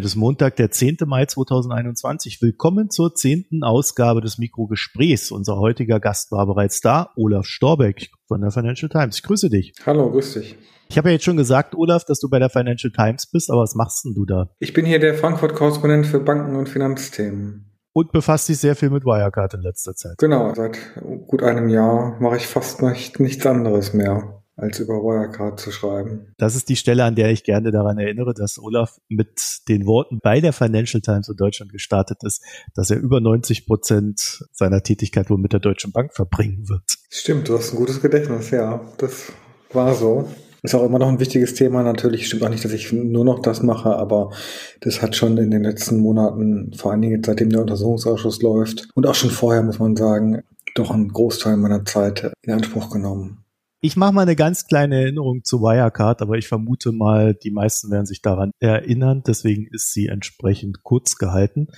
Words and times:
Heute 0.00 0.06
ist 0.06 0.16
Montag, 0.16 0.56
der 0.56 0.70
10. 0.70 0.96
Mai 1.04 1.26
2021. 1.26 2.40
Willkommen 2.40 2.88
zur 2.88 3.14
zehnten 3.14 3.62
Ausgabe 3.62 4.22
des 4.22 4.38
Mikrogesprächs. 4.38 5.30
Unser 5.30 5.58
heutiger 5.58 6.00
Gast 6.00 6.32
war 6.32 6.46
bereits 6.46 6.80
da, 6.80 7.10
Olaf 7.16 7.44
Storbeck 7.44 8.08
von 8.26 8.40
der 8.40 8.50
Financial 8.50 8.88
Times. 8.88 9.16
Ich 9.16 9.22
grüße 9.22 9.50
dich. 9.50 9.74
Hallo, 9.84 10.10
grüß 10.10 10.32
dich. 10.32 10.56
Ich 10.88 10.96
habe 10.96 11.10
ja 11.10 11.12
jetzt 11.12 11.26
schon 11.26 11.36
gesagt, 11.36 11.74
Olaf, 11.74 12.06
dass 12.06 12.18
du 12.18 12.30
bei 12.30 12.38
der 12.38 12.48
Financial 12.48 12.90
Times 12.90 13.26
bist, 13.26 13.50
aber 13.50 13.60
was 13.60 13.74
machst 13.74 14.06
denn 14.06 14.14
du 14.14 14.24
da? 14.24 14.48
Ich 14.58 14.72
bin 14.72 14.86
hier 14.86 15.00
der 15.00 15.16
Frankfurt-Korrespondent 15.16 16.06
für 16.06 16.20
Banken 16.20 16.56
und 16.56 16.70
Finanzthemen. 16.70 17.70
Und 17.92 18.10
befasst 18.10 18.48
dich 18.48 18.56
sehr 18.56 18.76
viel 18.76 18.88
mit 18.88 19.04
Wirecard 19.04 19.52
in 19.52 19.60
letzter 19.60 19.94
Zeit. 19.94 20.14
Genau, 20.16 20.54
seit 20.54 20.78
gut 21.26 21.42
einem 21.42 21.68
Jahr 21.68 22.18
mache 22.20 22.38
ich 22.38 22.46
fast 22.46 22.80
nicht, 22.80 23.20
nichts 23.20 23.44
anderes 23.44 23.92
mehr 23.92 24.39
als 24.60 24.78
über 24.78 24.94
Wirecard 24.94 25.58
zu 25.58 25.70
schreiben. 25.70 26.32
Das 26.36 26.54
ist 26.54 26.68
die 26.68 26.76
Stelle, 26.76 27.04
an 27.04 27.14
der 27.14 27.30
ich 27.30 27.44
gerne 27.44 27.70
daran 27.70 27.98
erinnere, 27.98 28.34
dass 28.34 28.58
Olaf 28.58 28.98
mit 29.08 29.60
den 29.68 29.86
Worten 29.86 30.20
bei 30.22 30.40
der 30.40 30.52
Financial 30.52 31.00
Times 31.00 31.28
in 31.28 31.36
Deutschland 31.36 31.72
gestartet 31.72 32.22
ist, 32.22 32.42
dass 32.74 32.90
er 32.90 32.98
über 32.98 33.20
90 33.20 33.66
Prozent 33.66 34.44
seiner 34.52 34.82
Tätigkeit 34.82 35.30
wohl 35.30 35.38
mit 35.38 35.52
der 35.52 35.60
Deutschen 35.60 35.92
Bank 35.92 36.14
verbringen 36.14 36.68
wird. 36.68 36.82
Stimmt, 37.08 37.48
du 37.48 37.58
hast 37.58 37.72
ein 37.72 37.76
gutes 37.76 38.00
Gedächtnis, 38.00 38.50
ja. 38.50 38.80
Das 38.98 39.32
war 39.72 39.94
so. 39.94 40.28
Ist 40.62 40.74
auch 40.74 40.84
immer 40.84 40.98
noch 40.98 41.08
ein 41.08 41.20
wichtiges 41.20 41.54
Thema. 41.54 41.82
Natürlich 41.82 42.26
stimmt 42.26 42.42
auch 42.42 42.50
nicht, 42.50 42.64
dass 42.64 42.72
ich 42.72 42.92
nur 42.92 43.24
noch 43.24 43.40
das 43.40 43.62
mache, 43.62 43.96
aber 43.96 44.30
das 44.80 45.00
hat 45.00 45.16
schon 45.16 45.38
in 45.38 45.50
den 45.50 45.62
letzten 45.62 45.98
Monaten, 45.98 46.72
vor 46.74 46.92
allen 46.92 47.00
Dingen 47.00 47.22
seitdem 47.24 47.48
der 47.48 47.62
Untersuchungsausschuss 47.62 48.42
läuft 48.42 48.88
und 48.94 49.06
auch 49.06 49.14
schon 49.14 49.30
vorher, 49.30 49.62
muss 49.62 49.78
man 49.78 49.96
sagen, 49.96 50.42
doch 50.74 50.90
einen 50.90 51.08
Großteil 51.08 51.56
meiner 51.56 51.84
Zeit 51.84 52.30
in 52.42 52.52
Anspruch 52.52 52.90
genommen. 52.90 53.38
Ich 53.82 53.96
mache 53.96 54.12
mal 54.12 54.22
eine 54.22 54.36
ganz 54.36 54.66
kleine 54.66 55.00
Erinnerung 55.00 55.42
zu 55.42 55.62
Wirecard, 55.62 56.20
aber 56.20 56.36
ich 56.36 56.48
vermute 56.48 56.92
mal, 56.92 57.34
die 57.34 57.50
meisten 57.50 57.90
werden 57.90 58.04
sich 58.04 58.20
daran 58.20 58.50
erinnern. 58.58 59.22
Deswegen 59.26 59.66
ist 59.70 59.94
sie 59.94 60.08
entsprechend 60.08 60.82
kurz 60.82 61.16
gehalten. 61.16 61.68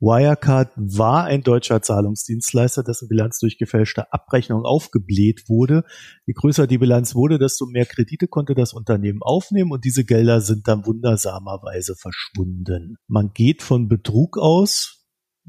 Wirecard 0.00 0.72
war 0.76 1.24
ein 1.24 1.42
deutscher 1.42 1.82
Zahlungsdienstleister, 1.82 2.82
dessen 2.82 3.08
Bilanz 3.08 3.40
durch 3.40 3.58
gefälschte 3.58 4.10
Abrechnung 4.10 4.64
aufgebläht 4.64 5.50
wurde. 5.50 5.84
Je 6.24 6.32
größer 6.32 6.66
die 6.66 6.78
Bilanz 6.78 7.14
wurde, 7.14 7.38
desto 7.38 7.66
mehr 7.66 7.84
Kredite 7.84 8.26
konnte 8.26 8.54
das 8.54 8.72
Unternehmen 8.72 9.20
aufnehmen 9.20 9.70
und 9.70 9.84
diese 9.84 10.06
Gelder 10.06 10.40
sind 10.40 10.66
dann 10.66 10.86
wundersamerweise 10.86 11.94
verschwunden. 11.94 12.96
Man 13.06 13.32
geht 13.34 13.62
von 13.62 13.86
Betrug 13.86 14.38
aus. 14.38 15.04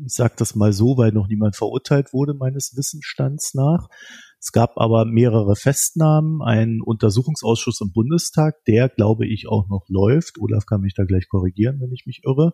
Ich 0.05 0.13
sage 0.13 0.33
das 0.35 0.55
mal 0.55 0.73
so, 0.73 0.97
weil 0.97 1.13
noch 1.13 1.29
niemand 1.29 1.55
verurteilt 1.55 2.11
wurde, 2.11 2.33
meines 2.33 2.73
Wissensstands 2.75 3.53
nach. 3.53 3.87
Es 4.41 4.51
gab 4.51 4.79
aber 4.79 5.05
mehrere 5.05 5.55
Festnahmen, 5.55 6.41
einen 6.41 6.81
Untersuchungsausschuss 6.81 7.79
im 7.81 7.91
Bundestag, 7.91 8.65
der, 8.65 8.89
glaube 8.89 9.27
ich, 9.27 9.47
auch 9.47 9.69
noch 9.69 9.85
läuft. 9.87 10.39
Olaf 10.39 10.65
kann 10.65 10.81
mich 10.81 10.95
da 10.95 11.03
gleich 11.03 11.29
korrigieren, 11.29 11.79
wenn 11.79 11.91
ich 11.91 12.07
mich 12.07 12.23
irre. 12.25 12.53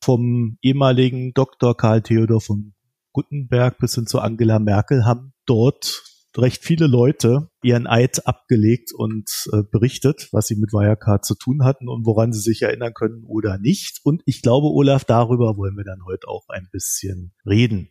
Vom 0.00 0.56
ehemaligen 0.62 1.34
Dr. 1.34 1.76
Karl 1.76 2.02
Theodor 2.02 2.40
von 2.40 2.74
Guttenberg 3.12 3.78
bis 3.78 3.96
hin 3.96 4.06
zu 4.06 4.20
Angela 4.20 4.60
Merkel 4.60 5.04
haben 5.04 5.32
dort 5.46 6.04
recht 6.36 6.62
viele 6.62 6.86
Leute 6.86 7.50
ihren 7.62 7.88
Eid 7.88 8.28
abgelegt 8.28 8.92
und 8.94 9.48
äh, 9.52 9.62
berichtet, 9.62 10.28
was 10.30 10.46
sie 10.46 10.54
mit 10.54 10.72
Wirecard 10.72 11.24
zu 11.24 11.34
tun 11.34 11.64
hatten 11.64 11.88
und 11.88 12.06
woran 12.06 12.32
sie 12.32 12.40
sich 12.40 12.62
erinnern 12.62 12.94
können 12.94 13.24
oder 13.26 13.58
nicht. 13.58 14.00
Und 14.04 14.22
ich 14.26 14.42
glaube, 14.42 14.68
Olaf, 14.68 15.04
darüber 15.04 15.56
wollen 15.56 15.76
wir 15.76 15.84
dann 15.84 16.04
heute 16.04 16.28
auch 16.28 16.44
ein 16.48 16.68
bisschen 16.70 17.34
reden. 17.44 17.88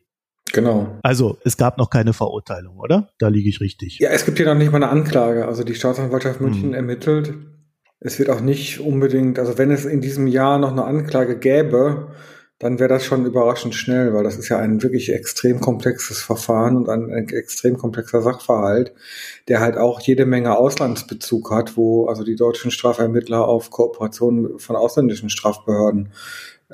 Genau. 0.54 1.00
Also 1.02 1.38
es 1.44 1.58
gab 1.58 1.78
noch 1.78 1.90
keine 1.90 2.14
Verurteilung, 2.14 2.78
oder? 2.78 3.10
Da 3.18 3.28
liege 3.28 3.50
ich 3.50 3.62
richtig. 3.62 4.00
Ja, 4.00 4.10
es 4.10 4.26
gibt 4.26 4.38
hier 4.38 4.46
noch 4.46 4.56
nicht 4.56 4.72
mal 4.72 4.78
eine 4.78 4.90
Anklage. 4.90 5.48
Also 5.48 5.64
die 5.64 5.76
Staatsanwaltschaft 5.76 6.42
München 6.42 6.70
hm. 6.70 6.74
ermittelt. 6.74 7.34
Es 8.00 8.20
wird 8.20 8.30
auch 8.30 8.42
nicht 8.42 8.80
unbedingt, 8.80 9.40
also 9.40 9.58
wenn 9.58 9.72
es 9.72 9.86
in 9.86 10.02
diesem 10.02 10.28
Jahr 10.28 10.60
noch 10.60 10.72
eine 10.72 10.86
Anklage 10.86 11.40
gäbe, 11.40 12.10
dann 12.60 12.80
wäre 12.80 12.88
das 12.88 13.04
schon 13.04 13.26
überraschend 13.26 13.76
schnell, 13.76 14.14
weil 14.14 14.24
das 14.24 14.38
ist 14.38 14.48
ja 14.48 14.60
ein 14.60 14.82
wirklich 14.82 15.12
extrem 15.12 15.60
komplexes 15.60 16.22
Verfahren 16.22 16.78
und 16.78 16.88
ein, 16.88 17.12
ein, 17.12 17.28
extrem 17.30 17.78
komplexer 17.78 18.22
Sachverhalt, 18.22 18.94
der 19.50 19.60
halt 19.60 19.76
auch 19.76 20.00
jede 20.00 20.26
Menge 20.26 20.58
Auslandsbezug 20.58 21.52
hat, 21.52 21.76
wo 21.76 22.08
also 22.08 22.24
die 22.24 22.38
deutschen 22.38 22.72
Strafermittler 22.72 23.46
auf 23.46 23.72
Kooperation 23.72 24.58
von 24.58 24.78
ausländischen 24.78 25.30
Strafbehörden 25.30 26.14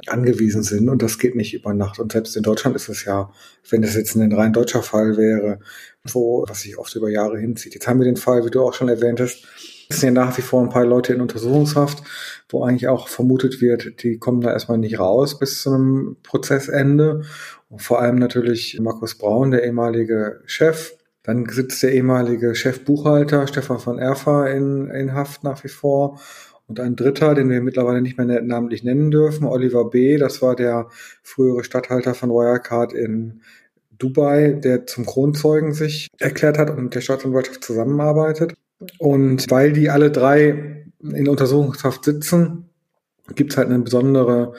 angewiesen 0.07 0.63
sind 0.63 0.89
und 0.89 1.01
das 1.01 1.19
geht 1.19 1.35
nicht 1.35 1.53
über 1.53 1.73
Nacht. 1.73 1.99
Und 1.99 2.11
selbst 2.11 2.35
in 2.37 2.43
Deutschland 2.43 2.75
ist 2.75 2.89
es 2.89 3.05
ja, 3.05 3.31
wenn 3.69 3.81
das 3.81 3.95
jetzt 3.95 4.15
ein 4.15 4.31
rein 4.31 4.53
deutscher 4.53 4.83
Fall 4.83 5.17
wäre, 5.17 5.59
wo, 6.03 6.45
was 6.47 6.61
sich 6.61 6.77
oft 6.77 6.95
über 6.95 7.09
Jahre 7.09 7.39
hinzieht. 7.39 7.73
Jetzt 7.73 7.87
haben 7.87 7.99
wir 7.99 8.05
den 8.05 8.17
Fall, 8.17 8.45
wie 8.45 8.49
du 8.49 8.61
auch 8.61 8.73
schon 8.73 8.89
erwähnt 8.89 9.19
hast, 9.19 9.45
es 9.91 9.99
sind 9.99 10.15
ja 10.15 10.23
nach 10.25 10.37
wie 10.37 10.41
vor 10.41 10.61
ein 10.61 10.69
paar 10.69 10.85
Leute 10.85 11.13
in 11.13 11.19
Untersuchungshaft, 11.19 12.01
wo 12.49 12.63
eigentlich 12.63 12.87
auch 12.87 13.09
vermutet 13.09 13.59
wird, 13.61 14.03
die 14.03 14.19
kommen 14.19 14.39
da 14.39 14.51
erstmal 14.53 14.77
nicht 14.77 14.99
raus 14.99 15.37
bis 15.37 15.61
zu 15.61 15.73
einem 15.73 16.15
Prozessende. 16.23 17.23
Und 17.69 17.81
vor 17.81 18.01
allem 18.01 18.15
natürlich 18.15 18.79
Markus 18.79 19.17
Braun, 19.17 19.51
der 19.51 19.63
ehemalige 19.65 20.41
Chef. 20.45 20.93
Dann 21.23 21.47
sitzt 21.49 21.83
der 21.83 21.91
ehemalige 21.91 22.55
Chefbuchhalter 22.55 23.45
Stefan 23.47 23.79
von 23.79 23.99
Erfa 23.99 24.47
in, 24.47 24.89
in 24.89 25.13
Haft 25.13 25.43
nach 25.43 25.63
wie 25.63 25.69
vor. 25.69 26.19
Und 26.71 26.79
ein 26.79 26.95
dritter, 26.95 27.35
den 27.35 27.49
wir 27.49 27.59
mittlerweile 27.59 28.01
nicht 28.01 28.17
mehr 28.17 28.41
namentlich 28.41 28.81
nennen 28.81 29.11
dürfen, 29.11 29.43
Oliver 29.45 29.89
B., 29.89 30.15
das 30.15 30.41
war 30.41 30.55
der 30.55 30.87
frühere 31.21 31.65
Stadthalter 31.65 32.13
von 32.13 32.29
Wirecard 32.29 32.93
in 32.93 33.41
Dubai, 33.97 34.53
der 34.53 34.87
zum 34.87 35.05
Kronzeugen 35.05 35.73
sich 35.73 36.07
erklärt 36.17 36.57
hat 36.57 36.69
und 36.69 36.81
mit 36.81 36.95
der 36.95 37.01
Staatsanwaltschaft 37.01 37.61
zusammenarbeitet. 37.61 38.53
Und 38.99 39.51
weil 39.51 39.73
die 39.73 39.89
alle 39.89 40.11
drei 40.11 40.85
in 41.01 41.27
Untersuchungshaft 41.27 42.05
sitzen, 42.05 42.69
gibt 43.35 43.51
es 43.51 43.57
halt 43.57 43.67
eine 43.67 43.79
besondere 43.79 44.53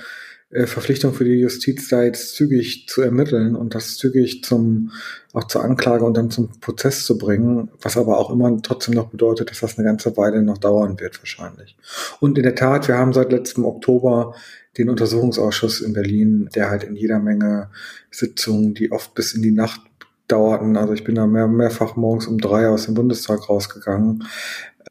Verpflichtung 0.53 1.15
für 1.15 1.25
die 1.25 1.41
Justiz, 1.41 1.89
da 1.89 2.03
jetzt 2.03 2.35
zügig 2.35 2.87
zu 2.87 3.01
ermitteln 3.01 3.57
und 3.57 3.75
das 3.75 3.97
zügig 3.97 4.45
zum, 4.45 4.91
auch 5.33 5.45
zur 5.45 5.65
Anklage 5.65 6.05
und 6.05 6.15
dann 6.15 6.31
zum 6.31 6.51
Prozess 6.61 7.07
zu 7.07 7.17
bringen, 7.17 7.71
was 7.81 7.97
aber 7.97 8.19
auch 8.19 8.31
immer 8.31 8.61
trotzdem 8.61 8.95
noch 8.95 9.09
bedeutet, 9.09 9.51
dass 9.51 9.61
das 9.61 9.79
eine 9.79 9.87
ganze 9.87 10.15
Weile 10.19 10.43
noch 10.43 10.59
dauern 10.59 11.01
wird 11.01 11.19
wahrscheinlich. 11.21 11.77
Und 12.21 12.37
in 12.37 12.45
der 12.45 12.55
Tat, 12.55 12.87
wir 12.87 12.99
haben 12.99 13.15
seit 13.15 13.33
letztem 13.33 13.65
Oktober 13.65 14.35
den 14.77 14.91
Untersuchungsausschuss 14.91 15.81
in 15.81 15.95
Berlin, 15.95 16.51
der 16.55 16.69
halt 16.69 16.85
in 16.85 16.97
jeder 16.97 17.19
Menge 17.19 17.71
Sitzungen, 18.11 18.75
die 18.75 18.93
oft 18.93 19.15
bis 19.15 19.33
in 19.33 19.41
die 19.41 19.53
Nacht 19.53 19.81
dauerten, 20.29 20.77
also 20.77 20.93
ich 20.93 21.05
bin 21.05 21.15
da 21.15 21.27
mehr, 21.27 21.49
mehrfach 21.49 21.97
morgens 21.97 22.27
um 22.27 22.39
drei 22.39 22.69
aus 22.69 22.85
dem 22.85 22.95
Bundestag 22.95 23.49
rausgegangen, 23.49 24.25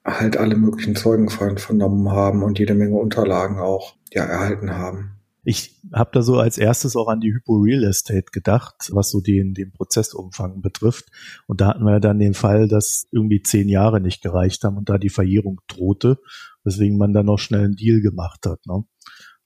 halt 0.04 0.38
alle 0.38 0.56
möglichen 0.56 0.96
Zeugen 0.96 1.30
vernommen 1.30 2.12
haben 2.12 2.42
und 2.42 2.58
jede 2.58 2.74
Menge 2.74 2.96
Unterlagen 2.96 3.60
auch 3.60 3.94
ja 4.12 4.24
erhalten 4.24 4.76
haben. 4.76 5.21
Ich 5.44 5.82
habe 5.92 6.12
da 6.14 6.22
so 6.22 6.38
als 6.38 6.58
erstes 6.58 6.96
auch 6.96 7.08
an 7.08 7.20
die 7.20 7.34
Hypo 7.34 7.56
Real 7.58 7.84
Estate 7.84 8.32
gedacht, 8.32 8.90
was 8.92 9.10
so 9.10 9.22
den, 9.22 9.54
den 9.54 9.72
Prozessumfang 9.72 10.62
betrifft. 10.62 11.10
Und 11.48 11.62
da 11.62 11.68
hatten 11.68 11.84
wir 11.84 12.00
dann 12.00 12.20
den 12.20 12.36
Fall, 12.36 12.68
dass 12.68 13.08
irgendwie 13.12 13.42
zehn 13.42 13.68
Jahre 13.68 14.02
nicht 14.02 14.22
gereicht 14.22 14.64
haben 14.64 14.78
und 14.78 14.90
da 14.90 15.00
die 15.00 15.10
Verjährung 15.10 15.60
drohte, 15.68 16.20
weswegen 16.64 16.98
man 16.98 17.14
dann 17.14 17.26
noch 17.26 17.40
schnell 17.40 17.66
einen 17.66 17.76
Deal 17.76 18.02
gemacht 18.02 18.46
hat. 18.46 18.66
Ne? 18.68 18.84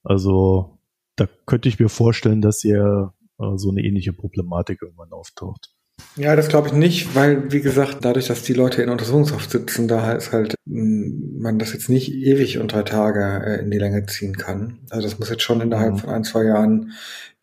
Also 0.03 0.79
da 1.15 1.27
könnte 1.45 1.69
ich 1.69 1.79
mir 1.79 1.89
vorstellen, 1.89 2.41
dass 2.41 2.61
hier 2.61 3.13
äh, 3.39 3.57
so 3.57 3.69
eine 3.69 3.81
ähnliche 3.81 4.13
Problematik 4.13 4.81
irgendwann 4.81 5.13
auftaucht. 5.13 5.74
Ja, 6.17 6.35
das 6.37 6.47
glaube 6.47 6.69
ich 6.69 6.73
nicht, 6.73 7.13
weil, 7.13 7.51
wie 7.51 7.59
gesagt, 7.59 7.97
dadurch, 8.01 8.27
dass 8.27 8.41
die 8.43 8.53
Leute 8.53 8.81
in 8.81 8.89
Untersuchungshaft 8.89 9.51
sitzen, 9.51 9.89
da 9.89 10.13
ist 10.13 10.31
halt, 10.31 10.55
mm, 10.65 11.41
man 11.41 11.59
das 11.59 11.73
jetzt 11.73 11.89
nicht 11.89 12.13
ewig 12.13 12.57
und 12.57 12.71
drei 12.71 12.83
Tage 12.83 13.43
äh, 13.45 13.61
in 13.61 13.69
die 13.69 13.77
Länge 13.77 14.05
ziehen 14.05 14.37
kann. 14.37 14.79
Also 14.89 15.07
das 15.07 15.19
muss 15.19 15.29
jetzt 15.29 15.43
schon 15.43 15.59
innerhalb 15.59 15.93
mhm. 15.93 15.97
von 15.97 16.09
ein, 16.11 16.23
zwei 16.23 16.45
Jahren, 16.45 16.93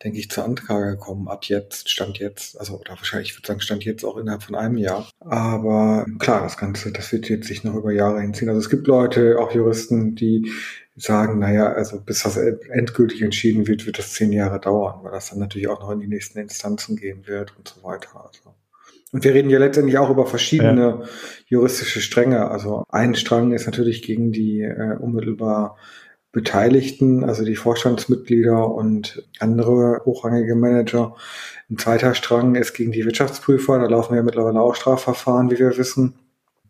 denke 0.03 0.17
ich, 0.17 0.31
zur 0.31 0.45
Anklage 0.45 0.97
kommen. 0.97 1.27
Ab 1.27 1.45
jetzt, 1.45 1.91
Stand 1.91 2.17
jetzt, 2.17 2.59
also 2.59 2.79
oder 2.79 2.91
wahrscheinlich, 2.97 3.29
ich 3.29 3.37
würde 3.37 3.47
sagen, 3.47 3.61
Stand 3.61 3.85
jetzt 3.85 4.03
auch 4.03 4.17
innerhalb 4.17 4.41
von 4.41 4.55
einem 4.55 4.77
Jahr. 4.77 5.07
Aber 5.19 6.07
klar, 6.17 6.41
das 6.41 6.57
Ganze, 6.57 6.91
das 6.91 7.11
wird 7.11 7.29
jetzt 7.29 7.47
sich 7.47 7.63
noch 7.63 7.75
über 7.75 7.91
Jahre 7.91 8.21
hinziehen. 8.21 8.49
Also 8.49 8.59
es 8.59 8.71
gibt 8.71 8.87
Leute, 8.87 9.37
auch 9.39 9.53
Juristen, 9.53 10.15
die 10.15 10.51
sagen, 10.95 11.37
naja, 11.39 11.73
also 11.73 12.01
bis 12.01 12.23
das 12.23 12.37
endgültig 12.37 13.21
entschieden 13.21 13.67
wird, 13.67 13.85
wird 13.85 13.99
das 13.99 14.13
zehn 14.13 14.31
Jahre 14.31 14.59
dauern, 14.59 15.03
weil 15.03 15.11
das 15.11 15.29
dann 15.29 15.39
natürlich 15.39 15.67
auch 15.67 15.79
noch 15.79 15.91
in 15.91 15.99
die 15.99 16.07
nächsten 16.07 16.39
Instanzen 16.39 16.95
gehen 16.95 17.27
wird 17.27 17.55
und 17.57 17.67
so 17.67 17.83
weiter. 17.83 18.09
Also. 18.15 18.55
Und 19.13 19.23
wir 19.23 19.33
reden 19.35 19.51
ja 19.51 19.59
letztendlich 19.59 19.99
auch 19.99 20.09
über 20.09 20.25
verschiedene 20.25 20.81
ja. 20.81 21.01
juristische 21.45 22.01
Stränge. 22.01 22.49
Also 22.49 22.83
ein 22.89 23.13
Strang 23.13 23.53
ist 23.53 23.67
natürlich 23.67 24.01
gegen 24.01 24.31
die 24.31 24.61
äh, 24.61 24.97
unmittelbar 24.99 25.77
Beteiligten, 26.31 27.23
also 27.23 27.45
die 27.45 27.55
Vorstandsmitglieder 27.55 28.67
und 28.67 29.23
andere 29.37 30.01
hochrangige 30.03 30.55
Manager. 30.55 31.15
Ein 31.69 31.77
zweiter 31.77 32.15
Strang 32.15 32.55
ist 32.55 32.73
gegen 32.73 32.91
die 32.91 33.05
Wirtschaftsprüfer. 33.05 33.77
Da 33.77 33.85
laufen 33.85 34.15
ja 34.15 34.23
mittlerweile 34.23 34.59
auch 34.59 34.73
Strafverfahren, 34.73 35.51
wie 35.51 35.59
wir 35.59 35.77
wissen. 35.77 36.15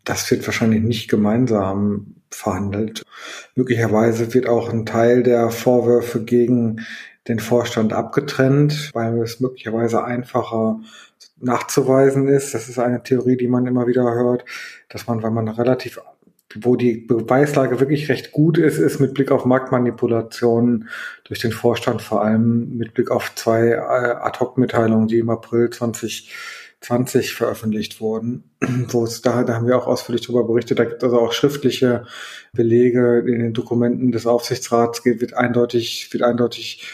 Das 0.04 0.30
wird 0.30 0.46
wahrscheinlich 0.46 0.82
nicht 0.82 1.08
gemeinsam 1.08 2.16
verhandelt. 2.30 3.04
Möglicherweise 3.54 4.34
wird 4.34 4.46
auch 4.46 4.68
ein 4.68 4.84
Teil 4.84 5.22
der 5.22 5.48
Vorwürfe 5.48 6.22
gegen 6.22 6.84
den 7.26 7.38
Vorstand 7.38 7.94
abgetrennt, 7.94 8.90
weil 8.92 9.18
es 9.22 9.40
möglicherweise 9.40 10.04
einfacher 10.04 10.80
nachzuweisen 11.44 12.28
ist. 12.28 12.54
Das 12.54 12.68
ist 12.68 12.78
eine 12.78 13.02
Theorie, 13.02 13.36
die 13.36 13.48
man 13.48 13.66
immer 13.66 13.86
wieder 13.86 14.02
hört, 14.14 14.44
dass 14.88 15.06
man, 15.06 15.22
weil 15.22 15.30
man 15.30 15.48
relativ 15.48 16.00
wo 16.54 16.76
die 16.76 16.96
Beweislage 16.96 17.80
wirklich 17.80 18.08
recht 18.08 18.32
gut 18.32 18.58
ist, 18.58 18.78
ist 18.78 19.00
mit 19.00 19.14
Blick 19.14 19.30
auf 19.32 19.44
Marktmanipulationen 19.44 20.88
durch 21.24 21.40
den 21.40 21.52
Vorstand, 21.52 22.02
vor 22.02 22.22
allem 22.22 22.76
mit 22.76 22.94
Blick 22.94 23.10
auf 23.10 23.34
zwei 23.34 23.70
äh, 23.70 23.78
Ad-Hoc-Mitteilungen, 23.78 25.08
die 25.08 25.18
im 25.18 25.30
April 25.30 25.70
2020 25.70 27.34
veröffentlicht 27.34 28.00
wurden, 28.00 28.44
wo 28.88 29.04
es 29.04 29.20
da, 29.20 29.42
da 29.42 29.54
haben 29.54 29.66
wir 29.66 29.76
auch 29.76 29.86
ausführlich 29.86 30.26
darüber 30.26 30.44
berichtet, 30.44 30.78
da 30.78 30.84
gibt 30.84 31.02
es 31.02 31.04
also 31.04 31.18
auch 31.18 31.32
schriftliche 31.32 32.06
Belege 32.52 33.24
in 33.26 33.40
den 33.40 33.52
Dokumenten 33.52 34.12
des 34.12 34.26
Aufsichtsrats, 34.26 35.04
wird 35.04 35.34
eindeutig, 35.34 36.12
wird 36.12 36.22
eindeutig 36.22 36.86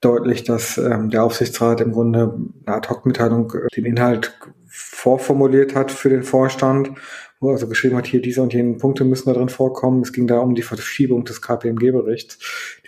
deutlich, 0.00 0.44
dass 0.44 0.78
ähm, 0.78 1.10
der 1.10 1.24
Aufsichtsrat 1.24 1.80
im 1.80 1.92
Grunde 1.92 2.34
eine 2.66 2.76
Ad-Hoc-Mitteilung 2.76 3.52
äh, 3.52 3.68
den 3.74 3.84
Inhalt 3.84 4.38
vorformuliert 4.66 5.74
hat 5.74 5.90
für 5.90 6.08
den 6.08 6.22
Vorstand 6.22 6.90
wo 7.40 7.50
also 7.50 7.68
geschrieben 7.68 7.96
hat, 7.96 8.06
hier 8.06 8.20
diese 8.20 8.42
und 8.42 8.52
jene 8.52 8.74
Punkte 8.74 9.04
müssen 9.04 9.28
da 9.28 9.34
drin 9.34 9.48
vorkommen. 9.48 10.02
Es 10.02 10.12
ging 10.12 10.26
da 10.26 10.38
um 10.38 10.54
die 10.54 10.62
Verschiebung 10.62 11.24
des 11.24 11.40
KPMG-Berichts, 11.40 12.38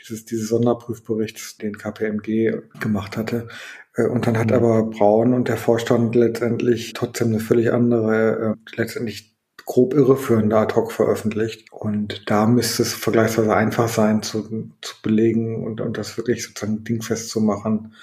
dieses, 0.00 0.24
dieses 0.24 0.48
Sonderprüfberichts, 0.48 1.58
den 1.58 1.78
KPMG 1.78 2.60
gemacht 2.80 3.16
hatte. 3.16 3.48
Äh, 3.94 4.06
und 4.06 4.26
dann 4.26 4.38
hat 4.38 4.48
mhm. 4.48 4.54
aber 4.54 4.82
Braun 4.84 5.34
und 5.34 5.48
der 5.48 5.56
Vorstand 5.56 6.14
letztendlich 6.14 6.92
trotzdem 6.94 7.28
eine 7.28 7.40
völlig 7.40 7.72
andere, 7.72 8.56
äh, 8.56 8.76
letztendlich 8.76 9.29
grob 9.70 9.94
irreführende 9.94 10.56
Ad-Hoc 10.56 10.90
veröffentlicht. 10.90 11.70
Und 11.70 12.28
da 12.28 12.44
müsste 12.46 12.82
es 12.82 12.92
vergleichsweise 12.92 13.54
einfach 13.54 13.86
sein 13.86 14.20
zu, 14.20 14.72
zu 14.80 14.94
belegen 15.00 15.64
und, 15.64 15.80
und 15.80 15.96
das 15.96 16.16
wirklich 16.16 16.44
sozusagen 16.44 16.82
dingfest 16.82 17.30
zu 17.30 17.40
machen, 17.40 17.94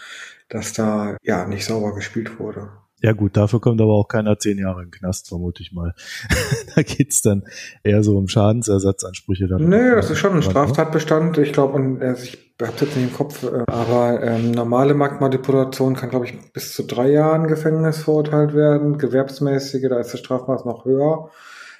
dass 0.47 0.71
da 0.71 1.17
ja 1.23 1.45
nicht 1.45 1.65
sauber 1.65 1.93
gespielt 1.93 2.39
wurde. 2.39 2.69
Ja 3.01 3.11
gut, 3.11 3.35
dafür 3.35 3.59
kommt 3.59 3.81
aber 3.81 3.91
auch 3.93 4.07
keiner 4.07 4.39
zehn 4.39 4.57
Jahre 4.57 4.81
in 4.81 4.87
den 4.87 4.91
Knast, 4.91 5.27
vermute 5.27 5.61
ich 5.61 5.73
mal. 5.73 5.93
da 6.75 6.83
geht's 6.83 7.21
dann 7.21 7.43
eher 7.83 8.01
so 8.01 8.17
um 8.17 8.29
Schadensersatzansprüche. 8.29 9.49
Dann 9.49 9.67
Nö, 9.67 9.95
das 9.97 10.09
ist 10.09 10.19
schon 10.19 10.37
ein? 10.37 10.43
Straftatbestand. 10.43 11.37
Ich 11.37 11.51
glaube, 11.51 11.73
und 11.73 12.01
also 12.01 12.23
ich 12.23 12.37
habe 12.61 12.71
jetzt 12.79 12.95
nicht 12.95 13.09
im 13.09 13.13
Kopf, 13.13 13.43
äh, 13.43 13.63
aber 13.67 14.23
ähm, 14.23 14.51
normale 14.51 14.93
Marktmanipulation 14.93 15.97
kann, 15.97 16.11
glaube 16.11 16.27
ich, 16.27 16.53
bis 16.53 16.73
zu 16.73 16.83
drei 16.83 17.11
Jahren 17.11 17.47
Gefängnis 17.47 17.97
verurteilt 17.97 18.55
werden. 18.55 18.97
Gewerbsmäßige, 18.97 19.89
da 19.89 19.99
ist 19.99 20.13
das 20.13 20.21
Strafmaß 20.21 20.63
noch 20.63 20.85
höher. 20.85 21.29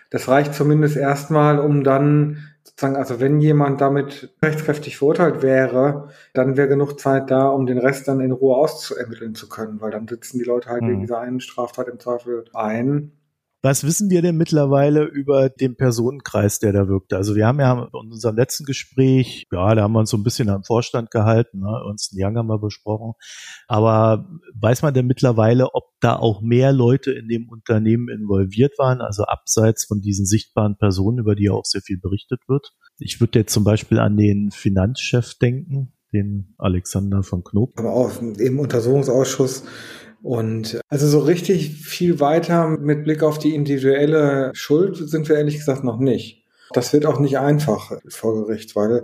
Das 0.10 0.28
reicht 0.28 0.54
zumindest 0.54 0.96
erstmal, 0.96 1.60
um 1.60 1.84
dann 1.84 2.38
sozusagen, 2.64 2.96
also 2.96 3.20
wenn 3.20 3.40
jemand 3.40 3.82
damit 3.82 4.34
rechtskräftig 4.42 4.98
verurteilt 4.98 5.42
wäre, 5.42 6.10
dann 6.34 6.58
wäre 6.58 6.68
genug 6.68 7.00
Zeit 7.00 7.32
da, 7.32 7.48
um 7.50 7.66
den 7.66 7.78
Rest 7.78 8.08
dann 8.08 8.20
in 8.20 8.32
Ruhe 8.32 8.56
auszuermitteln 8.56 9.36
zu 9.36 9.50
können, 9.50 9.82
weil 9.82 9.92
dann 9.92 10.08
sitzen 10.08 10.38
die 10.40 10.46
Leute 10.46 10.70
halt 10.70 10.84
mhm. 10.84 10.90
wegen 10.90 11.02
dieser 11.02 11.20
einen 11.20 11.40
Straftat 11.40 11.88
im 11.88 12.00
Zweifel 12.00 12.46
ein 12.54 13.12
was 13.62 13.84
wissen 13.84 14.10
wir 14.10 14.22
denn 14.22 14.38
mittlerweile 14.38 15.04
über 15.04 15.50
den 15.50 15.76
Personenkreis, 15.76 16.60
der 16.60 16.74
da 16.74 16.88
wirkte? 16.88 17.18
Also 17.18 17.36
wir 17.36 17.48
haben 17.48 17.60
ja 17.60 17.74
in 17.74 18.12
unserem 18.12 18.36
letzten 18.36 18.66
Gespräch, 18.66 19.46
ja, 19.52 19.74
da 19.74 19.84
haben 19.84 19.94
wir 19.94 20.00
uns 20.00 20.12
so 20.12 20.18
ein 20.18 20.24
bisschen 20.24 20.50
am 20.50 20.64
Vorstand 20.64 21.12
gehalten, 21.12 21.60
ne, 21.60 21.84
uns 21.86 22.12
einen 22.12 22.24
Young 22.24 22.38
haben 22.38 22.48
wir 22.48 22.60
besprochen. 22.60 23.14
Aber 23.68 24.30
weiß 24.60 24.84
man 24.84 24.94
denn 24.94 25.08
mittlerweile, 25.08 25.74
ob 25.74 25.86
da 26.00 26.16
auch 26.16 26.42
mehr 26.42 26.72
Leute 26.72 27.12
in 27.12 27.28
dem 27.28 27.50
Unternehmen 27.50 28.10
involviert 28.10 28.78
waren, 28.78 29.02
also 29.02 29.24
abseits 29.24 29.86
von 29.86 30.02
diesen 30.02 30.26
sichtbaren 30.26 30.78
Personen, 30.78 31.18
über 31.18 31.36
die 31.36 31.46
ja 31.46 31.54
auch 31.54 31.66
sehr 31.66 31.82
viel 31.82 32.00
berichtet 32.00 32.42
wird? 32.48 32.74
Ich 33.00 33.20
würde 33.20 33.40
jetzt 33.40 33.54
zum 33.54 33.64
Beispiel 33.64 34.00
an 34.00 34.18
den 34.18 34.52
Finanzchef 34.52 35.34
denken, 35.36 35.94
den 36.14 36.54
Alexander 36.58 37.24
von 37.24 37.44
Knob. 37.44 37.78
Aber 37.78 37.94
auch 37.94 38.22
im 38.22 38.60
Untersuchungsausschuss 38.60 39.64
und 40.22 40.80
also 40.90 41.08
so 41.08 41.20
richtig 41.20 41.72
viel 41.72 42.20
weiter 42.20 42.68
mit 42.68 43.04
Blick 43.04 43.24
auf 43.24 43.38
die 43.38 43.54
individuelle 43.54 44.52
Schuld 44.54 44.98
sind 44.98 45.30
wir 45.30 45.38
ehrlich 45.38 45.58
gesagt 45.58 45.84
noch 45.84 46.00
nicht. 46.00 46.44
Das 46.74 46.92
wird 46.92 47.06
auch 47.06 47.20
nicht 47.20 47.38
einfach 47.38 47.94
vor 48.10 48.46
Gericht, 48.46 48.76
weil 48.76 49.04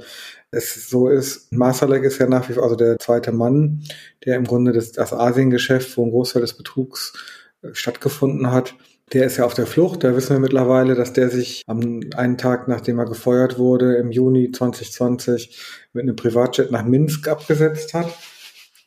es 0.51 0.89
so 0.89 1.07
ist, 1.07 1.51
Masalek 1.53 2.03
ist 2.03 2.19
ja 2.19 2.27
nach 2.27 2.49
wie 2.49 2.53
vor 2.53 2.63
also 2.63 2.75
der 2.75 2.99
zweite 2.99 3.31
Mann, 3.31 3.83
der 4.25 4.35
im 4.35 4.43
Grunde 4.43 4.73
das, 4.73 4.91
das 4.91 5.13
Asiengeschäft, 5.13 5.95
wo 5.97 6.05
ein 6.05 6.11
Großteil 6.11 6.41
des 6.41 6.57
Betrugs 6.57 7.13
äh, 7.61 7.69
stattgefunden 7.73 8.51
hat, 8.51 8.75
der 9.13 9.25
ist 9.25 9.37
ja 9.37 9.45
auf 9.45 9.53
der 9.53 9.67
Flucht. 9.67 10.03
Da 10.03 10.15
wissen 10.15 10.35
wir 10.35 10.39
mittlerweile, 10.39 10.95
dass 10.95 11.13
der 11.13 11.29
sich 11.29 11.63
am 11.67 12.01
einen 12.15 12.37
Tag, 12.37 12.67
nachdem 12.67 12.99
er 12.99 13.05
gefeuert 13.05 13.57
wurde, 13.57 13.95
im 13.95 14.11
Juni 14.11 14.51
2020 14.51 15.57
mit 15.93 16.03
einem 16.03 16.15
Privatjet 16.15 16.71
nach 16.71 16.83
Minsk 16.83 17.27
abgesetzt 17.27 17.93
hat 17.93 18.13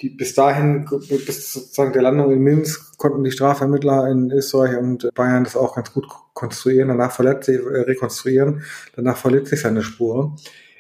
die, 0.00 0.10
bis 0.10 0.34
dahin, 0.34 0.86
bis 1.08 1.52
sozusagen 1.52 1.92
der 1.92 2.02
Landung 2.02 2.32
in 2.32 2.40
Minsk, 2.40 2.98
konnten 2.98 3.24
die 3.24 3.30
Strafvermittler 3.30 4.08
in 4.08 4.30
Österreich 4.30 4.76
und 4.76 5.08
Bayern 5.14 5.44
das 5.44 5.56
auch 5.56 5.74
ganz 5.74 5.92
gut 5.92 6.06
konstruieren, 6.34 6.88
danach 6.88 7.12
verletzt, 7.12 7.48
äh, 7.48 7.56
rekonstruieren, 7.56 8.62
danach 8.94 9.16
verletzt 9.16 9.50
sich 9.50 9.60
seine 9.60 9.82
Spur. 9.82 10.36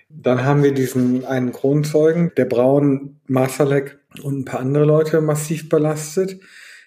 Dann 0.08 0.44
haben 0.44 0.62
wir 0.62 0.72
diesen 0.72 1.24
einen 1.24 1.52
Kronzeugen, 1.52 2.32
der 2.36 2.44
Braun, 2.44 3.20
Masalek 3.26 3.98
und 4.22 4.40
ein 4.40 4.44
paar 4.44 4.60
andere 4.60 4.84
Leute 4.84 5.20
massiv 5.20 5.68
belastet. 5.68 6.40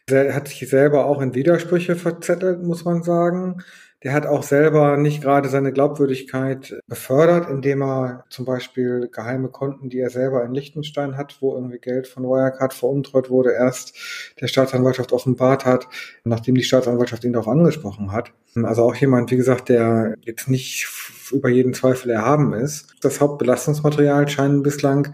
Er 0.08 0.34
hat 0.34 0.48
sich 0.48 0.68
selber 0.70 1.06
auch 1.06 1.22
in 1.22 1.36
Widersprüche 1.36 1.96
verzettelt, 1.96 2.64
muss 2.64 2.86
man 2.86 3.04
sagen 3.04 3.64
der 4.04 4.13
hat 4.13 4.25
auch 4.25 4.44
selber 4.44 4.96
nicht 4.98 5.22
gerade 5.22 5.50
seine 5.50 5.74
Glaubwürdigkeit 5.74 6.80
befördert, 6.88 7.50
indem 7.50 7.81
er 7.81 8.25
zum 8.30 8.46
Beispiel 8.46 9.10
geheime 9.12 9.50
Konten, 9.50 9.90
die 9.90 10.00
er 10.00 10.10
selber 10.10 10.44
in 10.46 10.54
Liechtenstein 10.54 11.18
hat, 11.18 11.38
wo 11.42 11.54
irgendwie 11.54 11.80
Geld 11.80 12.07
von 12.07 12.24
Wirecard 12.24 12.74
veruntreut 12.74 13.30
wurde, 13.30 13.51
erst 13.51 13.94
der 14.40 14.48
Staatsanwaltschaft 14.48 15.12
offenbart 15.12 15.66
hat, 15.66 15.88
nachdem 16.24 16.56
die 16.56 16.63
Staatsanwaltschaft 16.63 17.25
ihn 17.25 17.34
darauf 17.34 17.50
angesprochen 17.50 18.13
hat. 18.13 18.31
Also 18.63 18.84
auch 18.84 18.96
jemand, 18.96 19.31
wie 19.31 19.38
gesagt, 19.38 19.69
der 19.69 20.16
jetzt 20.22 20.50
nicht 20.50 20.88
über 21.31 21.50
jeden 21.50 21.73
Zweifel 21.73 22.09
erhaben 22.09 22.54
ist. 22.54 22.95
Das 23.02 23.19
Hauptbelastungsmaterial 23.19 24.28
scheinen 24.28 24.64
bislang 24.64 25.14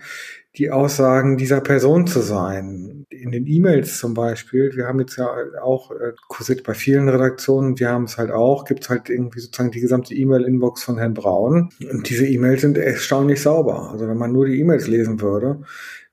die 0.58 0.72
Aussagen 0.72 1.38
dieser 1.38 1.62
Person 1.62 2.08
zu 2.08 2.22
sein. 2.22 3.06
In 3.26 3.32
den 3.32 3.48
E-Mails 3.48 3.98
zum 3.98 4.14
Beispiel, 4.14 4.72
wir 4.76 4.86
haben 4.86 5.00
jetzt 5.00 5.18
ja 5.18 5.28
auch, 5.60 5.90
äh, 5.90 6.14
kursiert 6.28 6.62
bei 6.64 6.76
vielen 6.76 7.10
Redaktionen, 7.10 7.80
wir 7.80 7.90
haben 7.90 8.04
es 8.04 8.20
halt 8.20 8.30
auch, 8.30 8.66
gibt 8.66 8.84
es 8.84 8.90
halt 8.92 9.10
irgendwie 9.10 9.40
sozusagen 9.40 9.72
die 9.72 9.80
gesamte 9.80 10.14
E-Mail-Inbox 10.14 10.84
von 10.84 11.00
Herrn 11.00 11.16
Braun. 11.16 11.72
Und 11.92 12.08
diese 12.08 12.28
E-Mails 12.28 12.62
sind 12.62 12.78
erstaunlich 12.78 13.42
sauber. 13.42 13.90
Also 13.92 14.08
wenn 14.08 14.18
man 14.18 14.32
nur 14.32 14.46
die 14.46 14.60
E-Mails 14.60 14.86
lesen 14.86 15.22
würde, 15.22 15.64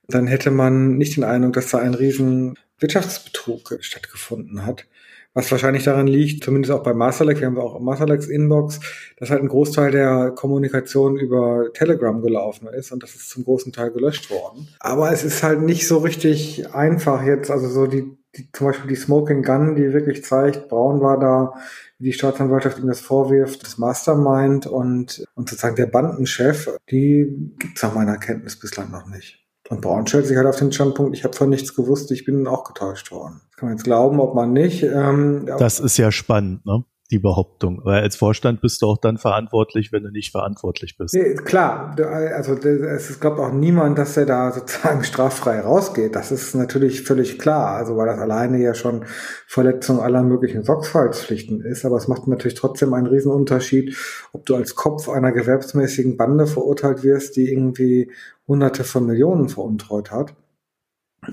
dann 0.09 0.27
hätte 0.27 0.51
man 0.51 0.97
nicht 0.97 1.19
den 1.19 1.25
Eindruck, 1.25 1.53
dass 1.53 1.71
da 1.71 1.81
ein 1.81 1.93
riesen 1.93 2.59
Wirtschaftsbetrug 2.79 3.77
stattgefunden 3.81 4.65
hat. 4.65 4.87
Was 5.35 5.51
wahrscheinlich 5.51 5.85
daran 5.85 6.07
liegt, 6.07 6.45
zumindest 6.45 6.73
auch 6.73 6.83
bei 6.83 6.93
Masterlex, 6.93 7.41
wir 7.41 7.47
haben 7.47 7.59
auch 7.59 7.81
Masterlex 7.81 8.27
Inbox, 8.27 8.81
dass 9.17 9.31
halt 9.31 9.41
ein 9.41 9.49
Großteil 9.49 9.91
der 9.91 10.33
Kommunikation 10.33 11.17
über 11.17 11.73
Telegram 11.73 12.21
gelaufen 12.21 12.69
ist 12.69 12.93
und 12.93 13.03
das 13.03 13.15
ist 13.15 13.31
zum 13.31 13.45
großen 13.45 13.73
Teil 13.73 13.93
gelöscht 13.93 14.31
worden. 14.31 14.69
Aber 14.79 15.11
es 15.11 15.25
ist 15.25 15.43
halt 15.43 15.63
nicht 15.63 15.89
so 15.89 15.99
richtig 15.99 16.75
einfach 16.75 17.25
jetzt, 17.25 17.51
also 17.51 17.69
so 17.69 17.87
die, 17.87 18.15
die 18.37 18.51
zum 18.53 18.67
Beispiel 18.67 18.91
die 18.91 18.97
Smoking 18.97 19.43
Gun, 19.43 19.75
die 19.75 19.95
wirklich 19.95 20.23
zeigt, 20.23 20.69
Braun 20.69 21.01
war 21.01 21.19
da, 21.19 21.55
wie 21.99 22.07
die 22.07 22.13
Staatsanwaltschaft 22.13 22.79
ihm 22.79 22.89
das 22.89 23.01
vorwirft, 23.01 23.63
das 23.63 23.79
Mastermind 23.79 24.67
und, 24.67 25.25
und 25.35 25.49
sozusagen 25.49 25.77
der 25.77 25.87
Bandenchef, 25.87 26.69
die 26.91 27.55
gibt's 27.59 27.83
nach 27.83 27.95
meiner 27.95 28.19
Kenntnis 28.19 28.59
bislang 28.59 28.91
noch 28.91 29.07
nicht. 29.07 29.42
Und 29.69 29.81
Braun 29.81 30.07
stellt 30.07 30.27
sich 30.27 30.37
halt 30.37 30.47
auf 30.47 30.57
den 30.57 30.73
Standpunkt, 30.73 31.17
ich 31.17 31.25
habe 31.25 31.37
von 31.37 31.49
nichts 31.49 31.75
gewusst, 31.75 32.11
ich 32.11 32.25
bin 32.25 32.47
auch 32.47 32.65
getäuscht 32.65 33.11
worden. 33.11 33.41
Das 33.51 33.57
kann 33.57 33.69
man 33.69 33.79
jetzt 33.79 33.85
glauben, 33.85 34.21
ob 34.21 34.35
man 34.35 34.53
nicht. 34.53 34.83
Ähm, 34.83 35.47
das 35.59 35.81
ist 35.81 35.97
ja 35.97 36.11
spannend, 36.13 36.67
ne? 36.67 36.85
Die 37.13 37.19
Behauptung. 37.19 37.81
Weil 37.85 38.03
als 38.03 38.17
Vorstand 38.17 38.61
bist 38.61 38.83
du 38.83 38.87
auch 38.87 38.99
dann 38.99 39.19
verantwortlich, 39.19 39.93
wenn 39.93 40.03
du 40.03 40.11
nicht 40.11 40.33
verantwortlich 40.33 40.97
bist. 40.97 41.15
Nee, 41.15 41.35
klar, 41.35 41.95
also 42.35 42.55
es 42.55 43.21
glaubt 43.21 43.39
auch 43.39 43.53
niemand, 43.53 43.99
dass 43.99 44.17
er 44.17 44.27
da 44.27 44.51
sozusagen 44.51 45.05
straffrei 45.05 45.61
rausgeht. 45.61 46.17
Das 46.17 46.33
ist 46.33 46.55
natürlich 46.55 47.03
völlig 47.03 47.39
klar. 47.39 47.77
Also 47.77 47.97
weil 47.97 48.07
das 48.07 48.19
alleine 48.19 48.59
ja 48.59 48.75
schon 48.75 49.05
Verletzung 49.47 50.01
aller 50.01 50.23
möglichen 50.23 50.65
Sorgfaltspflichten 50.65 51.61
ist. 51.61 51.85
Aber 51.85 51.97
es 51.97 52.09
macht 52.09 52.27
natürlich 52.27 52.55
trotzdem 52.55 52.95
einen 52.95 53.07
Riesenunterschied, 53.07 53.97
ob 54.33 54.47
du 54.47 54.57
als 54.57 54.75
Kopf 54.75 55.09
einer 55.09 55.33
gewerbsmäßigen 55.33 56.17
Bande 56.17 56.47
verurteilt 56.47 57.05
wirst, 57.05 57.37
die 57.37 57.53
irgendwie 57.53 58.11
hunderte 58.49 58.85
von 58.85 59.07
Millionen 59.07 59.49
veruntreut 59.49 60.11
hat 60.11 60.35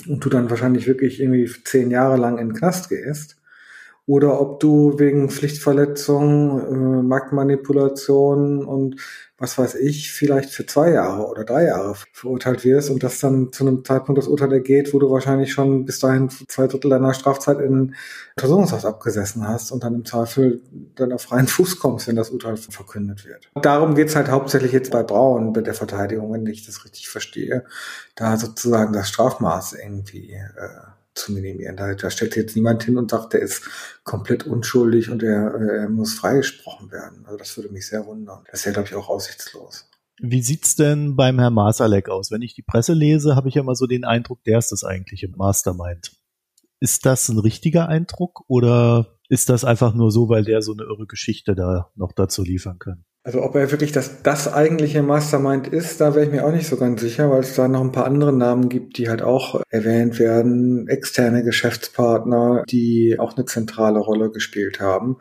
und 0.08 0.24
du 0.24 0.30
dann 0.30 0.50
wahrscheinlich 0.50 0.88
wirklich 0.88 1.20
irgendwie 1.20 1.50
zehn 1.64 1.90
Jahre 1.90 2.18
lang 2.18 2.38
in 2.38 2.50
den 2.50 2.56
Knast 2.56 2.90
gehst 2.90 3.38
oder 4.10 4.42
ob 4.42 4.60
du 4.60 4.98
wegen 4.98 5.30
Pflichtverletzung, 5.30 6.62
äh, 6.62 7.04
Marktmanipulation 7.04 8.66
und 8.66 8.96
was 9.38 9.56
weiß 9.60 9.75
ich, 9.75 10.12
vielleicht 10.12 10.50
für 10.50 10.66
zwei 10.66 10.89
Jahre 10.89 11.28
oder 11.28 11.44
drei 11.44 11.66
Jahre 11.66 11.94
verurteilt 12.12 12.66
wirst 12.66 12.89
und 12.89 13.04
das 13.04 13.20
dann 13.20 13.54
zu 13.54 13.68
einem 13.68 13.86
Zeitpunkt 13.86 14.18
das 14.18 14.28
Urteil 14.28 14.51
ergeht, 14.51 14.96
wo 14.96 15.00
du 15.00 15.12
wahrscheinlich 15.12 15.54
schon 15.54 15.86
bis 15.86 16.00
dahin 16.00 16.28
zwei 16.48 16.66
Drittel 16.66 16.89
deiner 16.89 17.13
Strafzeit 17.13 17.60
in 17.60 17.94
Untersuchungshaft 18.36 18.84
abgesessen 18.84 19.48
hast 19.48 19.72
und 19.72 19.84
dann 19.84 19.94
im 19.94 20.06
Zweifel 20.06 20.63
dann 20.96 21.13
auf 21.13 21.22
freien 21.22 21.46
Fuß 21.46 21.78
kommst, 21.78 22.08
wenn 22.08 22.16
das 22.16 22.32
Urteil 22.32 22.58
verkündet 22.58 23.28
wird. 23.28 23.51
Darum 23.62 23.94
geht's 23.94 24.16
halt 24.16 24.30
hauptsächlich 24.30 24.72
jetzt 24.72 24.92
bei 24.92 25.04
Braun 25.04 25.54
bei 25.54 25.62
der 25.62 25.75
Verteidigung, 25.75 26.34
wenn 26.34 26.48
ich 26.48 26.66
das 26.66 26.84
richtig 26.84 27.10
verstehe, 27.10 27.63
da 28.16 28.38
sozusagen 28.38 28.92
das 28.92 29.08
Strafmaß 29.08 29.74
irgendwie 29.74 30.32
äh, 30.34 30.89
zu 31.20 31.32
minimieren. 31.32 31.78
Da, 31.78 31.94
da 31.94 32.10
stellt 32.10 32.36
jetzt 32.36 32.56
niemand 32.56 32.84
hin 32.84 32.98
und 32.98 33.12
sagt, 33.12 33.34
der 33.34 33.42
ist 33.42 33.70
komplett 34.04 34.46
unschuldig 34.46 35.10
und 35.10 35.24
er, 35.24 35.54
er 35.54 35.90
muss 35.90 36.14
freigesprochen 36.14 36.92
werden. 36.92 37.26
Also 37.26 37.38
das 37.38 37.56
würde 37.58 37.70
mich 37.70 37.88
sehr 37.88 38.06
wundern. 38.06 38.44
Das 38.52 38.66
ja, 38.66 38.72
glaube 38.72 38.88
ich, 38.88 38.96
auch 38.96 39.10
aussichtslos. 39.10 39.90
Wie 40.22 40.42
sieht's 40.42 40.76
denn 40.76 41.16
beim 41.16 41.40
Herrn 41.40 41.54
Masalek 41.54 42.10
aus? 42.10 42.30
Wenn 42.30 42.42
ich 42.42 42.54
die 42.54 42.62
Presse 42.62 42.94
lese, 42.94 43.36
habe 43.36 43.48
ich 43.48 43.56
ja 43.56 43.62
immer 43.62 43.76
so 43.76 43.88
den 43.88 44.04
Eindruck, 44.04 44.44
der 44.44 44.60
ist 44.60 44.72
das 44.72 44.84
eigentliche 44.84 45.30
Mastermind. 45.30 46.12
Ist 46.82 47.06
das 47.06 47.30
ein 47.30 47.40
richtiger 47.40 47.88
Eindruck 47.88 48.44
oder 48.48 49.18
ist 49.30 49.50
das 49.50 49.64
einfach 49.64 49.94
nur 49.94 50.12
so, 50.12 50.28
weil 50.28 50.44
der 50.44 50.62
so 50.62 50.74
eine 50.74 50.84
irre 50.84 51.08
Geschichte 51.08 51.56
da 51.56 51.92
noch 51.96 52.12
dazu 52.12 52.44
liefern 52.44 52.80
kann? 52.80 53.06
Also 53.24 53.44
ob 53.44 53.56
er 53.56 53.70
wirklich 53.70 53.92
das, 53.92 54.24
das 54.24 54.52
eigentliche 54.52 55.04
Mastermind 55.04 55.68
ist, 55.68 56.00
da 56.00 56.16
wäre 56.16 56.26
ich 56.26 56.32
mir 56.32 56.46
auch 56.46 56.54
nicht 56.54 56.68
so 56.68 56.78
ganz 56.78 57.02
sicher, 57.02 57.30
weil 57.30 57.42
es 57.42 57.54
da 57.54 57.68
noch 57.68 57.82
ein 57.82 57.92
paar 57.92 58.06
andere 58.06 58.32
Namen 58.32 58.70
gibt, 58.70 58.98
die 58.98 59.10
halt 59.10 59.22
auch 59.22 59.62
erwähnt 59.70 60.20
werden. 60.20 60.88
Externe 60.88 61.44
Geschäftspartner, 61.44 62.64
die 62.70 63.18
auch 63.20 63.36
eine 63.36 63.46
zentrale 63.46 64.00
Rolle 64.00 64.32
gespielt 64.32 64.80
haben 64.80 65.18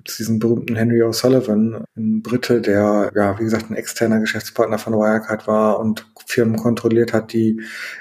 gibt 0.00 0.12
es 0.12 0.16
diesen 0.16 0.38
berühmten 0.38 0.76
Henry 0.76 1.02
O'Sullivan, 1.02 1.84
ein 1.94 2.22
Brite, 2.22 2.62
der, 2.62 3.12
ja, 3.14 3.38
wie 3.38 3.44
gesagt, 3.44 3.70
ein 3.70 3.76
externer 3.76 4.18
Geschäftspartner 4.18 4.78
von 4.78 4.94
Wirecard 4.94 5.46
war 5.46 5.78
und 5.78 6.10
Firmen 6.24 6.56
kontrolliert 6.56 7.12
hat, 7.12 7.34
die 7.34 7.60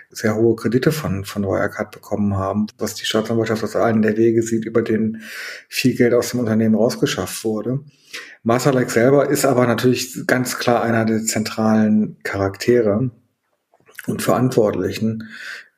sehr 0.10 0.36
hohe 0.36 0.56
Kredite 0.56 0.94
von, 0.94 1.26
von 1.26 1.44
Wirecard 1.44 1.92
bekommen 1.92 2.38
haben, 2.38 2.68
was 2.78 2.96
die 2.96 3.04
Staatsanwaltschaft 3.04 3.64
als 3.64 3.76
einen 3.76 4.02
der 4.02 4.16
Wege 4.16 4.44
sieht, 4.44 4.64
über 4.64 4.82
den 4.82 5.22
viel 5.68 5.94
Geld 5.94 6.14
aus 6.14 6.30
dem 6.30 6.40
Unternehmen 6.40 6.76
rausgeschafft 6.76 7.44
wurde. 7.44 7.82
Masalek 8.44 8.90
selber 8.90 9.30
ist 9.30 9.46
aber 9.46 9.68
natürlich 9.68 10.26
ganz 10.28 10.58
klar 10.58 10.82
einer 10.82 11.06
der 11.06 11.24
zentralen 11.24 12.18
Charaktere 12.24 13.12
und 14.08 14.22
Verantwortlichen 14.22 15.30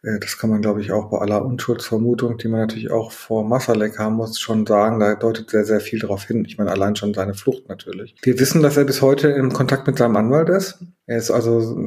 äh, 0.04 0.20
das 0.20 0.38
kann 0.38 0.50
man, 0.50 0.62
glaube 0.62 0.82
ich, 0.82 0.92
auch 0.92 1.10
bei 1.10 1.20
aller 1.20 1.46
Unschuldsvermutung, 1.46 2.38
die 2.38 2.48
man 2.48 2.62
natürlich 2.62 2.92
auch 2.92 3.12
vor 3.12 3.48
Massalek 3.48 4.00
haben 4.00 4.16
muss, 4.16 4.40
schon 4.40 4.66
sagen. 4.66 5.00
Da 5.00 5.16
deutet 5.16 5.50
sehr, 5.50 5.66
sehr 5.66 5.80
viel 5.80 6.00
darauf 6.00 6.24
hin. 6.24 6.46
Ich 6.46 6.58
meine, 6.58 6.72
allein 6.72 6.96
schon 6.96 7.14
seine 7.14 7.34
Flucht 7.34 7.70
natürlich. 7.70 8.16
Wir 8.24 8.40
wissen, 8.40 8.62
dass 8.62 8.78
er 8.78 8.86
bis 8.86 9.02
heute 9.02 9.30
im 9.30 9.54
Kontakt 9.54 9.88
mit 9.88 9.98
seinem 9.98 10.16
Anwalt 10.16 10.50
ist. 10.50 10.80
Er 11.06 11.18
ist 11.18 11.32
also 11.32 11.78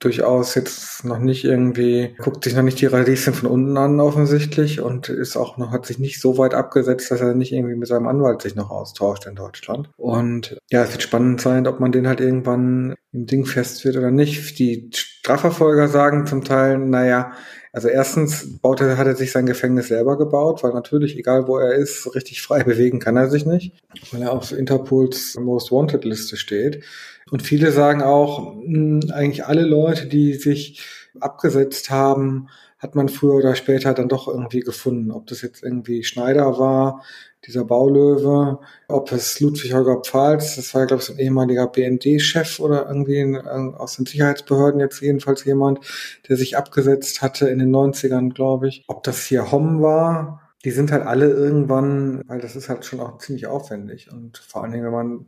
durchaus 0.00 0.54
jetzt 0.54 1.04
noch 1.04 1.18
nicht 1.18 1.44
irgendwie, 1.44 2.14
guckt 2.18 2.42
sich 2.42 2.54
noch 2.54 2.62
nicht 2.62 2.80
die 2.80 2.86
Radieschen 2.86 3.34
von 3.34 3.50
unten 3.50 3.76
an 3.76 4.00
offensichtlich 4.00 4.80
und 4.80 5.10
ist 5.10 5.36
auch 5.36 5.58
noch, 5.58 5.70
hat 5.70 5.84
sich 5.84 5.98
nicht 5.98 6.20
so 6.20 6.38
weit 6.38 6.54
abgesetzt, 6.54 7.10
dass 7.10 7.20
er 7.20 7.34
nicht 7.34 7.52
irgendwie 7.52 7.76
mit 7.76 7.86
seinem 7.86 8.08
Anwalt 8.08 8.40
sich 8.40 8.54
noch 8.54 8.70
austauscht 8.70 9.26
in 9.26 9.34
Deutschland. 9.34 9.90
Und 9.98 10.58
ja, 10.70 10.82
es 10.82 10.92
wird 10.92 11.02
spannend 11.02 11.42
sein, 11.42 11.66
ob 11.66 11.80
man 11.80 11.92
den 11.92 12.08
halt 12.08 12.20
irgendwann 12.20 12.94
im 13.12 13.26
Ding 13.26 13.44
fest 13.44 13.84
wird 13.84 13.98
oder 13.98 14.10
nicht. 14.10 14.58
Die 14.58 14.90
Strafverfolger 14.94 15.88
sagen 15.88 16.26
zum 16.26 16.44
Teil, 16.44 16.78
naja, 16.78 17.32
also 17.72 17.88
erstens 17.88 18.58
baut 18.60 18.80
er, 18.80 18.96
hat 18.96 19.06
er 19.06 19.14
sich 19.14 19.30
sein 19.30 19.46
Gefängnis 19.46 19.88
selber 19.88 20.18
gebaut, 20.18 20.62
weil 20.62 20.72
natürlich, 20.72 21.16
egal 21.16 21.46
wo 21.46 21.58
er 21.58 21.74
ist, 21.74 22.14
richtig 22.14 22.42
frei 22.42 22.64
bewegen 22.64 22.98
kann 22.98 23.16
er 23.16 23.28
sich 23.28 23.46
nicht, 23.46 23.74
weil 24.12 24.22
er 24.22 24.32
auf 24.32 24.52
Interpols 24.52 25.36
Most 25.36 25.70
Wanted 25.70 26.04
Liste 26.04 26.36
steht. 26.36 26.84
Und 27.30 27.42
viele 27.42 27.72
sagen 27.72 28.02
auch, 28.02 28.54
mh, 28.54 29.02
hm, 29.02 29.10
eigentlich 29.12 29.44
alle 29.44 29.62
Leute, 29.62 30.06
die 30.06 30.34
sich 30.34 30.82
abgesetzt 31.18 31.90
haben, 31.90 32.48
hat 32.78 32.94
man 32.94 33.08
früher 33.08 33.34
oder 33.34 33.54
später 33.54 33.92
dann 33.92 34.08
doch 34.08 34.26
irgendwie 34.26 34.60
gefunden. 34.60 35.10
Ob 35.10 35.26
das 35.26 35.42
jetzt 35.42 35.62
irgendwie 35.62 36.02
Schneider 36.02 36.58
war, 36.58 37.02
dieser 37.46 37.64
Baulöwe, 37.64 38.58
ob 38.88 39.12
es 39.12 39.40
Ludwig 39.40 39.72
Holger 39.72 40.00
Pfalz, 40.00 40.56
das 40.56 40.74
war, 40.74 40.86
glaube 40.86 41.00
ich, 41.00 41.06
so 41.06 41.12
ein 41.12 41.18
ehemaliger 41.18 41.66
BND-Chef 41.66 42.60
oder 42.60 42.86
irgendwie 42.86 43.38
aus 43.76 43.96
den 43.96 44.06
Sicherheitsbehörden 44.06 44.80
jetzt 44.80 45.00
jedenfalls 45.00 45.44
jemand, 45.44 45.80
der 46.28 46.36
sich 46.36 46.56
abgesetzt 46.56 47.22
hatte 47.22 47.48
in 47.48 47.58
den 47.58 47.74
90ern, 47.74 48.32
glaube 48.32 48.68
ich. 48.68 48.84
Ob 48.88 49.02
das 49.04 49.24
hier 49.24 49.52
Homm 49.52 49.80
war, 49.80 50.49
die 50.64 50.70
sind 50.70 50.92
halt 50.92 51.06
alle 51.06 51.30
irgendwann, 51.30 52.22
weil 52.26 52.38
das 52.38 52.54
ist 52.54 52.68
halt 52.68 52.84
schon 52.84 53.00
auch 53.00 53.16
ziemlich 53.18 53.46
aufwendig 53.46 54.12
und 54.12 54.36
vor 54.36 54.62
allen 54.62 54.72
Dingen, 54.72 54.84
wenn 54.84 54.92
man 54.92 55.26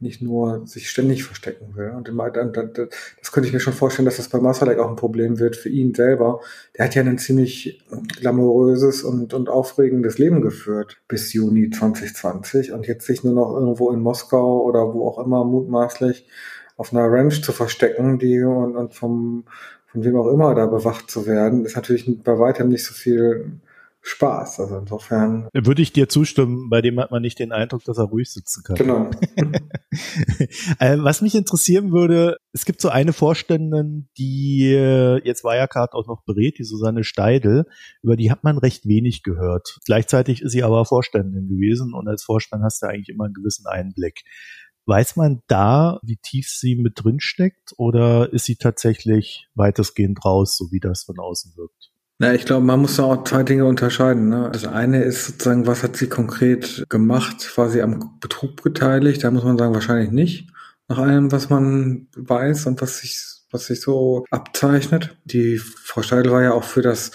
nicht 0.00 0.20
nur 0.20 0.66
sich 0.66 0.90
ständig 0.90 1.24
verstecken 1.24 1.74
will. 1.76 1.92
Und 1.92 2.08
das 2.08 3.32
könnte 3.32 3.46
ich 3.48 3.54
mir 3.54 3.60
schon 3.60 3.72
vorstellen, 3.72 4.04
dass 4.04 4.18
das 4.18 4.28
bei 4.28 4.38
Masalek 4.38 4.78
auch 4.78 4.90
ein 4.90 4.96
Problem 4.96 5.38
wird 5.38 5.56
für 5.56 5.70
ihn 5.70 5.94
selber. 5.94 6.40
Der 6.76 6.84
hat 6.84 6.94
ja 6.94 7.02
ein 7.02 7.16
ziemlich 7.16 7.82
glamouröses 8.20 9.02
und, 9.02 9.32
und 9.32 9.48
aufregendes 9.48 10.18
Leben 10.18 10.42
geführt 10.42 10.98
bis 11.08 11.32
Juni 11.32 11.70
2020 11.70 12.72
und 12.72 12.86
jetzt 12.86 13.06
sich 13.06 13.24
nur 13.24 13.32
noch 13.32 13.54
irgendwo 13.54 13.90
in 13.92 14.00
Moskau 14.00 14.62
oder 14.62 14.92
wo 14.92 15.08
auch 15.08 15.24
immer 15.24 15.44
mutmaßlich 15.44 16.26
auf 16.76 16.92
einer 16.92 17.10
Ranch 17.10 17.42
zu 17.42 17.52
verstecken, 17.52 18.18
die 18.18 18.42
und, 18.42 18.76
und 18.76 18.94
vom 18.94 19.44
von 19.86 20.04
wem 20.04 20.16
auch 20.16 20.28
immer 20.28 20.54
da 20.54 20.66
bewacht 20.66 21.10
zu 21.10 21.26
werden, 21.26 21.64
ist 21.64 21.76
natürlich 21.76 22.22
bei 22.22 22.38
weitem 22.38 22.68
nicht 22.68 22.84
so 22.84 22.92
viel 22.92 23.52
Spaß. 24.06 24.60
Also 24.60 24.78
insofern. 24.78 25.48
Würde 25.52 25.82
ich 25.82 25.92
dir 25.92 26.08
zustimmen, 26.08 26.70
bei 26.70 26.80
dem 26.80 27.00
hat 27.00 27.10
man 27.10 27.22
nicht 27.22 27.40
den 27.40 27.50
Eindruck, 27.50 27.82
dass 27.84 27.98
er 27.98 28.04
ruhig 28.04 28.30
sitzen 28.30 28.62
kann. 28.62 28.76
Genau. 28.76 29.10
Äh, 30.78 30.98
was 30.98 31.22
mich 31.22 31.34
interessieren 31.34 31.90
würde, 31.90 32.36
es 32.52 32.66
gibt 32.66 32.82
so 32.82 32.90
eine 32.90 33.14
Vorständin, 33.14 34.10
die 34.18 34.70
äh, 34.70 35.22
jetzt 35.24 35.42
Wirecard 35.42 35.94
auch 35.94 36.06
noch 36.06 36.22
berät, 36.24 36.58
die 36.58 36.64
Susanne 36.64 37.02
Steidel, 37.02 37.64
über 38.02 38.16
die 38.16 38.30
hat 38.30 38.44
man 38.44 38.58
recht 38.58 38.86
wenig 38.86 39.22
gehört. 39.22 39.78
Gleichzeitig 39.86 40.42
ist 40.42 40.52
sie 40.52 40.62
aber 40.62 40.84
Vorständin 40.84 41.48
gewesen 41.48 41.94
und 41.94 42.08
als 42.08 42.24
Vorstand 42.24 42.62
hast 42.62 42.82
du 42.82 42.88
eigentlich 42.88 43.08
immer 43.08 43.24
einen 43.24 43.34
gewissen 43.34 43.66
Einblick. 43.66 44.24
Weiß 44.84 45.16
man 45.16 45.40
da, 45.46 45.98
wie 46.02 46.18
tief 46.18 46.48
sie 46.50 46.76
mit 46.76 47.02
drin 47.02 47.20
steckt 47.20 47.72
oder 47.78 48.30
ist 48.32 48.44
sie 48.44 48.56
tatsächlich 48.56 49.48
weitestgehend 49.54 50.22
raus, 50.26 50.58
so 50.58 50.70
wie 50.70 50.80
das 50.80 51.04
von 51.04 51.18
außen 51.18 51.56
wirkt? 51.56 51.95
Na, 52.18 52.32
ich 52.32 52.46
glaube, 52.46 52.64
man 52.64 52.80
muss 52.80 52.96
da 52.96 53.04
auch 53.04 53.24
zwei 53.24 53.42
Dinge 53.42 53.66
unterscheiden. 53.66 54.30
Ne? 54.30 54.48
Das 54.50 54.66
eine 54.66 55.02
ist 55.02 55.26
sozusagen, 55.26 55.66
was 55.66 55.82
hat 55.82 55.96
sie 55.96 56.08
konkret 56.08 56.84
gemacht? 56.88 57.56
War 57.58 57.68
sie 57.68 57.82
am 57.82 58.18
Betrug 58.20 58.62
beteiligt? 58.62 59.22
Da 59.22 59.30
muss 59.30 59.44
man 59.44 59.58
sagen, 59.58 59.74
wahrscheinlich 59.74 60.10
nicht. 60.10 60.48
Nach 60.88 60.98
allem, 60.98 61.30
was 61.30 61.50
man 61.50 62.06
weiß 62.16 62.66
und 62.66 62.80
was 62.80 62.98
sich, 62.98 63.20
was 63.50 63.66
sich 63.66 63.82
so 63.82 64.24
abzeichnet. 64.30 65.16
Die 65.24 65.58
Frau 65.58 66.00
Steidl 66.00 66.30
war 66.30 66.42
ja 66.42 66.52
auch 66.52 66.64
für 66.64 66.80
das 66.80 67.10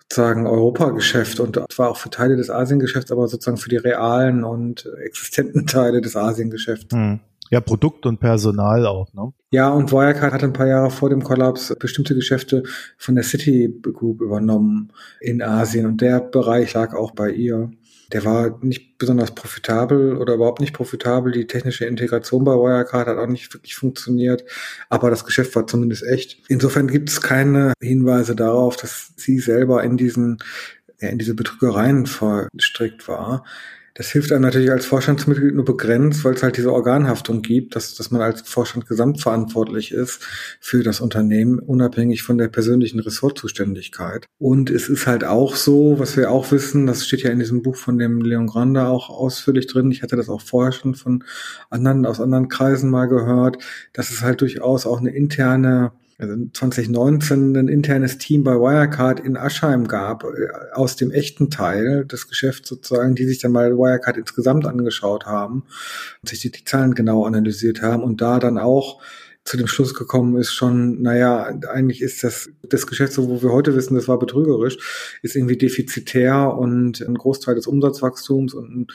sozusagen 0.00 0.46
Europageschäft 0.46 1.40
und 1.40 1.60
zwar 1.70 1.90
auch 1.90 1.96
für 1.98 2.10
Teile 2.10 2.36
des 2.36 2.48
Asiengeschäfts, 2.48 3.10
aber 3.10 3.28
sozusagen 3.28 3.56
für 3.58 3.68
die 3.68 3.76
realen 3.76 4.44
und 4.44 4.88
existenten 5.04 5.66
Teile 5.66 6.00
des 6.00 6.16
Asiengeschäfts. 6.16 6.94
Hm. 6.94 7.20
Ja, 7.50 7.60
Produkt 7.60 8.06
und 8.06 8.18
Personal 8.20 8.86
auch, 8.86 9.12
ne? 9.14 9.32
Ja, 9.50 9.70
und 9.70 9.92
Wirecard 9.92 10.32
hat 10.32 10.44
ein 10.44 10.52
paar 10.52 10.66
Jahre 10.66 10.90
vor 10.90 11.10
dem 11.10 11.22
Kollaps 11.22 11.74
bestimmte 11.78 12.14
Geschäfte 12.14 12.62
von 12.98 13.14
der 13.14 13.24
City 13.24 13.72
Group 13.82 14.20
übernommen 14.20 14.92
in 15.20 15.42
Asien 15.42 15.86
und 15.86 16.00
der 16.00 16.20
Bereich 16.20 16.74
lag 16.74 16.94
auch 16.94 17.12
bei 17.12 17.30
ihr. 17.30 17.70
Der 18.12 18.24
war 18.24 18.58
nicht 18.62 18.98
besonders 18.98 19.34
profitabel 19.34 20.16
oder 20.16 20.34
überhaupt 20.34 20.60
nicht 20.60 20.74
profitabel. 20.74 21.32
Die 21.32 21.46
technische 21.46 21.86
Integration 21.86 22.44
bei 22.44 22.52
Wirecard 22.52 23.08
hat 23.08 23.18
auch 23.18 23.26
nicht 23.26 23.52
wirklich 23.52 23.74
funktioniert, 23.74 24.44
aber 24.88 25.10
das 25.10 25.24
Geschäft 25.24 25.56
war 25.56 25.66
zumindest 25.66 26.04
echt. 26.04 26.38
Insofern 26.48 26.86
gibt 26.86 27.08
es 27.08 27.20
keine 27.20 27.72
Hinweise 27.82 28.36
darauf, 28.36 28.76
dass 28.76 29.12
sie 29.16 29.38
selber 29.38 29.82
in 29.82 29.96
diesen 29.96 30.38
in 30.98 31.18
diese 31.18 31.34
Betrügereien 31.34 32.06
verstrickt 32.06 33.06
war. 33.08 33.44
Das 33.96 34.08
hilft 34.10 34.30
einem 34.30 34.42
natürlich 34.42 34.70
als 34.70 34.84
Vorstandsmitglied 34.84 35.54
nur 35.54 35.64
begrenzt, 35.64 36.22
weil 36.22 36.34
es 36.34 36.42
halt 36.42 36.58
diese 36.58 36.70
Organhaftung 36.70 37.40
gibt, 37.40 37.74
dass, 37.74 37.94
dass 37.94 38.10
man 38.10 38.20
als 38.20 38.42
Vorstand 38.42 38.86
gesamtverantwortlich 38.86 39.90
ist 39.90 40.22
für 40.60 40.82
das 40.82 41.00
Unternehmen, 41.00 41.58
unabhängig 41.58 42.22
von 42.22 42.36
der 42.36 42.48
persönlichen 42.48 43.00
Ressortzuständigkeit. 43.00 44.26
Und 44.38 44.68
es 44.68 44.90
ist 44.90 45.06
halt 45.06 45.24
auch 45.24 45.56
so, 45.56 45.98
was 45.98 46.18
wir 46.18 46.30
auch 46.30 46.52
wissen, 46.52 46.86
das 46.86 47.06
steht 47.06 47.22
ja 47.22 47.30
in 47.30 47.38
diesem 47.38 47.62
Buch 47.62 47.76
von 47.76 47.96
dem 47.96 48.20
Leon 48.20 48.48
Grande 48.48 48.84
auch 48.84 49.08
ausführlich 49.08 49.66
drin. 49.66 49.90
Ich 49.90 50.02
hatte 50.02 50.16
das 50.16 50.28
auch 50.28 50.42
vorher 50.42 50.72
schon 50.72 50.94
von 50.94 51.24
anderen, 51.70 52.04
aus 52.04 52.20
anderen 52.20 52.48
Kreisen 52.48 52.90
mal 52.90 53.06
gehört, 53.06 53.64
dass 53.94 54.10
es 54.10 54.20
halt 54.20 54.42
durchaus 54.42 54.84
auch 54.84 55.00
eine 55.00 55.16
interne 55.16 55.92
also 56.18 56.34
2019 56.52 57.56
ein 57.56 57.68
internes 57.68 58.16
Team 58.16 58.42
bei 58.42 58.54
Wirecard 58.54 59.20
in 59.20 59.36
Aschheim 59.36 59.86
gab, 59.86 60.24
äh, 60.24 60.72
aus 60.72 60.96
dem 60.96 61.10
echten 61.10 61.50
Teil 61.50 62.06
des 62.06 62.28
Geschäfts 62.28 62.68
sozusagen, 62.68 63.14
die 63.14 63.26
sich 63.26 63.38
dann 63.38 63.52
mal 63.52 63.76
Wirecard 63.76 64.16
insgesamt 64.16 64.66
angeschaut 64.66 65.26
haben 65.26 65.64
und 66.22 66.28
sich 66.28 66.40
die, 66.40 66.50
die 66.50 66.64
Zahlen 66.64 66.94
genau 66.94 67.26
analysiert 67.26 67.82
haben 67.82 68.02
und 68.02 68.20
da 68.20 68.38
dann 68.38 68.58
auch 68.58 69.02
zu 69.46 69.56
dem 69.56 69.68
Schluss 69.68 69.94
gekommen 69.94 70.36
ist 70.36 70.52
schon, 70.52 71.00
naja, 71.02 71.44
eigentlich 71.72 72.02
ist 72.02 72.24
das, 72.24 72.50
das 72.62 72.86
Geschäft, 72.86 73.12
so 73.12 73.28
wo 73.28 73.42
wir 73.42 73.52
heute 73.52 73.76
wissen, 73.76 73.94
das 73.94 74.08
war 74.08 74.18
betrügerisch, 74.18 74.76
ist 75.22 75.36
irgendwie 75.36 75.56
defizitär 75.56 76.52
und 76.52 77.00
ein 77.00 77.14
Großteil 77.14 77.54
des 77.54 77.68
Umsatzwachstums 77.68 78.54
und 78.54 78.92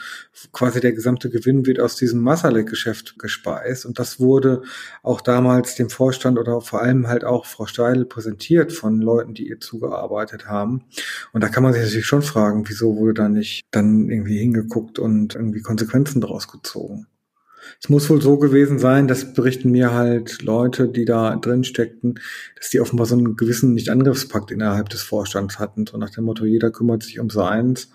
quasi 0.52 0.80
der 0.80 0.92
gesamte 0.92 1.30
Gewinn 1.30 1.64
wird 1.64 1.80
aus 1.80 1.96
diesem 1.96 2.20
Massalek-Geschäft 2.20 3.18
gespeist. 3.18 3.86
Und 3.86 3.98
das 3.98 4.20
wurde 4.20 4.62
auch 5.02 5.22
damals 5.22 5.74
dem 5.74 5.88
Vorstand 5.88 6.38
oder 6.38 6.60
vor 6.60 6.82
allem 6.82 7.08
halt 7.08 7.24
auch 7.24 7.46
Frau 7.46 7.64
Steidl 7.64 8.04
präsentiert 8.04 8.72
von 8.72 9.00
Leuten, 9.00 9.32
die 9.32 9.48
ihr 9.48 9.58
zugearbeitet 9.58 10.46
haben. 10.46 10.84
Und 11.32 11.42
da 11.42 11.48
kann 11.48 11.62
man 11.62 11.72
sich 11.72 11.82
natürlich 11.82 12.06
schon 12.06 12.22
fragen, 12.22 12.68
wieso 12.68 12.96
wurde 12.96 13.14
da 13.14 13.28
nicht 13.30 13.62
dann 13.70 14.10
irgendwie 14.10 14.38
hingeguckt 14.38 14.98
und 14.98 15.34
irgendwie 15.34 15.62
Konsequenzen 15.62 16.20
daraus 16.20 16.46
gezogen. 16.46 17.06
Es 17.80 17.88
muss 17.88 18.08
wohl 18.10 18.20
so 18.20 18.38
gewesen 18.38 18.78
sein, 18.78 19.08
das 19.08 19.34
berichten 19.34 19.70
mir 19.70 19.92
halt 19.92 20.42
Leute, 20.42 20.88
die 20.88 21.04
da 21.04 21.36
drin 21.36 21.64
steckten, 21.64 22.14
dass 22.56 22.70
die 22.70 22.80
offenbar 22.80 23.06
so 23.06 23.16
einen 23.16 23.36
gewissen 23.36 23.74
Nicht-Angriffspakt 23.74 24.50
innerhalb 24.50 24.88
des 24.88 25.02
Vorstands 25.02 25.58
hatten, 25.58 25.86
so 25.86 25.96
nach 25.96 26.10
dem 26.10 26.24
Motto, 26.24 26.44
jeder 26.44 26.70
kümmert 26.70 27.02
sich 27.02 27.20
um 27.20 27.30
seins. 27.30 27.90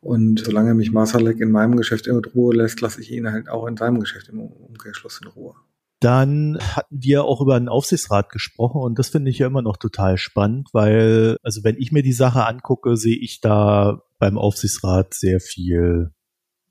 Und 0.00 0.40
solange 0.40 0.74
mich 0.74 0.90
Masalek 0.90 1.40
in 1.40 1.52
meinem 1.52 1.76
Geschäft 1.76 2.08
in 2.08 2.16
Ruhe 2.16 2.54
lässt, 2.54 2.80
lasse 2.80 3.00
ich 3.00 3.12
ihn 3.12 3.30
halt 3.30 3.48
auch 3.48 3.66
in 3.66 3.76
seinem 3.76 4.00
Geschäft 4.00 4.28
im 4.28 4.40
Umkehrschluss 4.40 5.20
in 5.22 5.28
Ruhe. 5.28 5.54
Dann 6.00 6.58
hatten 6.60 6.96
wir 7.00 7.22
auch 7.22 7.40
über 7.40 7.54
einen 7.54 7.68
Aufsichtsrat 7.68 8.28
gesprochen 8.30 8.82
und 8.82 8.98
das 8.98 9.10
finde 9.10 9.30
ich 9.30 9.38
ja 9.38 9.46
immer 9.46 9.62
noch 9.62 9.76
total 9.76 10.18
spannend, 10.18 10.70
weil, 10.72 11.36
also 11.44 11.62
wenn 11.62 11.76
ich 11.76 11.92
mir 11.92 12.02
die 12.02 12.12
Sache 12.12 12.44
angucke, 12.44 12.96
sehe 12.96 13.16
ich 13.16 13.40
da 13.40 14.02
beim 14.18 14.36
Aufsichtsrat 14.36 15.14
sehr 15.14 15.38
viel, 15.38 16.10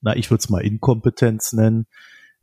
na, 0.01 0.17
ich 0.17 0.29
würde 0.29 0.41
es 0.41 0.49
mal 0.49 0.59
Inkompetenz 0.59 1.53
nennen. 1.53 1.85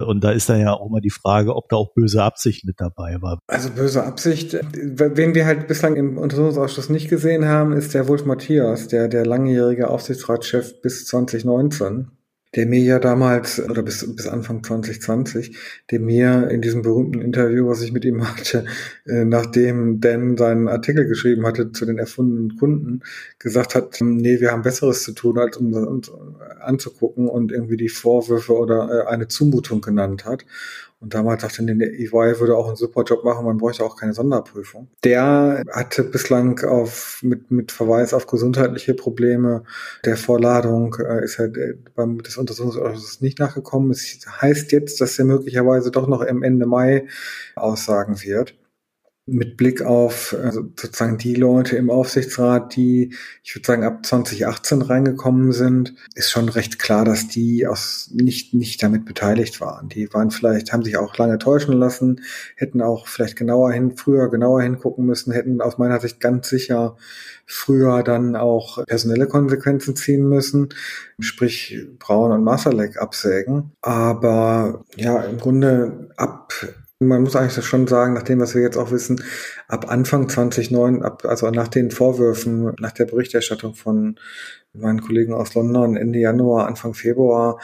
Und 0.00 0.23
da 0.23 0.31
ist 0.31 0.49
dann 0.49 0.61
ja 0.61 0.73
auch 0.73 0.88
immer 0.88 1.00
die 1.00 1.11
Frage, 1.11 1.57
ob 1.57 1.69
da 1.69 1.76
auch 1.76 1.93
böse 1.93 2.23
Absicht 2.23 2.64
mit 2.64 2.81
dabei 2.81 3.21
war. 3.21 3.40
Also 3.49 3.71
böse 3.71 4.05
Absicht, 4.05 4.57
wen 4.73 5.35
wir 5.35 5.47
halt 5.47 5.67
bislang 5.67 5.97
im 5.97 6.19
Untersuchungsausschuss 6.19 6.88
nicht 6.88 7.09
gesehen 7.09 7.47
haben, 7.47 7.73
ist 7.73 7.95
der 7.95 8.07
Wolf 8.07 8.25
Matthias, 8.25 8.88
der, 8.88 9.09
der 9.09 9.26
langjährige 9.26 9.90
Aufsichtsratschef 9.90 10.81
bis 10.83 11.07
2019 11.07 12.12
der 12.55 12.67
mir 12.67 12.81
ja 12.81 12.99
damals, 12.99 13.61
oder 13.61 13.83
bis, 13.83 14.14
bis 14.17 14.26
Anfang 14.26 14.64
2020, 14.64 15.57
der 15.90 16.00
mir 16.00 16.49
in 16.50 16.62
diesem 16.62 16.83
berühmten 16.83 17.21
Interview, 17.21 17.69
was 17.69 17.83
ich 17.83 17.93
mit 17.93 18.05
ihm 18.05 18.26
hatte, 18.28 18.64
äh, 19.07 19.25
nachdem 19.25 20.00
Dan 20.00 20.37
seinen 20.37 20.69
Artikel 20.69 21.07
geschrieben 21.07 21.47
hatte 21.47 21.73
zu 21.73 21.85
den 21.85 21.99
erfundenen 21.99 22.57
Kunden, 22.57 23.00
gesagt 23.38 23.75
hat, 23.75 23.99
nee, 24.00 24.40
wir 24.40 24.52
haben 24.52 24.62
Besseres 24.62 25.02
zu 25.02 25.12
tun, 25.12 25.38
als 25.38 25.57
um 25.59 25.73
uns 25.73 26.11
anzugucken 26.61 27.28
und 27.28 27.52
irgendwie 27.52 27.76
die 27.76 27.88
Vorwürfe 27.88 28.57
oder 28.57 29.05
äh, 29.05 29.07
eine 29.09 29.28
Zumutung 29.28 29.81
genannt 29.81 30.25
hat. 30.25 30.45
Und 31.00 31.14
damals 31.14 31.43
dachte 31.43 31.62
ich, 31.62 31.78
der 31.78 31.93
EY 31.93 32.40
würde 32.40 32.57
auch 32.57 32.67
einen 32.67 32.76
super 32.76 33.05
Job 33.05 33.23
machen, 33.23 33.45
man 33.47 33.59
bräuchte 33.59 33.85
auch 33.85 33.97
keine 33.97 34.14
Sonderprüfung. 34.14 34.88
Der 35.05 35.62
hatte 35.71 36.02
bislang 36.02 36.59
auf, 36.64 37.21
mit, 37.23 37.52
mit 37.52 37.71
Verweis 37.71 38.12
auf 38.12 38.26
gesundheitliche 38.26 38.95
Probleme 38.95 39.62
der 40.05 40.17
Vorladung 40.17 40.97
äh, 40.99 41.23
ist 41.23 41.38
er 41.38 41.55
äh, 41.57 41.75
beim 41.95 42.21
des 42.23 42.37
Untersuchungsausschusses 42.37 43.21
nicht 43.21 43.38
nachgekommen. 43.38 43.93
Es 43.93 44.19
heißt 44.40 44.73
jetzt, 44.73 45.00
dass 45.00 45.19
er 45.19 45.25
möglicherweise 45.25 45.93
doch 45.93 46.09
noch 46.09 46.23
im 46.23 46.43
Ende 46.43 46.67
Mai 46.67 47.07
aussagen 47.55 48.21
wird 48.23 48.57
mit 49.28 49.56
Blick 49.56 49.82
auf 49.82 50.35
also 50.42 50.62
sozusagen 50.62 51.18
die 51.18 51.35
Leute 51.35 51.76
im 51.76 51.90
Aufsichtsrat, 51.90 52.75
die, 52.76 53.14
ich 53.42 53.54
würde 53.54 53.66
sagen, 53.66 53.85
ab 53.85 54.04
2018 54.04 54.82
reingekommen 54.82 55.52
sind, 55.52 55.94
ist 56.14 56.30
schon 56.30 56.49
recht 56.49 56.78
klar, 56.78 57.04
dass 57.04 57.28
die 57.28 57.66
aus 57.66 58.11
nicht, 58.12 58.54
nicht 58.54 58.82
damit 58.82 59.04
beteiligt 59.04 59.61
waren. 59.61 59.88
Die 59.88 60.12
waren 60.12 60.30
vielleicht, 60.30 60.73
haben 60.73 60.82
sich 60.82 60.97
auch 60.97 61.16
lange 61.18 61.38
täuschen 61.38 61.75
lassen, 61.75 62.23
hätten 62.56 62.80
auch 62.80 63.06
vielleicht 63.06 63.37
genauer 63.37 63.73
hin, 63.73 63.97
früher 63.97 64.30
genauer 64.30 64.62
hingucken 64.62 65.04
müssen, 65.04 65.32
hätten 65.32 65.61
aus 65.61 65.78
meiner 65.78 66.00
Sicht 66.00 66.20
ganz 66.20 66.49
sicher 66.49 66.97
früher 67.47 68.02
dann 68.02 68.37
auch 68.37 68.85
personelle 68.85 69.26
Konsequenzen 69.26 69.97
ziehen 69.97 70.28
müssen, 70.28 70.68
sprich 71.18 71.78
Braun 71.99 72.32
und 72.32 72.44
Masalek 72.44 73.00
absägen. 73.00 73.73
Aber 73.80 74.85
ja, 74.97 75.23
im 75.23 75.38
Grunde 75.38 76.11
ab 76.16 76.52
man 77.00 77.23
muss 77.23 77.37
eigentlich 77.37 77.64
schon 77.64 77.87
sagen, 77.87 78.14
nach 78.14 78.25
dem, 78.25 78.40
was 78.40 78.55
wir 78.55 78.62
jetzt 78.62 78.76
auch 78.76 78.90
wissen, 78.90 79.23
ab 79.69 79.91
Anfang 79.91 80.28
2009, 80.28 81.02
ab, 81.02 81.25
also 81.25 81.49
nach 81.50 81.69
den 81.69 81.91
Vorwürfen, 81.91 82.75
nach 82.80 82.93
der 82.93 83.04
Berichterstattung 83.04 83.75
von 83.75 84.19
meinen 84.73 85.00
Kollegen 85.00 85.32
aus 85.32 85.54
London 85.54 85.97
Ende 85.97 86.19
Januar, 86.19 86.67
Anfang 86.67 86.95
Februar 86.95 87.61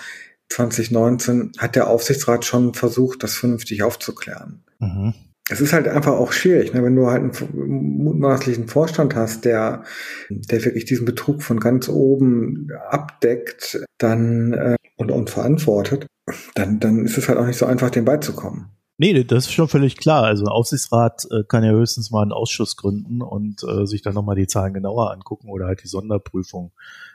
2019, 0.50 1.52
hat 1.58 1.74
der 1.74 1.88
Aufsichtsrat 1.88 2.44
schon 2.44 2.74
versucht, 2.74 3.22
das 3.22 3.34
vernünftig 3.34 3.82
aufzuklären. 3.82 4.62
Mhm. 4.78 5.14
Es 5.50 5.60
ist 5.60 5.74
halt 5.74 5.88
einfach 5.88 6.12
auch 6.12 6.32
schwierig, 6.32 6.72
ne? 6.72 6.82
wenn 6.82 6.96
du 6.96 7.08
halt 7.08 7.22
einen 7.22 8.02
mutmaßlichen 8.02 8.68
Vorstand 8.68 9.14
hast, 9.14 9.44
der, 9.44 9.84
der 10.30 10.64
wirklich 10.64 10.86
diesen 10.86 11.04
Betrug 11.04 11.42
von 11.42 11.60
ganz 11.60 11.88
oben 11.88 12.68
abdeckt, 12.88 13.84
dann 13.98 14.54
äh, 14.54 14.76
und, 14.96 15.10
und 15.10 15.28
verantwortet, 15.28 16.06
dann, 16.54 16.80
dann 16.80 17.04
ist 17.04 17.18
es 17.18 17.28
halt 17.28 17.38
auch 17.38 17.46
nicht 17.46 17.58
so 17.58 17.66
einfach, 17.66 17.90
dem 17.90 18.06
beizukommen. 18.06 18.70
Nee, 19.04 19.22
das 19.22 19.44
ist 19.44 19.52
schon 19.52 19.68
völlig 19.68 19.98
klar. 19.98 20.22
Also 20.22 20.46
ein 20.46 20.48
Aufsichtsrat 20.48 21.26
äh, 21.30 21.44
kann 21.46 21.62
ja 21.62 21.72
höchstens 21.72 22.10
mal 22.10 22.22
einen 22.22 22.32
Ausschuss 22.32 22.74
gründen 22.74 23.20
und 23.20 23.62
äh, 23.62 23.84
sich 23.84 24.00
dann 24.00 24.14
nochmal 24.14 24.34
die 24.34 24.46
Zahlen 24.46 24.72
genauer 24.72 25.10
angucken 25.10 25.50
oder 25.50 25.66
halt 25.66 25.82
die 25.82 25.88
Sonderprüfung 25.88 26.72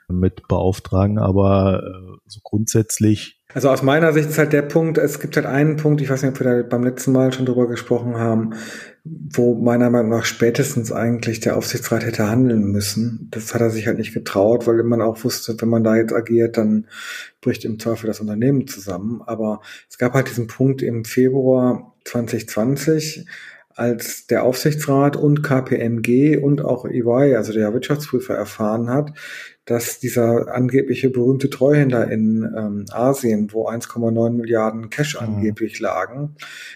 mit 0.08 0.47
beauftragen. 0.47 1.17
Aber 1.17 1.82
äh, 1.82 2.17
so 2.28 2.41
grundsätzlich. 2.43 3.38
Also 3.51 3.69
aus 3.71 3.81
meiner 3.81 4.13
Sicht 4.13 4.29
ist 4.29 4.38
halt 4.38 4.53
der 4.53 4.62
Punkt, 4.62 4.99
es 4.99 5.19
gibt 5.19 5.35
halt 5.35 5.47
einen 5.47 5.75
Punkt, 5.75 6.01
ich 6.01 6.09
weiß 6.12 6.21
nicht, 6.21 6.33
ob 6.33 6.39
wir 6.39 6.62
da 6.62 6.67
beim 6.67 6.83
letzten 6.83 7.12
Mal 7.12 7.33
schon 7.33 7.47
drüber 7.47 7.67
gesprochen 7.67 8.17
haben, 8.17 8.53
wo 9.03 9.55
meiner 9.55 9.89
Meinung 9.89 10.12
nach 10.12 10.25
spätestens 10.25 10.91
eigentlich 10.91 11.39
der 11.39 11.57
Aufsichtsrat 11.57 12.05
hätte 12.05 12.29
handeln 12.29 12.71
müssen. 12.71 13.27
Das 13.31 13.55
hat 13.55 13.62
er 13.62 13.71
sich 13.71 13.88
halt 13.88 13.97
nicht 13.97 14.13
getraut, 14.13 14.67
weil 14.67 14.83
man 14.83 15.01
auch 15.01 15.23
wusste, 15.23 15.59
wenn 15.59 15.69
man 15.69 15.83
da 15.83 15.95
jetzt 15.95 16.13
agiert, 16.13 16.57
dann 16.57 16.85
bricht 17.41 17.65
im 17.65 17.79
Zweifel 17.79 18.05
das 18.05 18.19
Unternehmen 18.19 18.67
zusammen. 18.67 19.23
Aber 19.25 19.62
es 19.89 19.97
gab 19.97 20.13
halt 20.13 20.29
diesen 20.29 20.45
Punkt 20.45 20.83
im 20.83 21.03
Februar 21.03 21.95
2020, 22.05 23.25
als 23.79 24.27
der 24.27 24.43
Aufsichtsrat 24.43 25.15
und 25.15 25.41
KPMG 25.41 26.37
und 26.37 26.63
auch 26.63 26.85
EY, 26.85 27.35
also 27.35 27.53
der 27.53 27.73
Wirtschaftsprüfer, 27.73 28.35
erfahren 28.35 28.89
hat, 28.89 29.13
dass 29.65 29.99
dieser 29.99 30.53
angebliche 30.53 31.09
berühmte 31.09 31.49
Treuhänder 31.49 32.11
in 32.11 32.43
ähm, 32.57 32.85
Asien, 32.91 33.53
wo 33.53 33.69
1,9 33.69 34.31
Milliarden 34.31 34.89
Cash 34.89 35.15
mhm. 35.15 35.27
angeblich 35.27 35.79
lagen, 35.79 36.35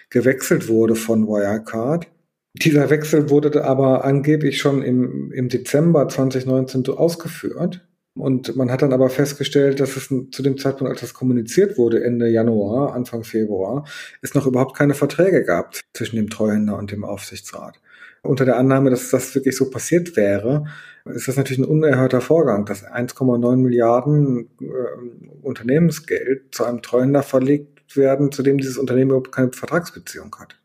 gewechselt 0.10 0.70
wurde 0.70 0.96
von 0.96 1.28
Wirecard. 1.28 2.08
Dieser 2.54 2.90
Wechsel 2.90 3.30
wurde 3.30 3.66
aber 3.66 4.06
angeblich 4.06 4.60
schon 4.60 4.84
im, 4.84 5.32
im 5.32 5.50
Dezember 5.50 6.08
2019 6.08 6.88
ausgeführt. 6.88 7.86
Und 8.16 8.56
man 8.56 8.72
hat 8.72 8.84
dann 8.84 8.94
aber 8.94 9.10
festgestellt, 9.10 9.80
dass 9.80 9.98
es 9.98 10.08
zu 10.08 10.44
dem 10.44 10.58
Zeitpunkt, 10.58 10.92
als 10.92 11.02
das 11.02 11.16
kommuniziert 11.16 11.78
wurde, 11.80 12.04
Ende 12.04 12.28
Januar, 12.28 12.94
Anfang 12.94 13.24
Februar, 13.24 13.86
es 14.22 14.36
noch 14.36 14.46
überhaupt 14.46 14.78
keine 14.78 14.94
Verträge 14.94 15.44
gab 15.44 15.74
zwischen 15.94 16.18
dem 16.18 16.30
Treuhänder 16.30 16.78
und 16.78 16.92
dem 16.92 17.04
Aufsichtsrat. 17.04 17.80
Unter 18.22 18.46
der 18.46 18.58
Annahme, 18.58 18.92
dass 18.92 19.10
das 19.10 19.34
wirklich 19.34 19.58
so 19.58 19.70
passiert 19.70 20.16
wäre, 20.16 20.66
ist 21.06 21.28
das 21.28 21.38
natürlich 21.38 21.60
ein 21.60 21.66
unerhörter 21.70 22.22
Vorgang, 22.22 22.66
dass 22.66 22.86
1,9 22.86 23.58
Milliarden 23.58 24.50
äh, 24.62 25.42
Unternehmensgeld 25.42 26.54
zu 26.56 26.64
einem 26.64 26.82
Treuhänder 26.82 27.24
verlegt 27.24 27.98
werden, 27.98 28.32
zu 28.32 28.44
dem 28.44 28.60
dieses 28.60 28.78
Unternehmen 28.78 29.10
überhaupt 29.10 29.32
keine 29.32 29.52
Vertragsbeziehung 29.52 30.34
hat. 30.40 30.60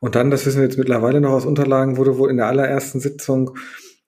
Und 0.00 0.16
dann, 0.16 0.30
das 0.30 0.44
wissen 0.44 0.58
wir 0.58 0.64
jetzt 0.64 0.78
mittlerweile 0.78 1.20
noch 1.20 1.30
aus 1.30 1.46
Unterlagen, 1.46 1.96
wurde 1.96 2.18
wohl 2.18 2.30
in 2.30 2.36
der 2.36 2.46
allerersten 2.46 3.00
Sitzung 3.00 3.56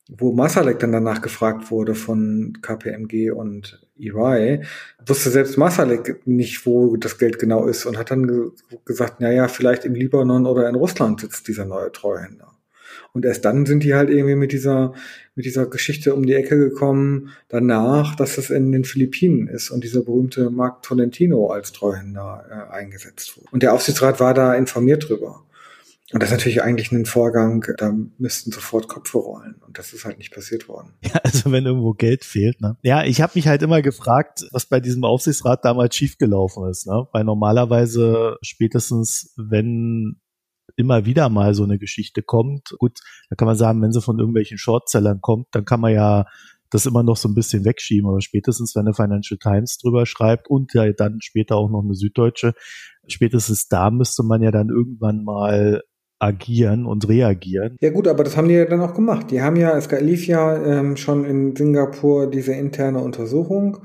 wo 0.09 0.33
Masalek 0.33 0.79
dann 0.79 0.93
danach 0.93 1.23
gefragt 1.23 1.71
wurde 1.71 1.95
von 1.95 2.59
KPMG 2.61 3.31
und 3.31 3.81
EY, 3.99 4.62
wusste 5.07 5.31
selbst 5.31 5.57
Masalek 5.57 6.27
nicht, 6.27 6.67
wo 6.67 6.97
das 6.97 7.19
Geld 7.19 7.38
genau 7.38 7.67
ist 7.67 7.87
und 7.87 7.97
hat 7.97 8.11
dann 8.11 8.27
ge 8.27 8.51
gesagt, 8.85 9.17
na 9.21 9.33
ja, 9.33 9.49
vielleicht 9.49 9.85
im 9.85 9.95
Libanon 9.95 10.47
oder 10.47 10.69
in 10.69 10.75
Russland 10.75 11.21
sitzt 11.21 11.49
dieser 11.49 11.64
neue 11.64 11.90
Treuhänder. 11.93 12.55
Und 13.12 13.25
erst 13.25 13.45
dann 13.45 13.64
sind 13.64 13.85
die 13.85 13.95
halt 13.95 14.11
irgendwie 14.11 14.35
mit 14.35 14.53
dieser, 14.53 14.93
mit 15.37 15.47
dieser 15.47 15.67
Geschichte 15.67 16.14
um 16.14 16.27
die 16.27 16.35
Ecke 16.35 16.59
gekommen, 16.59 17.31
danach, 17.49 18.17
dass 18.17 18.38
es 18.38 18.51
in 18.51 18.73
den 18.73 18.85
Philippinen 18.85 19.47
ist 19.47 19.71
und 19.71 19.85
dieser 19.85 20.03
berühmte 20.03 20.51
Mark 20.51 20.83
Tolentino 20.83 21.47
als 21.47 21.73
Treuhänder 21.73 22.45
äh, 22.51 22.73
eingesetzt 22.73 23.37
wurde. 23.37 23.49
Und 23.53 23.62
der 23.62 23.73
Aufsichtsrat 23.73 24.19
war 24.19 24.35
da 24.35 24.55
informiert 24.55 25.09
drüber. 25.09 25.45
Und 26.12 26.23
das 26.23 26.29
ist 26.29 26.35
natürlich 26.35 26.62
eigentlich 26.62 26.93
ein 26.93 27.07
Vorgang, 27.07 27.64
da 27.79 27.93
müssten 28.19 28.53
sofort 28.53 28.88
Köpfe 28.88 29.19
rollen. 29.19 29.55
Und 29.67 29.79
das 29.79 29.93
ist 29.95 30.05
halt 30.05 30.19
nicht 30.19 30.33
passiert 30.33 30.69
worden. 30.69 30.93
Ja, 31.03 31.21
also 31.23 31.51
wenn 31.51 31.64
irgendwo 31.64 31.93
Geld 31.93 32.25
fehlt, 32.25 32.61
ne? 32.61 32.77
Ja, 32.83 33.05
ich 33.05 33.23
habe 33.23 33.33
mich 33.35 33.49
halt 33.49 33.62
immer 33.62 33.81
gefragt, 33.81 34.47
was 34.53 34.67
bei 34.67 34.81
diesem 34.81 35.05
Aufsichtsrat 35.05 35.64
damals 35.64 35.97
schiefgelaufen 35.97 36.69
ist, 36.69 36.87
ne? 36.87 37.07
Weil 37.12 37.25
normalerweise 37.25 38.37
spätestens, 38.43 39.33
wenn 39.37 40.21
immer 40.77 41.07
wieder 41.07 41.29
mal 41.29 41.55
so 41.55 41.64
eine 41.64 41.79
Geschichte 41.79 42.23
kommt, 42.23 42.75
gut, 42.79 42.99
da 43.31 43.37
kann 43.37 43.47
man 43.47 43.57
sagen, 43.57 43.81
wenn 43.81 43.93
sie 43.93 44.03
von 44.03 44.19
irgendwelchen 44.19 44.59
Shortsellern 44.59 45.21
kommt, 45.21 45.47
dann 45.53 45.64
kann 45.64 45.81
man 45.81 45.93
ja 45.93 46.27
das 46.71 46.87
immer 46.87 47.03
noch 47.03 47.17
so 47.17 47.29
ein 47.29 47.35
bisschen 47.35 47.64
wegschieben, 47.64 48.09
aber 48.09 48.21
spätestens, 48.21 48.75
wenn 48.75 48.87
eine 48.87 48.95
Financial 48.95 49.38
Times 49.38 49.79
drüber 49.79 50.07
schreibt 50.07 50.49
und 50.49 50.75
ja 50.75 50.93
dann 50.93 51.21
später 51.21 51.57
auch 51.57 51.71
noch 51.71 51.83
eine 51.83 51.95
Süddeutsche, 51.95 52.55
spätestens 53.07 53.69
da 53.69 53.90
müsste 53.90 54.23
man 54.25 54.43
ja 54.43 54.51
dann 54.51 54.71
irgendwann 54.71 55.23
mal 55.23 55.83
agieren 56.25 56.87
und 56.87 57.07
reagieren. 57.07 57.77
Ja 57.81 57.91
gut, 57.91 58.09
aber 58.09 58.25
das 58.25 58.35
haben 58.37 58.49
die 58.49 58.55
ja 58.55 58.65
dann 58.65 58.81
auch 58.81 58.95
gemacht. 58.95 59.31
Die 59.31 59.41
haben 59.43 59.55
ja, 59.57 59.77
es 59.77 59.91
lief 59.91 60.27
ja 60.27 60.57
ähm, 60.65 60.97
schon 60.97 61.27
in 61.27 61.55
Singapur 61.55 62.31
diese 62.31 62.55
interne 62.55 63.01
Untersuchung, 63.01 63.81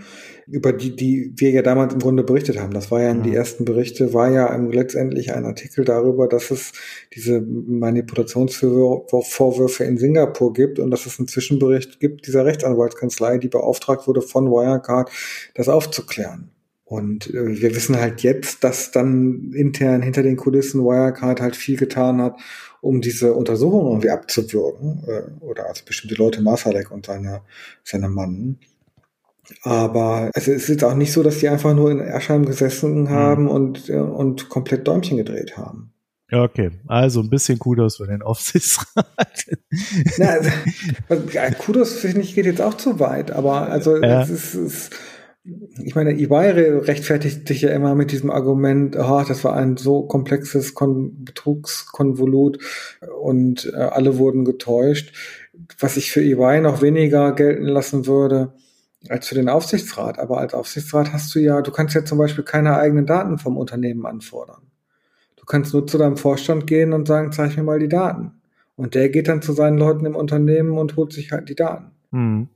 über 0.47 0.71
die, 0.71 0.95
die 0.95 1.34
wir 1.36 1.52
ja 1.52 1.62
damals 1.62 1.93
im 1.93 1.99
Grunde 1.99 2.23
berichtet 2.23 2.58
haben. 2.58 2.73
Das 2.73 2.91
war 2.91 3.02
ja 3.02 3.12
in 3.12 3.19
mhm. 3.19 3.23
die 3.23 3.36
ersten 3.36 3.65
Berichte, 3.65 4.13
war 4.13 4.32
ja 4.32 4.56
letztendlich 4.56 5.34
ein 5.34 5.43
Artikel 5.43 5.84
darüber, 5.84 6.30
dass 6.30 6.49
es 6.49 6.71
diese 7.13 7.41
Manipulationsvorwürfe 7.41 9.84
in 9.84 9.97
Singapur 9.97 10.54
gibt 10.54 10.80
und 10.80 10.91
dass 10.91 11.06
es 11.06 11.19
einen 11.19 11.28
Zwischenbericht 11.28 11.99
gibt 11.99 12.25
dieser 12.25 12.45
Rechtsanwaltskanzlei, 12.45 13.38
die 13.38 13.49
beauftragt 13.49 14.08
wurde 14.08 14.21
von 14.21 14.49
Wirecard, 14.49 15.12
das 15.56 15.67
aufzuklären. 15.67 16.52
Und 16.89 17.32
äh, 17.36 17.62
wir 17.62 17.75
wissen 17.75 17.97
halt 17.97 18.23
jetzt, 18.23 18.63
dass 18.63 18.89
dann 18.89 19.52
intern 19.54 20.02
hinter 20.02 20.23
den 20.23 20.38
Kulissen 20.38 20.82
Wirecard 20.82 21.39
halt 21.39 21.56
viel 21.56 21.78
getan 21.78 22.19
hat, 22.19 22.39
um 22.82 22.99
diese 22.99 23.36
Untersuchung 23.36 23.86
irgendwie 23.89 24.10
abzuwürgen. 24.10 25.04
Äh, 25.08 25.43
oder 25.43 25.67
also 25.67 25.84
bestimmte 25.86 26.15
Leute, 26.15 26.41
Masalek 26.41 26.89
und 26.89 27.06
seine, 27.06 27.41
seine 27.84 28.10
Mann. 28.10 28.58
Aber 29.62 30.32
also 30.34 30.52
es 30.52 30.67
ist 30.67 30.84
auch 30.84 30.95
nicht 30.95 31.13
so, 31.13 31.21
dass 31.21 31.38
die 31.38 31.47
einfach 31.47 31.75
nur 31.75 31.91
in 31.91 31.99
Erscheim 31.99 32.43
gesessen 32.43 33.04
mhm. 33.04 33.10
haben 33.10 33.43
mhm. 33.43 33.49
und, 33.49 33.89
äh, 33.89 33.97
und 33.97 34.49
komplett 34.49 34.88
Däumchen 34.88 35.17
gedreht 35.17 35.58
haben. 35.58 35.93
Ja, 36.32 36.41
okay. 36.41 36.71
Also 36.88 37.21
ein 37.21 37.30
bisschen 37.30 37.60
Kudos 37.60 37.97
für 37.97 38.08
den 38.08 38.23
Aufsichtsrat. 38.23 39.45
Na, 40.17 40.39
also, 41.08 41.28
Kudos 41.60 41.99
finde 41.99 42.21
ich 42.21 42.34
geht 42.34 42.47
jetzt 42.47 42.62
auch 42.62 42.73
zu 42.73 42.99
weit, 42.99 43.30
aber 43.30 43.69
also 43.69 43.95
ja. 43.97 44.23
es 44.23 44.32
ist, 44.32 44.54
es, 44.56 44.89
ich 45.43 45.95
meine, 45.95 46.12
EY 46.12 46.80
rechtfertigt 46.80 47.47
sich 47.47 47.62
ja 47.62 47.69
immer 47.69 47.95
mit 47.95 48.12
diesem 48.12 48.30
Argument, 48.30 48.95
oh, 48.97 49.23
das 49.28 49.43
war 49.43 49.56
ein 49.56 49.78
so 49.78 50.04
komplexes 50.04 50.73
Kon 50.73 51.23
Betrugskonvolut 51.23 52.60
und 53.21 53.71
äh, 53.73 53.78
alle 53.78 54.17
wurden 54.17 54.45
getäuscht. 54.45 55.15
Was 55.80 55.97
ich 55.97 56.12
für 56.12 56.21
EY 56.21 56.62
noch 56.62 56.82
weniger 56.82 57.34
gelten 57.34 57.65
lassen 57.65 58.06
würde, 58.06 58.54
als 59.08 59.28
für 59.28 59.36
den 59.36 59.49
Aufsichtsrat. 59.49 60.19
Aber 60.19 60.39
als 60.39 60.54
Aufsichtsrat 60.54 61.13
hast 61.13 61.34
du 61.34 61.39
ja, 61.39 61.62
du 61.62 61.71
kannst 61.71 61.95
ja 61.95 62.04
zum 62.04 62.17
Beispiel 62.17 62.43
keine 62.43 62.78
eigenen 62.78 63.06
Daten 63.06 63.38
vom 63.38 63.58
Unternehmen 63.58 64.06
anfordern. 64.06 64.63
Du 65.38 65.45
kannst 65.45 65.73
nur 65.73 65.88
zu 65.88 65.97
deinem 65.97 66.17
Vorstand 66.17 66.67
gehen 66.67 66.93
und 66.93 67.08
sagen, 67.08 67.32
zeig 67.32 67.56
mir 67.56 67.63
mal 67.63 67.80
die 67.80 67.88
Daten. 67.88 68.41
Und 68.75 68.95
der 68.95 69.10
geht 69.10 69.28
dann 69.28 69.41
zu 69.41 69.54
seinen 69.54 69.78
Leuten 69.78 70.06
im 70.06 70.15
Unternehmen 70.15 70.78
und 70.78 70.95
holt 70.95 71.13
sich 71.13 71.32
halt 71.32 71.49
die 71.49 71.56
Daten. 71.56 71.91
Hm. 72.12 72.49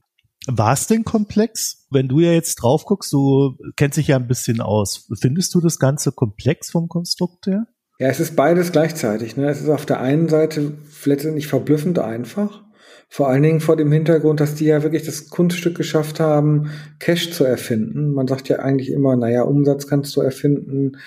War 0.47 0.73
es 0.73 0.87
denn 0.87 1.03
komplex? 1.03 1.85
Wenn 1.89 2.07
du 2.07 2.19
ja 2.19 2.31
jetzt 2.31 2.55
drauf 2.55 2.85
guckst, 2.85 3.13
du 3.13 3.57
kennst 3.75 3.97
dich 3.97 4.07
ja 4.07 4.17
ein 4.17 4.27
bisschen 4.27 4.59
aus. 4.59 5.09
Findest 5.19 5.55
du 5.55 5.61
das 5.61 5.79
Ganze 5.79 6.11
komplex 6.11 6.71
vom 6.71 6.89
Konstrukt 6.89 7.47
her? 7.47 7.67
Ja, 7.99 8.07
es 8.07 8.19
ist 8.19 8.35
beides 8.35 8.71
gleichzeitig. 8.71 9.37
Ne? 9.37 9.47
Es 9.49 9.61
ist 9.61 9.69
auf 9.69 9.85
der 9.85 10.01
einen 10.01 10.27
Seite 10.27 10.73
letztendlich 11.05 11.47
verblüffend 11.47 11.99
einfach. 11.99 12.63
Vor 13.07 13.29
allen 13.29 13.43
Dingen 13.43 13.59
vor 13.59 13.77
dem 13.77 13.91
Hintergrund, 13.91 14.39
dass 14.39 14.55
die 14.55 14.65
ja 14.65 14.81
wirklich 14.81 15.03
das 15.03 15.29
Kunststück 15.29 15.77
geschafft 15.77 16.19
haben, 16.19 16.71
Cash 16.99 17.31
zu 17.31 17.43
erfinden. 17.43 18.11
Man 18.11 18.27
sagt 18.27 18.49
ja 18.49 18.57
eigentlich 18.57 18.89
immer, 18.89 19.15
naja, 19.15 19.43
Umsatz 19.43 19.87
kannst 19.87 20.15
du 20.15 20.21
erfinden, 20.21 20.97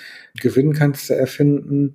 Gewinn 0.40 0.72
kannst 0.72 1.10
du 1.10 1.14
erfinden. 1.14 1.94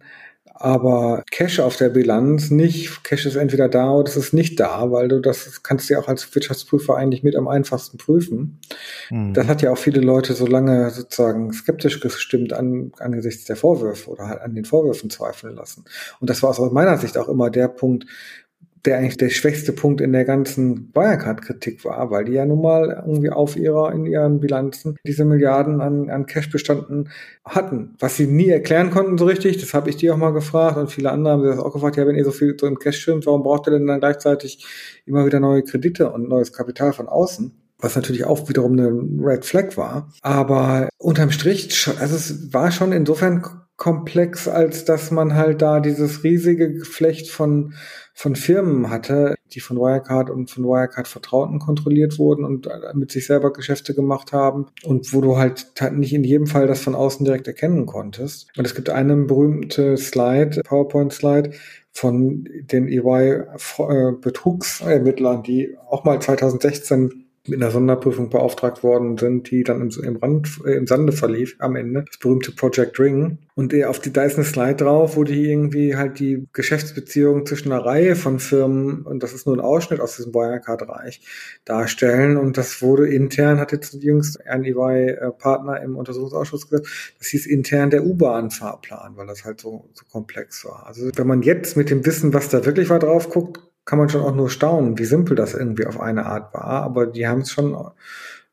Aber 0.62 1.24
Cash 1.32 1.60
auf 1.60 1.76
der 1.76 1.89
Bilanz 1.89 2.52
nicht. 2.52 3.04
Cash 3.04 3.26
ist 3.26 3.36
entweder 3.36 3.67
da 3.67 3.91
oder 3.91 4.10
es 4.10 4.15
ist 4.15 4.32
nicht 4.32 4.60
da, 4.60 4.91
weil 4.91 5.08
du 5.08 5.19
das 5.19 5.63
kannst 5.63 5.89
du 5.89 5.93
ja 5.93 6.00
auch 6.00 6.08
als 6.08 6.34
Wirtschaftsprüfer 6.36 6.95
eigentlich 6.95 7.24
mit 7.24 7.36
am 7.36 7.47
einfachsten 7.47 7.97
prüfen. 7.97 8.60
Mhm. 9.10 9.34
Das 9.34 9.47
hat 9.47 9.63
ja 9.63 9.71
auch 9.71 9.78
viele 9.78 10.02
Leute 10.02 10.34
so 10.34 10.45
lange 10.45 10.91
sozusagen 10.91 11.52
skeptisch 11.52 12.00
gestimmt 12.00 12.54
an, 12.54 12.91
angesichts 13.00 13.45
der 13.45 13.56
Vorwürfe 13.56 14.10
oder 14.12 14.28
halt 14.28 14.41
an 14.41 14.54
den 14.54 14.65
Vorwürfen 14.65 15.10
zweifeln 15.10 15.56
lassen. 15.56 15.86
Und 16.19 16.30
das 16.30 16.43
war 16.43 16.52
aus 16.52 16.71
meiner 16.71 16.97
Sicht 16.97 17.17
auch 17.17 17.28
immer 17.28 17.50
der 17.50 17.67
Punkt, 17.67 18.06
der 18.86 18.98
eigentlich 18.98 19.17
der 19.17 19.30
schwächste 19.30 19.74
Punkt 19.74 20.02
in 20.02 20.12
der 20.12 20.26
ganzen 20.26 20.91
Wirecard-Kritik 20.94 21.86
war, 21.86 22.10
weil 22.12 22.26
die 22.26 22.34
ja 22.34 22.46
nun 22.46 22.62
mal 22.62 23.04
irgendwie 23.06 23.30
auf 23.30 23.56
ihrer, 23.56 23.91
in 23.91 24.06
ihren 24.06 24.39
Bilanzen 24.39 24.98
diese 25.06 25.26
Milliarden 25.26 25.82
an, 25.82 26.10
an 26.10 26.26
Cash-Bestanden 26.26 27.10
hatten. 27.46 27.96
Was 28.00 28.17
sie 28.17 28.28
nie 28.28 28.50
erklären 28.50 28.91
konnten 28.91 29.17
so 29.17 29.26
richtig, 29.26 29.60
das 29.60 29.74
habe 29.74 29.89
ich 29.89 29.98
dir 29.98 30.13
auch 30.13 30.17
mal 30.17 30.34
gefragt 30.34 30.78
und 30.78 30.91
viele 30.91 31.12
andere 31.12 31.34
haben 31.34 31.44
das 31.44 31.60
auch 31.60 31.74
gefragt, 31.74 31.98
ja, 31.98 32.08
wenn 32.08 32.15
ihr 32.15 32.26
so 32.26 32.32
viel 32.32 32.58
so 32.60 32.67
im 32.67 32.80
Cash 32.80 33.00
schwimmt, 33.00 33.26
warum 33.26 33.44
braucht 33.44 33.67
ihr 33.67 33.72
denn 33.72 33.88
dann 33.88 34.00
gleichzeitig 34.00 34.65
immer 35.06 35.26
wieder 35.26 35.39
neue 35.39 35.63
Kredite 35.63 36.12
und 36.12 36.28
neues 36.28 36.54
Kapital 36.54 36.94
von 36.94 37.08
außen? 37.08 37.52
was 37.84 37.96
natürlich 37.96 38.26
auch 38.26 38.48
wiederum 38.48 38.74
eine 38.74 38.91
Red 39.26 39.44
Flag 39.44 39.76
war. 39.76 40.12
Aber 40.22 40.89
unterm 40.98 41.32
Strich, 41.32 41.88
also 42.00 42.15
es 42.15 42.54
war 42.54 42.72
schon 42.72 42.91
insofern 42.91 43.41
komplex, 43.82 44.48
als 44.48 44.86
dass 44.86 45.10
man 45.10 45.34
halt 45.34 45.63
da 45.63 45.80
dieses 45.80 46.24
riesige 46.24 46.72
Geflecht 46.72 47.32
von 47.32 47.74
von 48.13 48.36
Firmen 48.36 48.91
hatte, 48.91 49.34
die 49.54 49.60
von 49.60 49.78
Wirecard 49.78 50.30
und 50.30 50.52
von 50.52 50.65
Wirecard 50.65 51.08
Vertrauten 51.08 51.58
kontrolliert 51.58 52.20
wurden 52.20 52.46
und 52.46 52.67
äh, 52.67 52.94
mit 52.94 53.12
sich 53.12 53.26
selber 53.26 53.52
Geschäfte 53.52 53.96
gemacht 53.96 54.34
haben 54.34 54.67
und 54.84 55.12
wo 55.13 55.22
du 55.22 55.38
halt 55.38 55.74
nicht 55.94 56.13
in 56.13 56.24
jedem 56.24 56.46
Fall 56.46 56.67
das 56.67 56.82
von 56.82 56.94
außen 56.94 57.26
direkt 57.26 57.48
erkennen 57.48 57.88
konntest. 57.88 58.50
Und 58.56 58.67
es 58.67 58.76
gibt 58.76 58.91
eine 58.91 59.15
berühmte 59.15 59.98
Slide, 59.98 60.62
PowerPoint-Slide, 60.63 61.54
von 61.91 62.48
den 62.72 62.88
EY-Betrugsermittlern, 62.88 65.39
äh, 65.39 65.44
die 65.44 65.76
auch 65.89 66.04
mal 66.04 66.22
2016 66.22 67.31
mit 67.47 67.60
einer 67.60 67.71
Sonderprüfung 67.71 68.30
beauftragt 68.30 68.84
worden 68.84 69.17
sind, 69.17 69.49
die 69.49 69.63
dann 69.63 69.82
im, 69.82 70.04
im, 70.04 70.15
Rand, 70.17 70.60
äh, 70.63 70.73
im 70.73 70.86
Sande 70.86 71.12
verlief 71.12 71.56
am 71.58 71.75
Ende. 71.75 72.06
Das 72.06 72.19
berühmte 72.19 72.51
Project 72.51 72.99
Ring. 72.99 73.39
Und 73.56 73.73
auf 73.84 73.99
die, 73.99 74.13
da 74.13 74.23
ist 74.23 74.36
eine 74.36 74.45
Slide 74.45 74.75
drauf, 74.75 75.17
wo 75.17 75.23
die 75.23 75.49
irgendwie 75.49 75.95
halt 75.95 76.19
die 76.19 76.47
Geschäftsbeziehungen 76.54 77.45
zwischen 77.45 77.71
einer 77.71 77.84
Reihe 77.84 78.15
von 78.15 78.39
Firmen, 78.39 79.01
und 79.01 79.23
das 79.23 79.34
ist 79.34 79.47
nur 79.47 79.56
ein 79.56 79.60
Ausschnitt 79.60 79.99
aus 79.99 80.17
diesem 80.17 80.34
Wirecard-Reich, 80.34 81.21
darstellen. 81.65 82.38
Und 82.38 82.58
das 82.58 82.82
wurde 82.82 83.08
intern, 83.08 83.60
hat 83.60 83.71
jetzt 83.71 83.93
jüngst 83.95 84.45
ein 84.45 84.63
EY-Partner 84.63 85.82
im 85.82 85.95
Untersuchungsausschuss 85.95 86.69
gesagt, 86.69 87.15
das 87.17 87.27
hieß 87.27 87.47
intern 87.47 87.89
der 87.89 88.06
U-Bahn-Fahrplan, 88.06 89.17
weil 89.17 89.27
das 89.27 89.45
halt 89.45 89.60
so, 89.62 89.89
so 89.93 90.06
komplex 90.12 90.63
war. 90.65 90.86
Also 90.86 91.10
wenn 91.15 91.27
man 91.27 91.41
jetzt 91.41 91.75
mit 91.75 91.89
dem 91.89 92.06
Wissen, 92.06 92.34
was 92.34 92.49
da 92.49 92.65
wirklich 92.65 92.89
war, 92.89 92.99
drauf 92.99 93.30
guckt, 93.30 93.70
kann 93.86 94.00
man 94.00 94.10
schon 94.10 94.22
auch 94.22 94.36
nur 94.36 94.50
staunen, 94.50 94.98
wie 94.98 95.06
simpel 95.06 95.36
das 95.36 95.54
irgendwie 95.54 95.86
auf 95.86 96.00
eine 96.00 96.26
Art 96.26 96.54
war. 96.54 96.84
Aber 96.84 97.08
die 97.08 97.28
haben 97.28 97.41
es 97.41 97.52
schon 97.52 97.76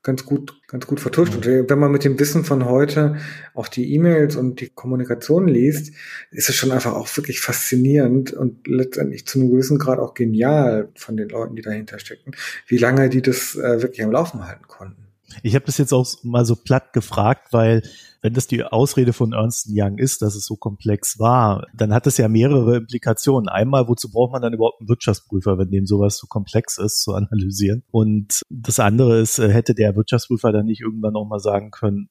ganz 0.03 0.25
gut, 0.25 0.55
ganz 0.69 0.87
gut 0.87 1.01
vertuscht. 1.01 1.35
Und 1.35 1.47
wenn 1.47 1.79
man 1.79 1.93
mit 1.93 2.05
dem 2.05 2.19
Wissen 2.19 2.45
von 2.45 2.65
heute 2.65 3.17
auch 3.55 3.69
die 3.69 3.93
E-Mails 3.95 4.37
und 4.37 4.61
die 4.61 4.71
Kommunikation 4.71 5.49
liest, 5.49 5.93
ist 6.31 6.49
es 6.49 6.55
schon 6.55 6.73
einfach 6.73 6.95
auch 6.95 7.15
wirklich 7.17 7.41
faszinierend 7.41 8.33
und 8.33 8.67
letztendlich 8.67 9.27
zu 9.27 9.39
einem 9.39 9.51
gewissen 9.51 9.79
Grad 9.79 9.99
auch 9.99 10.15
genial 10.15 10.89
von 10.95 11.17
den 11.17 11.29
Leuten, 11.29 11.57
die 11.57 11.63
dahinter 11.63 11.99
stecken, 11.99 12.33
wie 12.67 12.79
lange 12.79 13.09
die 13.09 13.23
das 13.23 13.55
äh, 13.55 13.83
wirklich 13.83 14.03
am 14.03 14.13
Laufen 14.13 14.47
halten 14.47 14.67
konnten. 14.67 15.09
Ich 15.43 15.55
habe 15.55 15.67
das 15.67 15.77
jetzt 15.77 15.93
auch 15.93 16.07
mal 16.23 16.47
so 16.47 16.57
platt 16.57 16.93
gefragt, 16.95 17.49
weil 17.53 17.83
wenn 18.21 18.35
das 18.35 18.47
die 18.47 18.65
Ausrede 18.65 19.13
von 19.13 19.33
Ernst 19.33 19.69
Young 19.71 19.99
ist, 19.99 20.23
dass 20.23 20.35
es 20.35 20.45
so 20.45 20.57
komplex 20.57 21.19
war, 21.19 21.67
dann 21.75 21.95
hat 21.95 22.07
das 22.07 22.17
ja 22.17 22.29
mehrere 22.29 22.77
Implikationen. 22.77 23.49
Einmal, 23.49 23.89
wozu 23.89 24.11
braucht 24.11 24.33
man 24.33 24.43
dann 24.43 24.53
überhaupt 24.53 24.81
einen 24.81 24.89
Wirtschaftsprüfer, 24.89 25.59
wenn 25.59 25.71
dem 25.71 25.87
sowas 25.87 26.19
so 26.19 26.27
komplex 26.27 26.79
ist 26.79 27.03
zu 27.03 27.15
analysieren? 27.15 27.85
Und 27.91 28.43
das 28.51 28.81
andere 28.81 29.21
ist, 29.21 29.39
äh, 29.39 29.53
hätte 29.53 29.75
der 29.75 29.97
Wirtschaftsprüfer 29.97 30.53
dann 30.53 30.67
nicht 30.67 30.81
irgendwann 30.81 31.17
auch 31.17 31.29
mal 31.29 31.41
sagen 31.41 31.71
können, 31.71 32.09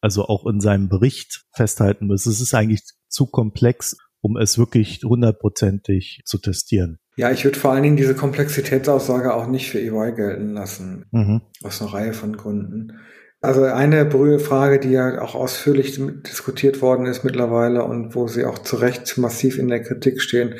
also 0.00 0.26
auch 0.26 0.46
in 0.46 0.60
seinem 0.60 0.88
Bericht 0.88 1.44
festhalten 1.52 2.06
müssen, 2.06 2.30
es 2.30 2.40
ist 2.40 2.54
eigentlich 2.54 2.82
zu 3.08 3.26
komplex, 3.26 3.96
um 4.20 4.36
es 4.36 4.58
wirklich 4.58 5.00
hundertprozentig 5.04 6.22
zu 6.24 6.38
testieren. 6.38 6.98
Ja, 7.16 7.30
ich 7.30 7.44
würde 7.44 7.58
vor 7.58 7.72
allen 7.72 7.82
Dingen 7.82 7.96
diese 7.96 8.14
Komplexitätsaussage 8.14 9.34
auch 9.34 9.46
nicht 9.46 9.70
für 9.70 9.80
EY 9.80 10.12
gelten 10.14 10.52
lassen. 10.52 11.06
Mhm. 11.12 11.40
Aus 11.62 11.80
einer 11.80 11.92
Reihe 11.92 12.12
von 12.12 12.36
Gründen. 12.36 12.98
Also 13.42 13.62
eine 13.64 14.04
berühmte 14.04 14.42
Frage, 14.42 14.80
die 14.80 14.90
ja 14.90 15.20
auch 15.20 15.34
ausführlich 15.34 16.00
diskutiert 16.22 16.80
worden 16.80 17.06
ist 17.06 17.22
mittlerweile 17.22 17.84
und 17.84 18.14
wo 18.14 18.26
sie 18.28 18.44
auch 18.44 18.58
zu 18.58 18.76
Recht 18.76 19.18
massiv 19.18 19.58
in 19.58 19.68
der 19.68 19.82
Kritik 19.82 20.22
stehen, 20.22 20.54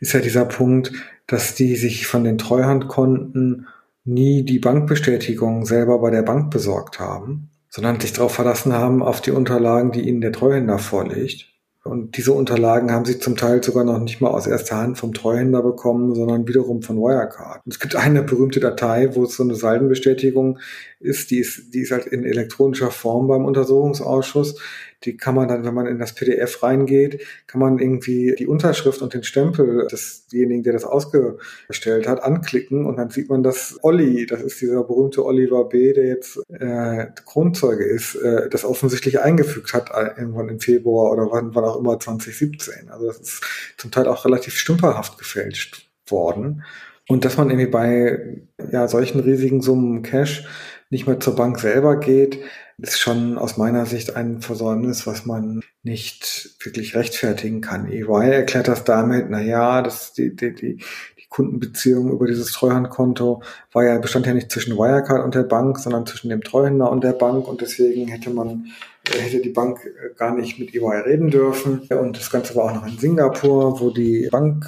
ist 0.00 0.12
ja 0.12 0.20
dieser 0.20 0.46
Punkt, 0.46 0.92
dass 1.26 1.54
die 1.54 1.76
sich 1.76 2.06
von 2.06 2.24
den 2.24 2.38
Treuhandkonten 2.38 3.68
nie 4.04 4.44
die 4.44 4.58
Bankbestätigung 4.58 5.66
selber 5.66 6.00
bei 6.00 6.10
der 6.10 6.22
Bank 6.22 6.50
besorgt 6.50 6.98
haben, 6.98 7.50
sondern 7.68 8.00
sich 8.00 8.12
darauf 8.12 8.34
verlassen 8.34 8.72
haben 8.72 9.02
auf 9.02 9.20
die 9.20 9.30
Unterlagen, 9.30 9.92
die 9.92 10.08
ihnen 10.08 10.20
der 10.20 10.32
Treuhänder 10.32 10.78
vorlegt. 10.78 11.51
Und 11.84 12.16
diese 12.16 12.32
Unterlagen 12.32 12.92
haben 12.92 13.04
sie 13.04 13.18
zum 13.18 13.36
Teil 13.36 13.62
sogar 13.62 13.82
noch 13.82 13.98
nicht 13.98 14.20
mal 14.20 14.30
aus 14.30 14.46
erster 14.46 14.76
Hand 14.76 14.98
vom 14.98 15.12
Treuhänder 15.12 15.62
bekommen, 15.62 16.14
sondern 16.14 16.46
wiederum 16.46 16.80
von 16.80 16.96
Wirecard. 16.96 17.66
Und 17.66 17.74
es 17.74 17.80
gibt 17.80 17.96
eine 17.96 18.22
berühmte 18.22 18.60
Datei, 18.60 19.16
wo 19.16 19.24
es 19.24 19.36
so 19.36 19.42
eine 19.42 19.56
Saldenbestätigung 19.56 20.60
ist, 21.00 21.32
die 21.32 21.38
ist, 21.38 21.74
die 21.74 21.80
ist 21.80 21.90
halt 21.90 22.06
in 22.06 22.24
elektronischer 22.24 22.92
Form 22.92 23.26
beim 23.26 23.44
Untersuchungsausschuss 23.44 24.60
die 25.04 25.16
kann 25.16 25.34
man 25.34 25.48
dann, 25.48 25.64
wenn 25.64 25.74
man 25.74 25.86
in 25.86 25.98
das 25.98 26.14
PDF 26.14 26.62
reingeht, 26.62 27.22
kann 27.46 27.60
man 27.60 27.78
irgendwie 27.78 28.34
die 28.38 28.46
Unterschrift 28.46 29.02
und 29.02 29.14
den 29.14 29.22
Stempel 29.22 29.86
desjenigen, 29.90 30.62
der 30.62 30.72
das 30.72 30.84
ausgestellt 30.84 32.08
hat, 32.08 32.22
anklicken 32.22 32.86
und 32.86 32.96
dann 32.96 33.10
sieht 33.10 33.28
man, 33.28 33.42
dass 33.42 33.78
Olli, 33.82 34.26
das 34.26 34.40
ist 34.42 34.60
dieser 34.60 34.84
berühmte 34.84 35.24
Oliver 35.24 35.68
B., 35.68 35.92
der 35.92 36.06
jetzt 36.06 36.40
äh, 36.48 37.06
Kronzeuge 37.24 37.84
ist, 37.84 38.14
äh, 38.14 38.48
das 38.48 38.64
offensichtlich 38.64 39.20
eingefügt 39.20 39.74
hat, 39.74 39.90
äh, 39.90 40.20
irgendwann 40.20 40.48
im 40.48 40.60
Februar 40.60 41.12
oder 41.12 41.30
wann, 41.30 41.54
wann 41.54 41.64
auch 41.64 41.78
immer 41.78 41.98
2017. 41.98 42.90
Also 42.90 43.06
das 43.06 43.20
ist 43.20 43.44
zum 43.76 43.90
Teil 43.90 44.06
auch 44.06 44.24
relativ 44.24 44.54
stümperhaft 44.54 45.18
gefälscht 45.18 45.90
worden. 46.06 46.62
Und 47.08 47.24
dass 47.24 47.36
man 47.36 47.50
irgendwie 47.50 47.70
bei 47.70 48.42
ja, 48.70 48.86
solchen 48.88 49.20
riesigen 49.20 49.60
Summen 49.60 50.02
Cash 50.02 50.46
nicht 50.90 51.06
mehr 51.06 51.20
zur 51.20 51.34
Bank 51.34 51.58
selber 51.58 51.98
geht, 51.98 52.38
ist 52.82 52.98
schon 52.98 53.38
aus 53.38 53.56
meiner 53.56 53.86
Sicht 53.86 54.16
ein 54.16 54.40
Versäumnis, 54.40 55.06
was 55.06 55.24
man 55.24 55.62
nicht 55.82 56.56
wirklich 56.62 56.96
rechtfertigen 56.96 57.60
kann. 57.60 57.90
EY 57.90 58.30
erklärt 58.30 58.68
das 58.68 58.84
damit, 58.84 59.26
na 59.30 59.40
ja, 59.40 59.82
das, 59.82 60.12
die, 60.12 60.34
die, 60.34 60.52
die, 60.52 60.76
die 60.76 61.26
Kundenbeziehung 61.28 62.10
über 62.10 62.26
dieses 62.26 62.52
Treuhandkonto 62.52 63.42
war 63.72 63.84
ja, 63.84 63.98
bestand 63.98 64.26
ja 64.26 64.34
nicht 64.34 64.50
zwischen 64.50 64.76
Wirecard 64.76 65.24
und 65.24 65.34
der 65.34 65.44
Bank, 65.44 65.78
sondern 65.78 66.06
zwischen 66.06 66.28
dem 66.28 66.42
Treuhänder 66.42 66.90
und 66.90 67.04
der 67.04 67.12
Bank 67.12 67.46
und 67.46 67.60
deswegen 67.60 68.08
hätte 68.08 68.30
man 68.30 68.66
hätte 69.10 69.40
die 69.40 69.50
Bank 69.50 69.80
äh, 69.84 70.14
gar 70.14 70.34
nicht 70.34 70.58
mit 70.58 70.74
EY 70.74 71.02
reden 71.04 71.30
dürfen. 71.30 71.80
Und 71.90 72.16
das 72.16 72.30
Ganze 72.30 72.54
war 72.54 72.64
auch 72.66 72.74
noch 72.74 72.86
in 72.86 72.98
Singapur, 72.98 73.80
wo 73.80 73.90
die 73.90 74.28
Bank 74.30 74.66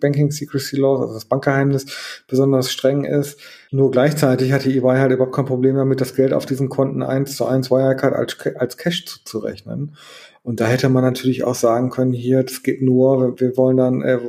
Banking 0.00 0.30
Secrecy 0.30 0.76
Laws, 0.76 1.00
also 1.00 1.14
das 1.14 1.24
Bankgeheimnis, 1.24 1.86
besonders 2.28 2.72
streng 2.72 3.04
ist. 3.04 3.38
Nur 3.70 3.90
gleichzeitig 3.90 4.52
hatte 4.52 4.70
EY 4.70 4.80
halt 4.80 5.12
überhaupt 5.12 5.34
kein 5.34 5.44
Problem 5.44 5.76
damit, 5.76 6.00
das 6.00 6.14
Geld 6.14 6.32
auf 6.32 6.46
diesen 6.46 6.68
Konten 6.68 7.02
eins 7.02 7.36
zu 7.36 7.46
eins 7.46 7.70
Wirecard 7.70 8.14
als, 8.14 8.36
als 8.56 8.76
Cash 8.76 9.06
zuzurechnen. 9.06 9.96
Und 10.42 10.60
da 10.60 10.68
hätte 10.68 10.88
man 10.88 11.02
natürlich 11.02 11.42
auch 11.42 11.56
sagen 11.56 11.90
können, 11.90 12.12
hier, 12.12 12.44
das 12.44 12.62
geht 12.62 12.80
nur, 12.80 13.38
wir 13.40 13.56
wollen 13.56 13.76
dann 13.76 14.02
äh, 14.02 14.20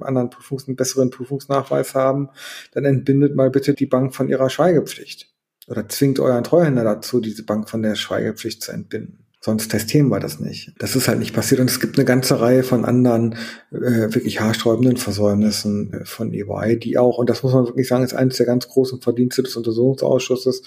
anderen 0.00 0.28
Prüfungs 0.28 0.68
einen 0.68 0.76
besseren 0.76 1.08
Prüfungsnachweis 1.08 1.94
haben, 1.94 2.28
dann 2.72 2.84
entbindet 2.84 3.34
mal 3.34 3.50
bitte 3.50 3.72
die 3.72 3.86
Bank 3.86 4.14
von 4.14 4.28
ihrer 4.28 4.50
Schweigepflicht. 4.50 5.33
Oder 5.66 5.88
zwingt 5.88 6.20
euren 6.20 6.44
Treuhänder 6.44 6.84
dazu, 6.84 7.20
diese 7.20 7.44
Bank 7.44 7.68
von 7.68 7.82
der 7.82 7.94
Schweigepflicht 7.94 8.62
zu 8.62 8.72
entbinden. 8.72 9.23
Sonst 9.44 9.68
testieren 9.68 10.08
wir 10.08 10.20
das 10.20 10.40
nicht. 10.40 10.72
Das 10.78 10.96
ist 10.96 11.06
halt 11.06 11.18
nicht 11.18 11.34
passiert. 11.34 11.60
Und 11.60 11.68
es 11.68 11.78
gibt 11.78 11.98
eine 11.98 12.06
ganze 12.06 12.40
Reihe 12.40 12.62
von 12.62 12.86
anderen 12.86 13.34
äh, 13.72 14.08
wirklich 14.14 14.40
haarsträubenden 14.40 14.96
Versäumnissen 14.96 15.92
äh, 15.92 16.04
von 16.06 16.32
EY, 16.32 16.78
die 16.78 16.96
auch, 16.96 17.18
und 17.18 17.28
das 17.28 17.42
muss 17.42 17.52
man 17.52 17.66
wirklich 17.66 17.86
sagen, 17.86 18.02
ist 18.02 18.14
eines 18.14 18.38
der 18.38 18.46
ganz 18.46 18.66
großen 18.66 19.02
Verdienste 19.02 19.42
des 19.42 19.54
Untersuchungsausschusses, 19.56 20.62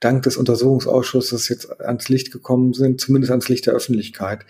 dank 0.00 0.22
des 0.22 0.38
Untersuchungsausschusses 0.38 1.50
jetzt 1.50 1.78
ans 1.82 2.08
Licht 2.08 2.32
gekommen 2.32 2.72
sind, 2.72 2.98
zumindest 2.98 3.30
ans 3.30 3.50
Licht 3.50 3.66
der 3.66 3.74
Öffentlichkeit 3.74 4.46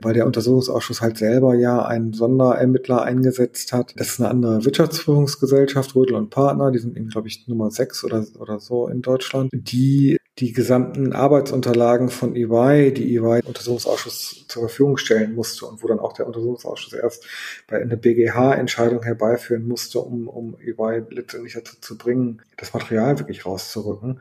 weil 0.00 0.14
der 0.14 0.26
Untersuchungsausschuss 0.26 1.00
halt 1.00 1.16
selber 1.16 1.54
ja 1.54 1.84
einen 1.84 2.12
Sonderermittler 2.12 3.02
eingesetzt 3.02 3.72
hat. 3.72 3.94
Das 3.96 4.08
ist 4.08 4.20
eine 4.20 4.28
andere 4.28 4.64
Wirtschaftsprüfungsgesellschaft, 4.64 5.94
Rödel 5.94 6.16
und 6.16 6.30
Partner, 6.30 6.70
die 6.70 6.78
sind, 6.78 7.10
glaube 7.10 7.28
ich, 7.28 7.48
Nummer 7.48 7.70
sechs 7.70 8.04
oder, 8.04 8.24
oder 8.38 8.60
so 8.60 8.88
in 8.88 9.02
Deutschland, 9.02 9.50
die 9.52 10.18
die 10.38 10.52
gesamten 10.52 11.14
Arbeitsunterlagen 11.14 12.10
von 12.10 12.36
EY, 12.36 12.92
die 12.92 13.16
EY 13.16 13.40
Untersuchungsausschuss 13.44 14.44
zur 14.48 14.62
Verfügung 14.64 14.98
stellen 14.98 15.34
musste 15.34 15.64
und 15.64 15.82
wo 15.82 15.88
dann 15.88 15.98
auch 15.98 16.12
der 16.12 16.26
Untersuchungsausschuss 16.26 16.92
erst 16.92 17.26
bei 17.66 17.80
einer 17.80 17.96
BGH-Entscheidung 17.96 19.02
herbeiführen 19.02 19.66
musste, 19.66 20.00
um, 20.00 20.28
um 20.28 20.56
EY 20.60 21.04
letztendlich 21.10 21.54
dazu 21.54 21.76
zu 21.80 21.96
bringen, 21.96 22.42
das 22.58 22.74
Material 22.74 23.18
wirklich 23.18 23.46
rauszurücken 23.46 24.20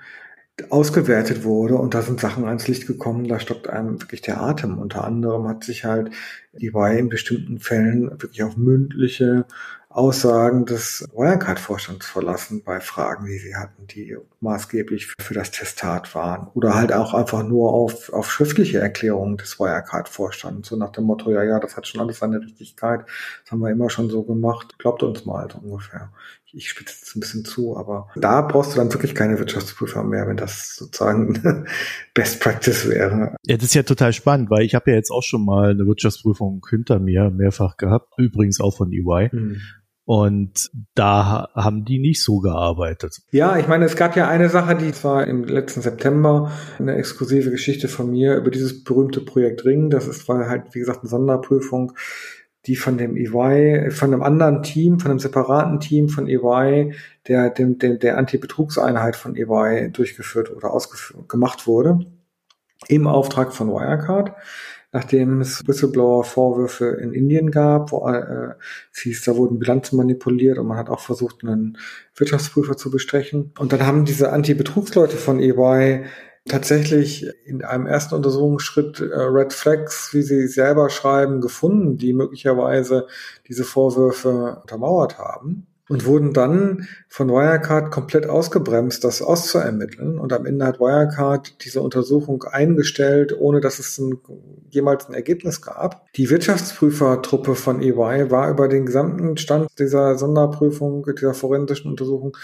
ausgewertet 0.69 1.43
wurde 1.43 1.75
und 1.75 1.93
da 1.93 2.01
sind 2.01 2.21
Sachen 2.21 2.45
ans 2.45 2.67
Licht 2.67 2.88
gekommen, 2.88 3.28
da 3.28 3.39
stockt 3.39 3.67
einem 3.67 4.01
wirklich 4.01 4.21
der 4.21 4.41
Atem. 4.41 4.78
Unter 4.78 5.04
anderem 5.04 5.47
hat 5.47 5.65
sich 5.65 5.84
halt 5.84 6.12
EY 6.58 6.97
in 6.97 7.10
bestimmten 7.10 7.60
Fällen 7.60 8.10
wirklich 8.21 8.41
auf 8.41 8.56
mündliche 8.56 9.45
Aussagen 9.95 10.65
des 10.65 11.08
Wirecard-Vorstands 11.13 12.05
verlassen 12.05 12.63
bei 12.65 12.81
Fragen, 12.81 13.27
die 13.27 13.38
sie 13.38 13.55
hatten, 13.55 13.88
die 13.88 14.17
maßgeblich 14.41 15.15
für 15.17 15.34
das 15.34 15.51
Testat 15.51 16.13
waren. 16.13 16.47
Oder 16.53 16.75
halt 16.75 16.91
auch 16.91 17.13
einfach 17.13 17.43
nur 17.43 17.71
auf, 17.71 18.12
auf 18.12 18.29
schriftliche 18.29 18.79
Erklärungen 18.79 19.38
des 19.38 19.58
Wirecard-Vorstands, 19.58 20.67
so 20.67 20.75
nach 20.75 20.91
dem 20.91 21.05
Motto, 21.05 21.31
ja, 21.31 21.43
ja, 21.43 21.62
das 21.62 21.77
hat 21.77 21.88
schon 21.88 22.01
alles 22.01 22.19
seine 22.19 22.41
Richtigkeit, 22.41 23.05
das 23.43 23.51
haben 23.51 23.62
wir 23.62 23.69
immer 23.69 23.89
schon 23.89 24.10
so 24.10 24.23
gemacht, 24.23 24.77
glaubt 24.79 25.01
uns 25.01 25.25
mal 25.25 25.47
so 25.49 25.60
ungefähr. 25.60 26.12
Ich 26.51 26.69
spitze 26.69 26.95
jetzt 26.99 27.15
ein 27.15 27.19
bisschen 27.21 27.45
zu, 27.45 27.77
aber 27.77 28.10
da 28.15 28.41
brauchst 28.41 28.73
du 28.73 28.77
dann 28.77 28.91
wirklich 28.93 29.15
keine 29.15 29.39
Wirtschaftsprüfer 29.39 30.03
mehr, 30.03 30.27
wenn 30.27 30.38
das 30.38 30.75
sozusagen 30.75 31.65
Best 32.13 32.41
Practice 32.41 32.89
wäre. 32.89 33.36
Ja, 33.45 33.55
das 33.55 33.65
ist 33.65 33.75
ja 33.75 33.84
total 33.84 34.12
spannend, 34.12 34.49
weil 34.49 34.63
ich 34.63 34.75
habe 34.75 34.91
ja 34.91 34.97
jetzt 34.97 35.12
auch 35.12 35.23
schon 35.23 35.43
mal 35.45 35.71
eine 35.71 35.86
Wirtschaftsprüfung 35.86 36.65
hinter 36.69 36.99
mir 36.99 37.29
mehrfach 37.29 37.77
gehabt, 37.77 38.13
übrigens 38.17 38.60
auch 38.60 38.75
von 38.75 38.91
EY. 38.91 39.29
Mhm. 39.31 39.62
Und 40.05 40.69
da 40.93 41.49
haben 41.55 41.83
die 41.83 41.97
nicht 41.97 42.23
so 42.23 42.37
gearbeitet. 42.37 43.21
Ja, 43.31 43.57
ich 43.57 43.67
meine, 43.67 43.85
es 43.85 43.95
gab 43.95 44.15
ja 44.15 44.27
eine 44.27 44.49
Sache, 44.49 44.75
die 44.75 44.91
war 45.03 45.25
im 45.25 45.45
letzten 45.45 45.81
September 45.81 46.51
eine 46.77 46.95
exklusive 46.95 47.49
Geschichte 47.49 47.87
von 47.87 48.11
mir 48.11 48.35
über 48.35 48.51
dieses 48.51 48.83
berühmte 48.83 49.21
Projekt 49.21 49.65
Ring. 49.65 49.89
Das 49.89 50.07
ist, 50.07 50.27
war 50.27 50.47
halt, 50.47 50.75
wie 50.75 50.79
gesagt, 50.79 50.99
eine 51.01 51.09
Sonderprüfung, 51.09 51.93
die 52.67 52.75
von 52.75 52.99
dem 52.99 53.17
EY, 53.17 53.89
von 53.89 54.13
einem 54.13 54.21
anderen 54.21 54.61
Team, 54.61 54.99
von 54.99 55.09
einem 55.09 55.19
separaten 55.19 55.79
Team 55.79 56.07
von 56.07 56.27
EY, 56.27 56.93
der, 57.27 57.49
dem, 57.49 57.79
dem, 57.79 57.97
der 57.97 58.19
Anti-Betrugseinheit 58.19 59.15
von 59.15 59.35
EY 59.35 59.89
durchgeführt 59.91 60.55
oder 60.55 60.71
ausgeführt, 60.71 61.27
gemacht 61.27 61.65
wurde. 61.65 62.05
Im 62.87 63.07
Auftrag 63.07 63.53
von 63.53 63.69
Wirecard 63.69 64.33
nachdem 64.95 65.41
es 65.41 65.67
Whistleblower-Vorwürfe 65.67 66.86
in 66.86 67.12
Indien 67.12 67.51
gab, 67.51 67.91
wo 67.91 68.08
äh, 68.08 68.53
es 68.93 69.01
hieß, 69.01 69.25
da 69.25 69.36
wurden 69.36 69.60
Bilanzen 69.60 69.97
manipuliert 69.97 70.58
und 70.58 70.67
man 70.67 70.77
hat 70.77 70.89
auch 70.89 71.01
versucht, 71.01 71.43
einen 71.43 71.77
Wirtschaftsprüfer 72.15 72.77
zu 72.77 72.89
bestechen. 72.91 73.51
Und 73.60 73.73
dann 73.73 73.86
haben 73.86 74.05
diese 74.05 74.31
Anti-Betrugsleute 74.31 75.17
von 75.17 75.41
EY 75.41 76.05
tatsächlich 76.47 77.27
in 77.43 77.62
einem 77.62 77.88
ersten 77.88 78.15
Untersuchungsschritt 78.15 79.01
äh, 79.01 79.03
Red 79.03 79.51
Flags, 79.51 80.13
wie 80.13 80.21
sie 80.21 80.47
selber 80.47 80.89
schreiben, 80.89 81.41
gefunden, 81.41 81.97
die 81.97 82.13
möglicherweise 82.13 83.08
diese 83.49 83.65
Vorwürfe 83.65 84.60
untermauert 84.62 85.17
haben 85.17 85.67
und 85.88 86.06
wurden 86.06 86.34
dann 86.34 86.88
von 87.08 87.30
Wirecard 87.30 87.91
komplett 87.91 88.28
ausgebremst, 88.28 89.04
das 89.04 89.21
auszuermitteln. 89.21 90.17
Und 90.17 90.34
am 90.34 90.45
Ende 90.45 90.65
hat 90.65 90.80
Wirecard 90.80 91.63
diese 91.63 91.82
Untersuchung 91.82 92.43
eingestellt, 92.43 93.36
ohne 93.38 93.62
dass 93.62 93.80
es 93.80 93.98
ein, 94.00 94.17
jemals 94.69 95.08
ein 95.08 95.13
Ergebnis 95.13 95.62
gab. 95.62 96.12
Die 96.13 96.30
Wirtschaftsprüfertruppe 96.30 97.56
von 97.56 97.82
EY 97.82 98.32
war 98.32 98.50
über 98.50 98.67
den 98.67 98.86
gesamten 98.86 99.38
Stand 99.38 99.69
dieser 99.78 100.17
Sonderprüfung, 100.17 101.06
dieser 101.15 101.34
forensischen 101.34 101.91
Untersuchung 101.91 102.36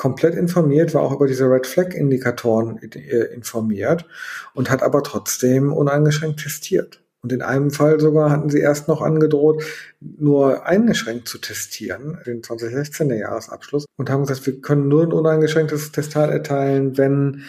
komplett 0.00 0.34
informiert, 0.34 0.94
war 0.94 1.02
auch 1.02 1.12
über 1.12 1.26
diese 1.26 1.44
Red 1.44 1.66
Flag 1.66 1.92
Indikatoren 1.92 2.78
informiert 2.78 4.06
und 4.54 4.70
hat 4.70 4.82
aber 4.82 5.02
trotzdem 5.02 5.74
uneingeschränkt 5.74 6.40
testiert. 6.40 7.02
Und 7.22 7.32
in 7.32 7.42
einem 7.42 7.70
Fall 7.70 8.00
sogar 8.00 8.30
hatten 8.30 8.48
sie 8.48 8.60
erst 8.60 8.88
noch 8.88 9.02
angedroht, 9.02 9.62
nur 10.00 10.66
eingeschränkt 10.66 11.28
zu 11.28 11.38
testieren, 11.38 12.18
den 12.26 12.42
2016er 12.42 13.14
Jahresabschluss, 13.14 13.84
und 13.96 14.08
haben 14.08 14.22
gesagt, 14.24 14.46
wir 14.46 14.60
können 14.60 14.88
nur 14.88 15.02
ein 15.02 15.12
uneingeschränktes 15.12 15.92
Testat 15.92 16.30
erteilen, 16.30 16.96
wenn 16.96 17.42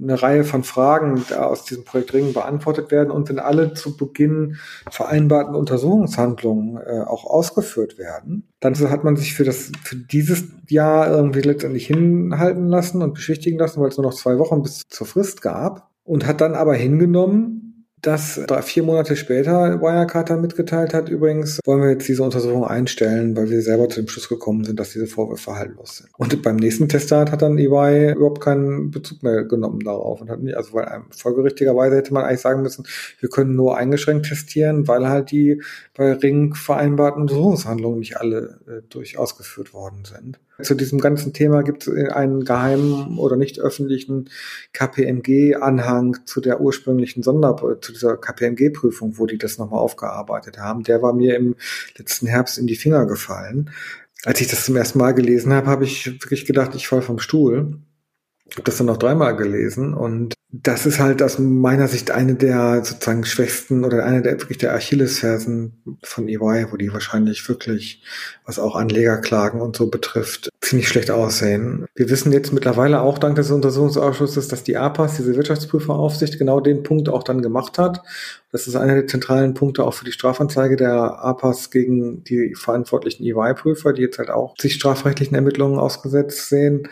eine 0.00 0.22
Reihe 0.22 0.44
von 0.44 0.62
Fragen 0.62 1.22
aus 1.36 1.64
diesem 1.64 1.84
Projekt 1.84 2.12
dringend 2.12 2.34
beantwortet 2.34 2.90
werden 2.90 3.10
und 3.10 3.28
wenn 3.28 3.38
alle 3.38 3.74
zu 3.74 3.96
Beginn 3.96 4.56
vereinbarten 4.90 5.54
Untersuchungshandlungen 5.54 6.76
äh, 6.76 7.00
auch 7.00 7.24
ausgeführt 7.24 7.98
werden. 7.98 8.48
Dann 8.60 8.76
hat 8.90 9.04
man 9.04 9.16
sich 9.16 9.34
für 9.34 9.44
das 9.44 9.72
für 9.82 9.96
dieses 9.96 10.44
Jahr 10.68 11.10
irgendwie 11.10 11.40
letztendlich 11.40 11.86
hinhalten 11.86 12.68
lassen 12.68 13.02
und 13.02 13.14
beschwichtigen 13.14 13.58
lassen, 13.58 13.80
weil 13.80 13.88
es 13.88 13.96
nur 13.96 14.06
noch 14.06 14.14
zwei 14.14 14.38
Wochen 14.38 14.62
bis 14.62 14.82
zur 14.88 15.06
Frist 15.06 15.42
gab 15.42 15.90
und 16.04 16.26
hat 16.26 16.40
dann 16.40 16.54
aber 16.54 16.74
hingenommen, 16.74 17.69
dass 18.02 18.40
drei, 18.46 18.62
vier 18.62 18.82
Monate 18.82 19.16
später 19.16 19.80
Wirecard 19.80 20.30
dann 20.30 20.40
mitgeteilt 20.40 20.94
hat, 20.94 21.08
übrigens 21.08 21.60
wollen 21.64 21.82
wir 21.82 21.90
jetzt 21.90 22.08
diese 22.08 22.22
Untersuchung 22.22 22.64
einstellen, 22.64 23.36
weil 23.36 23.50
wir 23.50 23.62
selber 23.62 23.88
zu 23.88 24.00
dem 24.00 24.08
Schluss 24.08 24.28
gekommen 24.28 24.64
sind, 24.64 24.80
dass 24.80 24.90
diese 24.90 25.06
Vorwürfe 25.06 25.54
haltlos 25.54 25.98
sind. 25.98 26.10
Und 26.16 26.42
beim 26.42 26.56
nächsten 26.56 26.88
Testat 26.88 27.30
hat 27.30 27.42
dann 27.42 27.58
EY 27.58 28.12
überhaupt 28.12 28.40
keinen 28.40 28.90
Bezug 28.90 29.22
mehr 29.22 29.44
genommen 29.44 29.80
darauf 29.80 30.20
und 30.20 30.30
hat 30.30 30.40
nicht, 30.40 30.56
also 30.56 30.72
weil 30.72 30.90
ähm, 30.92 31.04
folgerichtigerweise 31.10 31.96
hätte 31.96 32.14
man 32.14 32.24
eigentlich 32.24 32.40
sagen 32.40 32.62
müssen, 32.62 32.86
wir 33.18 33.28
können 33.28 33.54
nur 33.54 33.76
eingeschränkt 33.76 34.26
testieren, 34.26 34.88
weil 34.88 35.08
halt 35.08 35.30
die 35.30 35.62
bei 35.94 36.12
Ring 36.12 36.54
vereinbarten 36.54 37.22
Untersuchungshandlungen 37.22 37.98
nicht 37.98 38.16
alle 38.16 38.60
äh, 38.66 38.82
durch 38.88 39.18
ausgeführt 39.18 39.74
worden 39.74 40.04
sind. 40.04 40.38
Zu 40.62 40.74
diesem 40.74 41.00
ganzen 41.00 41.32
Thema 41.32 41.62
gibt 41.62 41.86
es 41.86 42.12
einen 42.12 42.44
geheimen 42.44 43.18
oder 43.18 43.36
nicht 43.36 43.58
öffentlichen 43.60 44.30
KPMG-Anhang 44.72 46.18
zu 46.24 46.40
der 46.40 46.60
ursprünglichen 46.60 47.22
Sonder, 47.22 47.56
zu 47.80 47.92
dieser 47.92 48.16
KPMG-Prüfung, 48.16 49.18
wo 49.18 49.26
die 49.26 49.38
das 49.38 49.58
nochmal 49.58 49.80
aufgearbeitet 49.80 50.58
haben. 50.58 50.82
Der 50.82 51.02
war 51.02 51.12
mir 51.12 51.36
im 51.36 51.56
letzten 51.96 52.26
Herbst 52.26 52.58
in 52.58 52.66
die 52.66 52.76
Finger 52.76 53.06
gefallen. 53.06 53.70
Als 54.24 54.40
ich 54.40 54.48
das 54.48 54.64
zum 54.64 54.76
ersten 54.76 54.98
Mal 54.98 55.12
gelesen 55.12 55.52
habe, 55.52 55.68
habe 55.68 55.84
ich 55.84 56.06
wirklich 56.06 56.44
gedacht, 56.44 56.74
ich 56.74 56.88
fall 56.88 57.02
vom 57.02 57.18
Stuhl. 57.18 57.78
Habe 58.52 58.62
das 58.64 58.78
dann 58.78 58.86
noch 58.86 58.96
dreimal 58.96 59.36
gelesen 59.36 59.94
und 59.94 60.34
das 60.52 60.84
ist 60.84 60.98
halt 60.98 61.22
aus 61.22 61.38
meiner 61.38 61.86
Sicht 61.86 62.10
eine 62.10 62.34
der 62.34 62.84
sozusagen 62.84 63.24
schwächsten 63.24 63.84
oder 63.84 64.04
eine 64.04 64.20
der 64.20 64.40
wirklich 64.40 64.58
der 64.58 64.74
Achillesfersen 64.74 65.80
von 66.02 66.28
EY, 66.28 66.66
wo 66.72 66.76
die 66.76 66.92
wahrscheinlich 66.92 67.48
wirklich, 67.48 68.02
was 68.44 68.58
auch 68.58 68.74
Anlegerklagen 68.74 69.60
und 69.60 69.76
so 69.76 69.88
betrifft, 69.88 70.50
ziemlich 70.60 70.88
schlecht 70.88 71.12
aussehen. 71.12 71.86
Wir 71.94 72.10
wissen 72.10 72.32
jetzt 72.32 72.52
mittlerweile 72.52 73.00
auch 73.02 73.18
dank 73.18 73.36
des 73.36 73.52
Untersuchungsausschusses, 73.52 74.48
dass 74.48 74.64
die 74.64 74.76
APAS, 74.76 75.18
diese 75.18 75.36
Wirtschaftsprüferaufsicht, 75.36 76.36
genau 76.36 76.58
den 76.58 76.82
Punkt 76.82 77.08
auch 77.08 77.22
dann 77.22 77.42
gemacht 77.42 77.78
hat. 77.78 78.02
Das 78.50 78.66
ist 78.66 78.74
einer 78.74 78.94
der 78.96 79.06
zentralen 79.06 79.54
Punkte 79.54 79.84
auch 79.84 79.94
für 79.94 80.04
die 80.04 80.12
Strafanzeige 80.12 80.74
der 80.74 81.20
APAS 81.22 81.70
gegen 81.70 82.24
die 82.24 82.56
verantwortlichen 82.56 83.24
EY-Prüfer, 83.24 83.92
die 83.92 84.02
jetzt 84.02 84.18
halt 84.18 84.30
auch 84.30 84.56
sich 84.60 84.74
strafrechtlichen 84.74 85.36
Ermittlungen 85.36 85.78
ausgesetzt 85.78 86.48
sehen. 86.48 86.88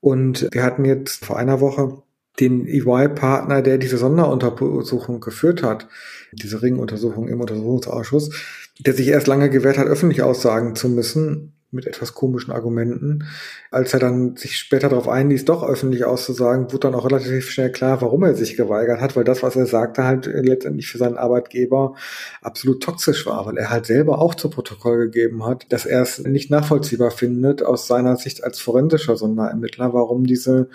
Und 0.00 0.48
wir 0.52 0.62
hatten 0.62 0.84
jetzt 0.84 1.24
vor 1.24 1.36
einer 1.36 1.60
Woche 1.60 2.02
den 2.38 2.66
EY-Partner, 2.66 3.60
der 3.60 3.78
diese 3.78 3.98
Sonderuntersuchung 3.98 5.20
geführt 5.20 5.62
hat, 5.62 5.88
diese 6.32 6.62
Ringuntersuchung 6.62 7.28
im 7.28 7.40
Untersuchungsausschuss, 7.40 8.30
der 8.78 8.94
sich 8.94 9.08
erst 9.08 9.26
lange 9.26 9.50
gewehrt 9.50 9.78
hat, 9.78 9.86
öffentlich 9.86 10.22
aussagen 10.22 10.74
zu 10.74 10.88
müssen, 10.88 11.59
mit 11.72 11.86
etwas 11.86 12.14
komischen 12.14 12.52
Argumenten. 12.52 13.24
Als 13.70 13.94
er 13.94 14.00
dann 14.00 14.36
sich 14.36 14.56
später 14.56 14.88
darauf 14.88 15.08
einließ, 15.08 15.44
doch 15.44 15.62
öffentlich 15.62 16.04
auszusagen, 16.04 16.72
wurde 16.72 16.80
dann 16.80 16.94
auch 16.94 17.04
relativ 17.04 17.50
schnell 17.50 17.70
klar, 17.70 18.00
warum 18.02 18.24
er 18.24 18.34
sich 18.34 18.56
geweigert 18.56 19.00
hat, 19.00 19.16
weil 19.16 19.24
das, 19.24 19.42
was 19.42 19.56
er 19.56 19.66
sagte, 19.66 20.04
halt 20.04 20.26
letztendlich 20.26 20.88
für 20.88 20.98
seinen 20.98 21.16
Arbeitgeber 21.16 21.94
absolut 22.42 22.82
toxisch 22.82 23.26
war, 23.26 23.46
weil 23.46 23.56
er 23.56 23.70
halt 23.70 23.86
selber 23.86 24.18
auch 24.18 24.34
zu 24.34 24.50
Protokoll 24.50 25.06
gegeben 25.06 25.46
hat, 25.46 25.66
dass 25.72 25.86
er 25.86 26.02
es 26.02 26.18
nicht 26.18 26.50
nachvollziehbar 26.50 27.10
findet, 27.10 27.62
aus 27.62 27.86
seiner 27.86 28.16
Sicht 28.16 28.42
als 28.42 28.60
forensischer 28.60 29.16
Sonderermittler, 29.16 29.92
warum 29.92 30.24
diese 30.26 30.68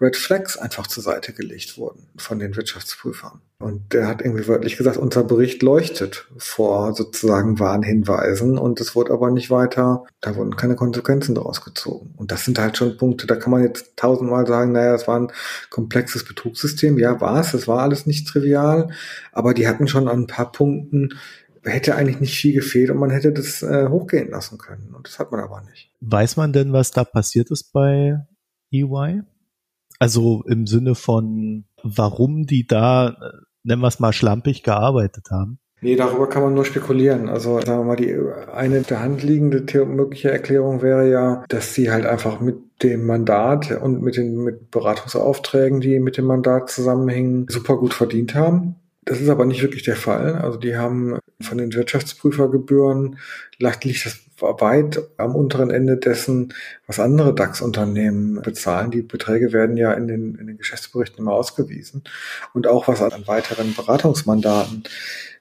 Red 0.00 0.16
Flags 0.16 0.56
einfach 0.56 0.86
zur 0.86 1.02
Seite 1.02 1.32
gelegt 1.32 1.76
wurden 1.76 2.08
von 2.16 2.38
den 2.38 2.56
Wirtschaftsprüfern. 2.56 3.40
Und 3.60 3.92
der 3.92 4.06
hat 4.06 4.22
irgendwie 4.22 4.46
wörtlich 4.46 4.76
gesagt, 4.76 4.96
unser 4.96 5.24
Bericht 5.24 5.62
leuchtet 5.62 6.28
vor 6.36 6.94
sozusagen 6.94 7.58
Warnhinweisen 7.58 8.56
und 8.56 8.80
es 8.80 8.94
wurde 8.94 9.12
aber 9.12 9.30
nicht 9.32 9.50
weiter, 9.50 10.04
da 10.20 10.36
wurden 10.36 10.54
keine 10.56 10.76
Konsequenzen 10.76 11.34
daraus 11.34 11.64
gezogen. 11.64 12.14
Und 12.16 12.30
das 12.30 12.44
sind 12.44 12.58
halt 12.58 12.76
schon 12.76 12.96
Punkte, 12.96 13.26
da 13.26 13.34
kann 13.34 13.50
man 13.50 13.64
jetzt 13.64 13.96
tausendmal 13.96 14.46
sagen, 14.46 14.72
naja, 14.72 14.94
es 14.94 15.08
war 15.08 15.18
ein 15.18 15.32
komplexes 15.70 16.24
Betrugssystem. 16.24 16.98
Ja, 16.98 17.20
war 17.20 17.40
es, 17.40 17.52
es 17.52 17.66
war 17.66 17.80
alles 17.80 18.06
nicht 18.06 18.28
trivial, 18.28 18.92
aber 19.32 19.54
die 19.54 19.66
hatten 19.66 19.88
schon 19.88 20.06
an 20.06 20.20
ein 20.20 20.26
paar 20.28 20.52
Punkten 20.52 21.18
hätte 21.64 21.96
eigentlich 21.96 22.20
nicht 22.20 22.38
viel 22.38 22.54
gefehlt 22.54 22.90
und 22.90 22.98
man 22.98 23.10
hätte 23.10 23.32
das 23.32 23.62
äh, 23.62 23.88
hochgehen 23.88 24.30
lassen 24.30 24.58
können. 24.58 24.94
Und 24.94 25.06
das 25.06 25.18
hat 25.18 25.32
man 25.32 25.40
aber 25.40 25.60
nicht. 25.62 25.90
Weiß 26.00 26.36
man 26.36 26.52
denn, 26.52 26.72
was 26.72 26.92
da 26.92 27.04
passiert 27.04 27.50
ist 27.50 27.72
bei 27.72 28.26
EY? 28.72 29.22
Also 29.98 30.44
im 30.46 30.66
Sinne 30.66 30.94
von, 30.94 31.64
warum 31.82 32.46
die 32.46 32.66
da, 32.66 33.16
nennen 33.64 33.82
wir 33.82 33.88
es 33.88 34.00
mal, 34.00 34.12
schlampig 34.12 34.62
gearbeitet 34.62 35.26
haben? 35.30 35.58
Nee, 35.80 35.94
darüber 35.94 36.28
kann 36.28 36.42
man 36.42 36.54
nur 36.54 36.64
spekulieren. 36.64 37.28
Also 37.28 37.60
sagen 37.60 37.80
wir 37.80 37.84
mal, 37.84 37.96
die 37.96 38.16
eine 38.52 38.82
der 38.82 39.00
Hand 39.00 39.22
liegende 39.22 39.64
mögliche 39.86 40.30
Erklärung 40.30 40.82
wäre 40.82 41.08
ja, 41.08 41.44
dass 41.48 41.74
sie 41.74 41.90
halt 41.90 42.04
einfach 42.04 42.40
mit 42.40 42.56
dem 42.82 43.06
Mandat 43.06 43.70
und 43.70 44.02
mit 44.02 44.16
den 44.16 44.42
mit 44.42 44.70
Beratungsaufträgen, 44.70 45.80
die 45.80 46.00
mit 46.00 46.16
dem 46.16 46.24
Mandat 46.24 46.70
zusammenhängen, 46.70 47.46
super 47.48 47.76
gut 47.76 47.94
verdient 47.94 48.34
haben. 48.34 48.76
Das 49.04 49.20
ist 49.20 49.28
aber 49.28 49.46
nicht 49.46 49.62
wirklich 49.62 49.84
der 49.84 49.96
Fall. 49.96 50.34
Also 50.34 50.58
die 50.58 50.76
haben 50.76 51.18
von 51.40 51.58
den 51.58 51.72
Wirtschaftsprüfergebühren 51.72 53.18
liegt 53.58 54.04
das 54.04 54.20
weit 54.40 55.00
am 55.16 55.34
unteren 55.34 55.70
Ende 55.70 55.96
dessen, 55.96 56.54
was 56.86 57.00
andere 57.00 57.34
DAX-Unternehmen 57.34 58.40
bezahlen. 58.42 58.90
Die 58.90 59.02
Beträge 59.02 59.52
werden 59.52 59.76
ja 59.76 59.92
in 59.92 60.08
den, 60.08 60.34
in 60.36 60.46
den 60.46 60.58
Geschäftsberichten 60.58 61.18
immer 61.18 61.32
ausgewiesen. 61.32 62.04
Und 62.54 62.66
auch 62.66 62.88
was 62.88 63.02
an 63.02 63.26
weiteren 63.26 63.74
Beratungsmandaten 63.74 64.84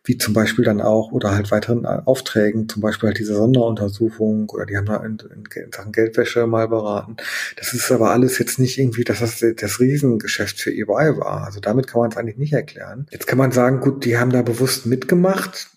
wie 0.08 0.18
zum 0.18 0.34
Beispiel 0.34 0.64
dann 0.64 0.82
auch 0.82 1.12
oder 1.12 1.32
halt 1.32 1.52
weiteren 1.52 1.86
Aufträgen, 1.86 2.70
zum 2.70 2.82
Beispiel 2.82 3.08
halt 3.08 3.20
diese 3.20 3.36
Sonderuntersuchung 3.36 4.50
oder 4.50 4.66
die 4.66 4.78
haben 4.78 4.86
da 4.86 4.98
in, 4.98 5.18
in, 5.34 5.44
in 5.64 5.72
Sachen 5.72 5.92
Geldwäsche 5.92 6.48
mal 6.48 6.70
beraten. 6.70 7.18
Das 7.58 7.74
ist 7.74 7.92
aber 7.92 8.12
alles 8.12 8.40
jetzt 8.40 8.58
nicht 8.58 8.78
irgendwie, 8.78 9.04
dass 9.04 9.20
das 9.20 9.44
das 9.58 9.80
Riesengeschäft 9.80 10.60
für 10.60 10.72
EY 10.72 11.18
war. 11.20 11.44
Also 11.44 11.60
damit 11.60 11.88
kann 11.88 12.02
man 12.02 12.12
es 12.12 12.18
eigentlich 12.18 12.38
nicht 12.38 12.54
erklären. 12.54 13.08
Jetzt 13.12 13.28
kann 13.28 13.38
man 13.38 13.52
sagen, 13.52 13.82
gut, 13.82 14.06
die 14.06 14.18
haben 14.18 14.32
da 14.32 14.42
bewusst 14.42 14.86
mitgemacht. 14.86 15.68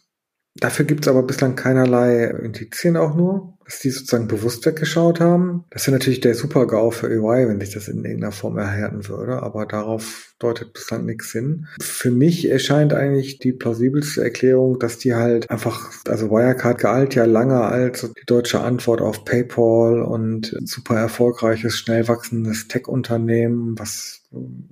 Dafür 0.57 0.85
gibt 0.85 1.05
es 1.05 1.09
aber 1.09 1.23
bislang 1.23 1.55
keinerlei 1.55 2.25
Indizien 2.25 2.97
auch 2.97 3.15
nur, 3.15 3.55
dass 3.65 3.79
die 3.79 3.91
sozusagen 3.91 4.27
bewusst 4.27 4.67
weggeschaut 4.67 5.21
haben. 5.21 5.65
Das 5.71 5.87
wäre 5.87 5.97
natürlich 5.97 6.21
der 6.21 6.35
Super-GAU 6.35 6.91
für 6.91 7.09
EY, 7.09 7.49
wenn 7.49 7.61
sich 7.61 7.73
das 7.73 7.87
in 7.87 8.05
irgendeiner 8.05 8.33
Form 8.33 8.59
erhärten 8.59 9.09
würde, 9.09 9.43
aber 9.43 9.65
darauf 9.65 10.35
deutet 10.41 10.73
bislang 10.73 11.07
nichts 11.07 11.31
hin. 11.31 11.67
Für 11.81 12.11
mich 12.11 12.51
erscheint 12.51 12.93
eigentlich 12.93 13.39
die 13.39 13.53
plausibelste 13.53 14.25
Erklärung, 14.25 14.81
dass 14.81 14.99
die 14.99 15.15
halt 15.15 15.49
einfach, 15.51 15.93
also 16.09 16.31
Wirecard 16.31 16.79
galt 16.79 17.15
ja 17.15 17.27
lange 17.27 17.61
als 17.61 18.01
die 18.01 18.27
deutsche 18.27 18.61
Antwort 18.61 19.01
auf 19.01 19.25
PayPal 19.25 20.03
und 20.03 20.57
super 20.65 20.97
erfolgreiches, 20.97 21.77
schnell 21.77 22.09
wachsendes 22.09 22.67
Tech-Unternehmen, 22.67 23.79
was 23.79 24.20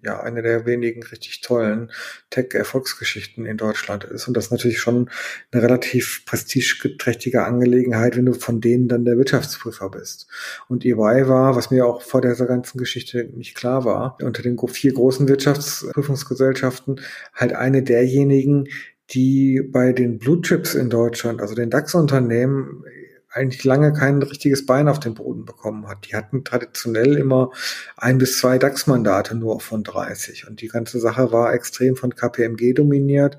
ja 0.05 0.21
eine 0.21 0.43
der 0.43 0.67
wenigen 0.67 1.03
richtig 1.03 1.41
tollen 1.41 1.91
Tech-Erfolgsgeschichten 2.31 3.45
in 3.45 3.57
Deutschland 3.57 4.05
ist. 4.05 4.29
Und 4.29 4.37
das 4.37 4.47
ist 4.47 4.51
natürlich 4.53 4.79
schon 4.79 5.11
eine 5.51 5.63
relativ 5.63 6.25
prestigeträchtige 6.27 7.45
Angelegenheit, 7.45 8.17
wenn 8.17 8.27
du 8.27 8.35
von 8.35 8.61
denen 8.61 8.89
dann 8.89 9.05
der 9.05 9.17
Wirtschaftsprüfer 9.17 9.91
bist. 9.91 10.29
Und 10.69 10.85
EY 10.85 11.29
war, 11.29 11.57
was 11.57 11.71
mir 11.71 11.87
auch 11.87 12.03
vor 12.03 12.21
dieser 12.21 12.47
ganzen 12.47 12.79
Geschichte 12.79 13.25
nicht 13.35 13.57
klar 13.57 13.85
war, 13.85 14.17
unter 14.23 14.43
den 14.43 14.57
vier 14.69 14.93
großen 14.93 15.27
Wirtschaftsprüfungsgesellschaften 15.27 17.01
halt 17.35 17.53
eine 17.53 17.83
derjenigen, 17.83 18.69
die 19.11 19.61
bei 19.63 19.93
den 19.93 20.19
Blue 20.19 20.41
Chips 20.43 20.75
in 20.75 20.91
Deutschland, 20.91 21.41
also 21.41 21.55
den 21.55 21.71
DAX-Unternehmen, 21.71 22.85
eigentlich 23.39 23.65
lange 23.65 23.93
kein 23.93 24.23
richtiges 24.23 24.67
Bein 24.67 24.89
auf 24.89 25.01
den 25.01 25.15
Boden 25.15 25.45
bekommen 25.45 25.89
hat. 25.89 26.07
Die 26.09 26.17
hatten 26.17 26.45
traditionell 26.45 27.17
immer 27.17 27.51
ein 27.97 28.19
bis 28.19 28.39
zwei 28.39 28.59
DAX-Mandate 28.59 29.35
nur 29.35 29.61
von 29.61 29.85
30. 29.85 30.47
Und 30.49 30.61
die 30.61 30.69
ganze 30.69 31.01
Sache 31.01 31.33
war 31.33 31.55
extrem 31.55 31.97
von 31.97 32.15
KPMG 32.15 32.75
dominiert 32.75 33.39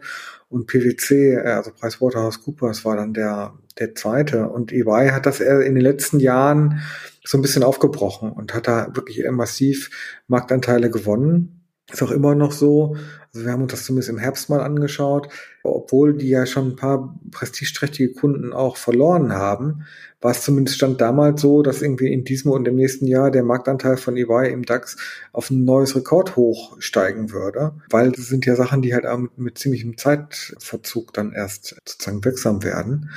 und 0.49 0.65
PwC, 0.65 1.35
äh, 1.35 1.51
also 1.51 1.71
PricewaterhouseCoopers, 1.71 2.83
war 2.85 2.95
dann 2.95 3.13
der, 3.13 3.53
der 3.77 3.93
zweite. 3.95 4.49
Und 4.49 4.71
EY 4.71 5.09
hat 5.11 5.25
das 5.25 5.39
in 5.39 5.75
den 5.75 5.83
letzten 5.83 6.19
Jahren 6.19 6.81
so 7.23 7.37
ein 7.37 7.41
bisschen 7.41 7.63
aufgebrochen 7.63 8.31
und 8.31 8.53
hat 8.53 8.67
da 8.67 8.87
wirklich 8.95 9.23
massiv 9.29 9.91
Marktanteile 10.27 10.89
gewonnen. 10.89 11.58
Ist 11.91 12.03
auch 12.03 12.11
immer 12.11 12.35
noch 12.35 12.51
so. 12.51 12.95
Also 13.33 13.45
wir 13.45 13.51
haben 13.51 13.63
uns 13.63 13.71
das 13.71 13.85
zumindest 13.85 14.09
im 14.09 14.17
Herbst 14.17 14.49
mal 14.49 14.61
angeschaut. 14.61 15.29
Obwohl 15.63 16.15
die 16.15 16.29
ja 16.29 16.45
schon 16.45 16.69
ein 16.69 16.75
paar 16.75 17.19
prestigeträchtige 17.31 18.13
Kunden 18.13 18.53
auch 18.53 18.77
verloren 18.77 19.33
haben, 19.33 19.85
war 20.21 20.31
es 20.31 20.41
zumindest 20.41 20.77
stand 20.77 20.99
damals 20.99 21.41
so, 21.41 21.61
dass 21.61 21.81
irgendwie 21.81 22.11
in 22.11 22.23
diesem 22.23 22.51
und 22.51 22.67
im 22.67 22.75
nächsten 22.75 23.07
Jahr 23.07 23.31
der 23.31 23.43
Marktanteil 23.43 23.97
von 23.97 24.17
EY 24.17 24.51
im 24.51 24.63
DAX 24.63 24.97
auf 25.31 25.49
ein 25.49 25.63
neues 25.63 25.95
Rekordhoch 25.95 26.77
steigen 26.79 27.31
würde. 27.31 27.73
Weil 27.89 28.11
das 28.11 28.27
sind 28.27 28.45
ja 28.45 28.55
Sachen, 28.55 28.81
die 28.81 28.93
halt 28.93 29.05
mit, 29.19 29.37
mit 29.37 29.57
ziemlichem 29.57 29.97
Zeitverzug 29.97 31.13
dann 31.13 31.31
erst 31.31 31.75
sozusagen 31.85 32.23
wirksam 32.23 32.63
werden. 32.63 33.11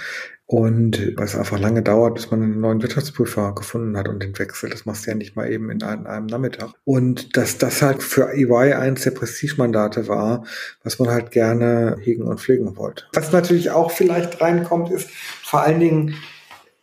Und 0.53 1.15
was 1.17 1.35
einfach 1.35 1.59
lange 1.59 1.81
dauert, 1.81 2.13
bis 2.13 2.31
man 2.31 2.43
einen 2.43 2.61
neuen 2.61 2.83
Wirtschaftsprüfer 2.83 3.55
gefunden 3.55 3.97
hat 3.97 4.07
und 4.07 4.23
den 4.23 4.39
Wechsel. 4.39 4.69
Das 4.69 4.85
machst 4.85 5.07
du 5.07 5.11
ja 5.11 5.17
nicht 5.17 5.35
mal 5.35 5.51
eben 5.51 5.71
in 5.71 5.83
einem, 5.83 6.07
einem 6.07 6.27
Nachmittag. 6.27 6.75
Und 6.85 7.39
dass 7.39 7.57
das 7.57 7.81
halt 7.81 8.03
für 8.03 8.35
EY 8.35 8.75
eins 8.75 9.01
der 9.01 9.13
Prestigemandate 9.13 10.09
war, 10.09 10.45
was 10.85 10.99
man 10.99 11.09
halt 11.09 11.31
gerne 11.31 11.97
hegen 12.03 12.25
und 12.25 12.39
pflegen 12.39 12.77
wollte. 12.77 13.05
Was 13.15 13.33
natürlich 13.33 13.71
auch 13.71 13.91
vielleicht 13.93 14.43
reinkommt, 14.43 14.91
ist 14.91 15.09
vor 15.11 15.63
allen 15.63 15.81
Dingen 15.81 16.17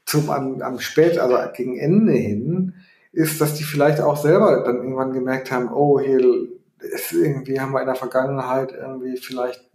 zum 0.03 0.31
am, 0.31 0.63
am 0.63 0.79
spät, 0.79 1.19
also 1.19 1.37
gegen 1.55 1.77
Ende 1.77 2.13
hin, 2.13 2.73
ist, 3.11 3.39
dass 3.39 3.53
die 3.53 3.63
vielleicht 3.63 4.01
auch 4.01 4.17
selber 4.17 4.63
dann 4.65 4.77
irgendwann 4.77 5.13
gemerkt 5.13 5.51
haben, 5.51 5.71
oh, 5.71 5.99
hier 5.99 6.19
ist 6.79 7.11
irgendwie 7.11 7.59
haben 7.59 7.73
wir 7.73 7.81
in 7.81 7.85
der 7.85 7.93
Vergangenheit 7.93 8.71
irgendwie 8.71 9.17
vielleicht 9.17 9.68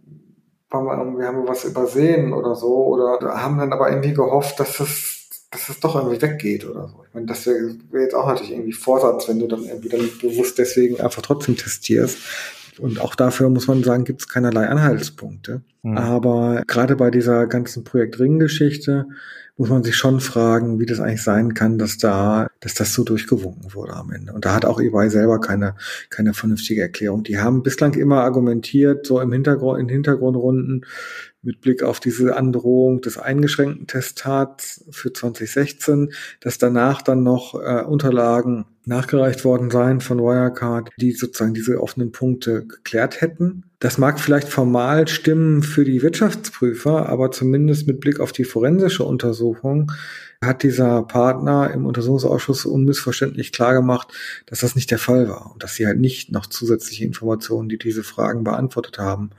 haben 0.75 0.85
wir 0.85 0.97
irgendwie 0.97 1.25
haben 1.25 1.43
wir 1.43 1.47
was 1.47 1.65
übersehen 1.65 2.33
oder 2.33 2.55
so 2.55 2.85
oder 2.85 3.19
haben 3.41 3.57
dann 3.57 3.73
aber 3.73 3.89
irgendwie 3.89 4.13
gehofft, 4.13 4.59
dass 4.59 4.79
es 4.79 5.15
dass 5.55 5.69
es 5.69 5.79
doch 5.79 5.95
irgendwie 5.95 6.21
weggeht 6.21 6.65
oder 6.65 6.87
so. 6.89 7.03
Ich 7.07 7.13
meine, 7.13 7.27
das 7.27 7.45
wäre 7.45 7.75
wär 7.91 8.01
jetzt 8.01 8.15
auch 8.15 8.27
natürlich 8.27 8.51
irgendwie 8.51 8.73
Vorsatz, 8.73 9.27
wenn 9.29 9.39
du 9.39 9.47
dann 9.47 9.63
irgendwie 9.63 9.89
dann 9.89 10.09
bewusst 10.21 10.57
deswegen 10.57 10.99
einfach 10.99 11.21
trotzdem 11.21 11.55
testierst. 11.55 12.17
Und 12.77 12.99
auch 12.99 13.15
dafür 13.15 13.49
muss 13.49 13.67
man 13.67 13.83
sagen, 13.83 14.03
gibt 14.03 14.21
es 14.21 14.27
keinerlei 14.27 14.67
Anhaltspunkte. 14.67 15.61
Mhm. 15.81 15.97
Aber 15.97 16.63
gerade 16.67 16.97
bei 16.97 17.09
dieser 17.09 17.47
ganzen 17.47 17.85
Projekt 17.85 18.19
Ring-Geschichte 18.19 19.05
muss 19.57 19.69
man 19.69 19.83
sich 19.83 19.95
schon 19.95 20.19
fragen, 20.19 20.79
wie 20.79 20.85
das 20.85 20.99
eigentlich 20.99 21.23
sein 21.23 21.53
kann, 21.53 21.77
dass 21.77 21.97
da, 21.97 22.47
dass 22.59 22.73
das 22.73 22.93
so 22.93 23.03
durchgewunken 23.03 23.73
wurde 23.73 23.93
am 23.93 24.11
Ende. 24.11 24.33
Und 24.33 24.43
da 24.43 24.53
hat 24.53 24.65
auch 24.65 24.81
EY 24.81 25.09
selber 25.09 25.39
keine, 25.39 25.75
keine 26.09 26.33
vernünftige 26.33 26.81
Erklärung. 26.81 27.23
Die 27.23 27.39
haben 27.39 27.63
bislang 27.63 27.93
immer 27.93 28.21
argumentiert, 28.21 29.05
so 29.05 29.21
im 29.21 29.31
Hintergrund, 29.31 29.79
in 29.79 29.87
Hintergrundrunden, 29.87 30.85
mit 31.41 31.61
Blick 31.61 31.83
auf 31.83 31.99
diese 31.99 32.35
Androhung 32.35 33.01
des 33.01 33.17
eingeschränkten 33.17 33.87
Testats 33.87 34.83
für 34.89 35.13
2016, 35.13 36.11
dass 36.41 36.57
danach 36.57 37.01
dann 37.01 37.23
noch 37.23 37.53
äh, 37.53 37.83
Unterlagen 37.83 38.65
nachgereicht 38.85 39.45
worden 39.45 39.69
seien 39.69 40.01
von 40.01 40.19
Wirecard, 40.19 40.89
die 40.97 41.11
sozusagen 41.11 41.53
diese 41.53 41.81
offenen 41.81 42.11
Punkte 42.11 42.65
geklärt 42.65 43.21
hätten. 43.21 43.63
Das 43.85 43.99
mag 43.99 44.19
vielleicht 44.19 44.49
formal 44.49 45.07
stimmen 45.07 45.61
für 45.61 45.85
die 45.85 46.01
Wirtschaftsprüfer, 46.01 47.07
aber 47.07 47.29
zumindest 47.29 47.85
mit 47.85 47.99
Blick 47.99 48.19
auf 48.19 48.31
die 48.31 48.43
forensische 48.43 49.03
Untersuchung 49.03 49.91
hat 50.41 50.63
dieser 50.63 51.03
Partner 51.03 51.69
im 51.71 51.85
Untersuchungsausschuss 51.85 52.65
unmissverständlich 52.65 53.51
klargemacht, 53.51 54.07
dass 54.47 54.61
das 54.61 54.73
nicht 54.73 54.89
der 54.89 54.97
Fall 54.97 55.29
war 55.29 55.51
und 55.53 55.61
dass 55.61 55.75
sie 55.75 55.85
halt 55.85 55.99
nicht 55.99 56.31
noch 56.31 56.47
zusätzliche 56.47 57.05
Informationen, 57.05 57.69
die 57.69 57.77
diese 57.77 58.03
Fragen 58.03 58.43
beantwortet 58.43 58.97
haben, 58.97 59.29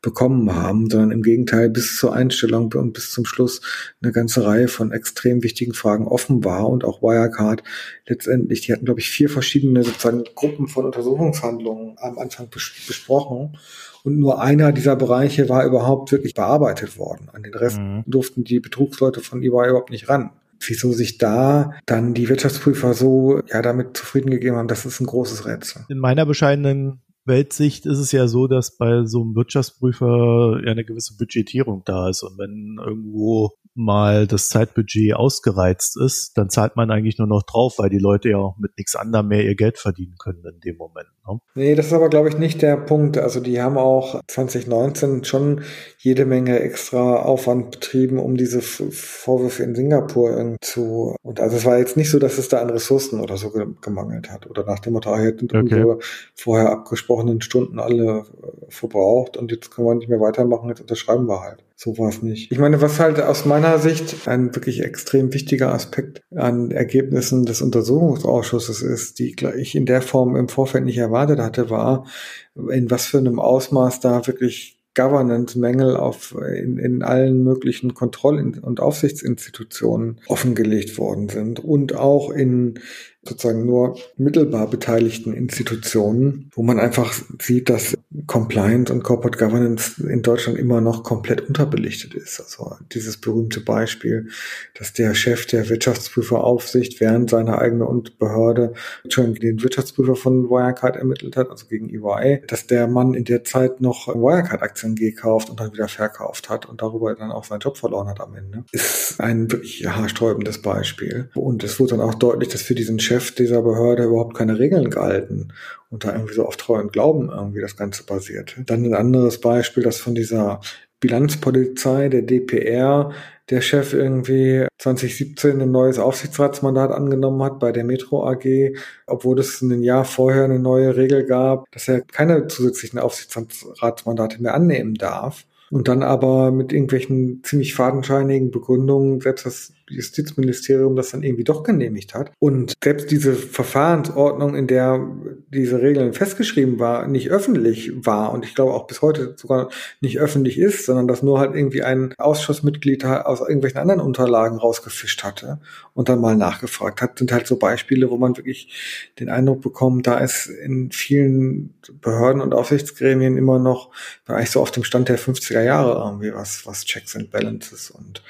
bekommen 0.00 0.52
haben, 0.52 0.90
sondern 0.90 1.12
im 1.12 1.22
Gegenteil 1.22 1.70
bis 1.70 1.96
zur 1.96 2.12
Einstellung 2.12 2.72
und 2.72 2.94
bis 2.94 3.12
zum 3.12 3.24
Schluss 3.24 3.60
eine 4.02 4.10
ganze 4.10 4.44
Reihe 4.44 4.66
von 4.66 4.90
extrem 4.90 5.44
wichtigen 5.44 5.74
Fragen 5.74 6.08
offen 6.08 6.44
war 6.44 6.68
und 6.68 6.82
auch 6.82 7.02
Wirecard 7.02 7.62
letztendlich, 8.08 8.62
die 8.62 8.72
hatten 8.72 8.84
glaube 8.84 8.98
ich 8.98 9.10
vier 9.10 9.28
verschiedene 9.28 9.84
sozusagen 9.84 10.24
Gruppen 10.34 10.66
von 10.66 10.86
Untersuchungshandlungen 10.86 11.94
am 11.98 12.18
Anfang 12.18 12.48
bes 12.48 12.72
besprochen 12.88 13.56
und 14.04 14.18
nur 14.18 14.40
einer 14.40 14.72
dieser 14.72 14.96
Bereiche 14.96 15.48
war 15.48 15.64
überhaupt 15.64 16.12
wirklich 16.12 16.34
bearbeitet 16.34 16.98
worden. 16.98 17.28
An 17.32 17.42
den 17.42 17.54
Rest 17.54 17.78
mhm. 17.78 18.04
durften 18.06 18.44
die 18.44 18.60
Betrugsleute 18.60 19.20
von 19.20 19.42
EY 19.42 19.46
überhaupt 19.46 19.90
nicht 19.90 20.08
ran 20.08 20.30
wieso 20.68 20.92
sich 20.92 21.18
da 21.18 21.72
dann 21.86 22.14
die 22.14 22.28
Wirtschaftsprüfer 22.28 22.94
so 22.94 23.40
ja 23.48 23.62
damit 23.62 23.96
zufrieden 23.96 24.30
gegeben 24.30 24.56
haben, 24.56 24.68
das 24.68 24.86
ist 24.86 25.00
ein 25.00 25.06
großes 25.06 25.46
Rätsel. 25.46 25.84
In 25.88 25.98
meiner 25.98 26.26
bescheidenen 26.26 27.00
Weltsicht 27.24 27.86
ist 27.86 27.98
es 27.98 28.12
ja 28.12 28.26
so, 28.26 28.48
dass 28.48 28.76
bei 28.76 29.04
so 29.04 29.22
einem 29.22 29.34
Wirtschaftsprüfer 29.34 30.60
ja 30.64 30.72
eine 30.72 30.84
gewisse 30.84 31.16
Budgetierung 31.16 31.82
da 31.84 32.08
ist. 32.08 32.22
Und 32.22 32.36
wenn 32.38 32.78
irgendwo 32.84 33.52
mal 33.74 34.26
das 34.26 34.48
Zeitbudget 34.48 35.14
ausgereizt 35.14 35.96
ist, 36.00 36.32
dann 36.36 36.50
zahlt 36.50 36.76
man 36.76 36.90
eigentlich 36.90 37.18
nur 37.18 37.28
noch 37.28 37.42
drauf, 37.42 37.74
weil 37.78 37.88
die 37.88 37.98
Leute 37.98 38.30
ja 38.30 38.38
auch 38.38 38.56
mit 38.58 38.76
nichts 38.76 38.94
anderem 38.94 39.28
mehr 39.28 39.44
ihr 39.44 39.54
Geld 39.54 39.78
verdienen 39.78 40.16
können 40.18 40.42
in 40.44 40.60
dem 40.60 40.76
Moment. 40.76 41.08
Ne? 41.26 41.38
Nee, 41.54 41.74
das 41.74 41.86
ist 41.86 41.92
aber, 41.92 42.08
glaube 42.08 42.28
ich, 42.28 42.38
nicht 42.38 42.62
der 42.62 42.76
Punkt. 42.76 43.18
Also 43.18 43.40
die 43.40 43.60
haben 43.60 43.78
auch 43.78 44.20
2019 44.26 45.24
schon 45.24 45.62
jede 45.98 46.24
Menge 46.24 46.60
extra 46.60 47.22
Aufwand 47.22 47.70
betrieben, 47.70 48.18
um 48.18 48.36
diese 48.36 48.60
Vorwürfe 48.60 49.62
in 49.62 49.74
Singapur 49.74 50.56
zu. 50.60 51.16
Und 51.22 51.40
also 51.40 51.56
es 51.56 51.64
war 51.64 51.78
jetzt 51.78 51.96
nicht 51.96 52.10
so, 52.10 52.18
dass 52.18 52.38
es 52.38 52.48
da 52.48 52.60
an 52.60 52.70
Ressourcen 52.70 53.20
oder 53.20 53.36
so 53.36 53.50
gemangelt 53.80 54.30
hat. 54.30 54.48
Oder 54.48 54.64
nach 54.64 54.80
dem 54.80 54.94
Motto, 54.94 55.12
ah, 55.12 55.18
hätten 55.18 55.46
okay. 55.46 55.58
unsere 55.58 55.98
vorher 56.34 56.70
abgesprochenen 56.70 57.40
Stunden 57.40 57.78
alle 57.78 58.24
äh, 58.42 58.70
verbraucht 58.70 59.36
und 59.36 59.50
jetzt 59.50 59.70
können 59.70 59.86
wir 59.86 59.94
nicht 59.94 60.08
mehr 60.08 60.20
weitermachen, 60.20 60.68
jetzt 60.68 60.80
unterschreiben 60.80 61.26
wir 61.26 61.40
halt. 61.40 61.64
So 61.76 61.98
war 61.98 62.08
es 62.08 62.22
nicht. 62.22 62.52
Ich 62.52 62.58
meine, 62.58 62.80
was 62.80 63.00
halt 63.00 63.20
aus 63.20 63.44
meiner 63.44 63.78
Sicht 63.78 64.28
ein 64.28 64.54
wirklich 64.54 64.82
extrem 64.82 65.32
wichtiger 65.32 65.72
Aspekt 65.72 66.22
an 66.34 66.70
Ergebnissen 66.70 67.44
des 67.44 67.62
Untersuchungsausschusses 67.62 68.82
ist, 68.82 69.18
die 69.18 69.34
ich 69.56 69.74
in 69.74 69.86
der 69.86 70.02
Form 70.02 70.36
im 70.36 70.48
Vorfeld 70.48 70.84
nicht 70.84 70.98
erwartet 70.98 71.40
hatte, 71.40 71.70
war, 71.70 72.06
in 72.54 72.90
was 72.90 73.06
für 73.06 73.18
einem 73.18 73.38
Ausmaß 73.38 74.00
da 74.00 74.26
wirklich 74.26 74.78
Governance-Mängel 74.94 75.96
auf, 75.96 76.36
in, 76.54 76.78
in 76.78 77.02
allen 77.02 77.42
möglichen 77.42 77.94
Kontroll- 77.94 78.58
und 78.60 78.80
Aufsichtsinstitutionen 78.80 80.20
offengelegt 80.28 80.98
worden 80.98 81.28
sind 81.28 81.60
und 81.60 81.94
auch 81.94 82.30
in 82.30 82.78
sozusagen 83.24 83.64
nur 83.64 83.96
mittelbar 84.16 84.68
beteiligten 84.68 85.32
Institutionen, 85.32 86.50
wo 86.54 86.62
man 86.62 86.80
einfach 86.80 87.14
sieht, 87.40 87.68
dass 87.68 87.96
Compliance 88.26 88.92
und 88.92 89.04
Corporate 89.04 89.38
Governance 89.38 90.02
in 90.02 90.22
Deutschland 90.22 90.58
immer 90.58 90.80
noch 90.80 91.04
komplett 91.04 91.40
unterbelichtet 91.46 92.14
ist. 92.14 92.40
Also 92.40 92.76
dieses 92.92 93.18
berühmte 93.18 93.60
Beispiel, 93.60 94.28
dass 94.76 94.92
der 94.92 95.14
Chef 95.14 95.46
der 95.46 95.68
Wirtschaftsprüferaufsicht 95.68 97.00
während 97.00 97.30
seiner 97.30 97.58
eigenen 97.58 98.02
Behörde 98.18 98.74
schon 99.08 99.34
den 99.34 99.62
Wirtschaftsprüfer 99.62 100.16
von 100.16 100.50
Wirecard 100.50 100.96
ermittelt 100.96 101.36
hat, 101.36 101.48
also 101.48 101.66
gegen 101.66 101.90
EY, 101.90 102.42
dass 102.48 102.66
der 102.66 102.88
Mann 102.88 103.14
in 103.14 103.24
der 103.24 103.44
Zeit 103.44 103.80
noch 103.80 104.08
Wirecard-Aktien 104.08 104.96
gekauft 104.96 105.48
und 105.48 105.60
dann 105.60 105.72
wieder 105.72 105.88
verkauft 105.88 106.50
hat 106.50 106.66
und 106.66 106.82
darüber 106.82 107.14
dann 107.14 107.30
auch 107.30 107.44
seinen 107.44 107.60
Job 107.60 107.76
verloren 107.76 108.08
hat 108.08 108.20
am 108.20 108.34
Ende, 108.34 108.64
ist 108.72 109.20
ein 109.20 109.50
wirklich 109.50 109.86
haarsträubendes 109.86 110.60
Beispiel. 110.60 111.30
Und 111.34 111.62
es 111.62 111.78
wurde 111.78 111.96
dann 111.96 112.00
auch 112.00 112.14
deutlich, 112.14 112.48
dass 112.48 112.62
für 112.62 112.74
diesen 112.74 112.98
Chef 112.98 113.11
Chef 113.12 113.34
dieser 113.34 113.60
Behörde 113.60 114.04
überhaupt 114.04 114.34
keine 114.34 114.58
Regeln 114.58 114.88
gehalten 114.88 115.52
und 115.90 116.04
da 116.04 116.12
irgendwie 116.14 116.32
so 116.32 116.46
auf 116.46 116.56
Treu 116.56 116.80
und 116.80 116.92
Glauben 116.94 117.28
irgendwie 117.28 117.60
das 117.60 117.76
Ganze 117.76 118.04
basiert. 118.04 118.56
Dann 118.64 118.84
ein 118.84 118.94
anderes 118.94 119.38
Beispiel, 119.38 119.82
das 119.82 119.98
von 119.98 120.14
dieser 120.14 120.60
Bilanzpolizei, 121.00 122.08
der 122.08 122.22
DPR, 122.22 123.10
der 123.50 123.60
Chef 123.60 123.92
irgendwie 123.92 124.66
2017 124.78 125.60
ein 125.60 125.70
neues 125.70 125.98
Aufsichtsratsmandat 125.98 126.90
angenommen 126.90 127.42
hat 127.42 127.58
bei 127.58 127.70
der 127.70 127.84
Metro 127.84 128.26
AG, 128.26 128.76
obwohl 129.06 129.38
es 129.40 129.60
ein 129.60 129.82
Jahr 129.82 130.06
vorher 130.06 130.44
eine 130.44 130.58
neue 130.58 130.96
Regel 130.96 131.26
gab, 131.26 131.70
dass 131.72 131.88
er 131.88 132.00
keine 132.00 132.46
zusätzlichen 132.46 132.98
Aufsichtsratsmandate 132.98 134.40
mehr 134.40 134.54
annehmen 134.54 134.94
darf. 134.94 135.44
Und 135.70 135.88
dann 135.88 136.02
aber 136.02 136.50
mit 136.50 136.72
irgendwelchen 136.72 137.42
ziemlich 137.44 137.74
fadenscheinigen 137.74 138.50
Begründungen 138.50 139.20
selbst 139.20 139.44
das 139.44 139.72
Justizministerium 139.92 140.96
das 140.96 141.10
dann 141.10 141.22
irgendwie 141.22 141.44
doch 141.44 141.62
genehmigt 141.62 142.14
hat. 142.14 142.32
Und 142.38 142.74
selbst 142.82 143.10
diese 143.10 143.34
Verfahrensordnung, 143.34 144.54
in 144.54 144.66
der 144.66 145.06
diese 145.52 145.80
Regeln 145.80 146.12
festgeschrieben 146.12 146.78
war, 146.78 147.06
nicht 147.06 147.30
öffentlich 147.30 147.92
war 147.94 148.32
und 148.32 148.44
ich 148.44 148.54
glaube 148.54 148.74
auch 148.74 148.86
bis 148.86 149.02
heute 149.02 149.34
sogar 149.36 149.70
nicht 150.00 150.18
öffentlich 150.18 150.58
ist, 150.58 150.86
sondern 150.86 151.08
dass 151.08 151.22
nur 151.22 151.38
halt 151.38 151.54
irgendwie 151.54 151.82
ein 151.82 152.14
Ausschussmitglied 152.18 153.04
aus 153.04 153.40
irgendwelchen 153.40 153.80
anderen 153.80 154.00
Unterlagen 154.00 154.58
rausgefischt 154.58 155.24
hatte 155.24 155.60
und 155.94 156.08
dann 156.08 156.20
mal 156.20 156.36
nachgefragt 156.36 157.02
hat, 157.02 157.18
sind 157.18 157.32
halt 157.32 157.46
so 157.46 157.56
Beispiele, 157.56 158.10
wo 158.10 158.16
man 158.16 158.36
wirklich 158.36 159.12
den 159.18 159.28
Eindruck 159.28 159.62
bekommt, 159.62 160.06
da 160.06 160.18
ist 160.18 160.46
in 160.46 160.90
vielen 160.90 161.74
Behörden 162.00 162.40
und 162.40 162.54
Aufsichtsgremien 162.54 163.36
immer 163.36 163.58
noch 163.58 163.90
eigentlich 164.26 164.50
so 164.50 164.60
auf 164.60 164.70
dem 164.70 164.84
Stand 164.84 165.08
der 165.08 165.18
50er 165.18 165.62
Jahre 165.62 166.02
irgendwie 166.04 166.32
was, 166.32 166.66
was 166.66 166.84
Checks 166.84 167.16
and 167.16 167.30
Balances 167.30 167.90
und 167.90 168.22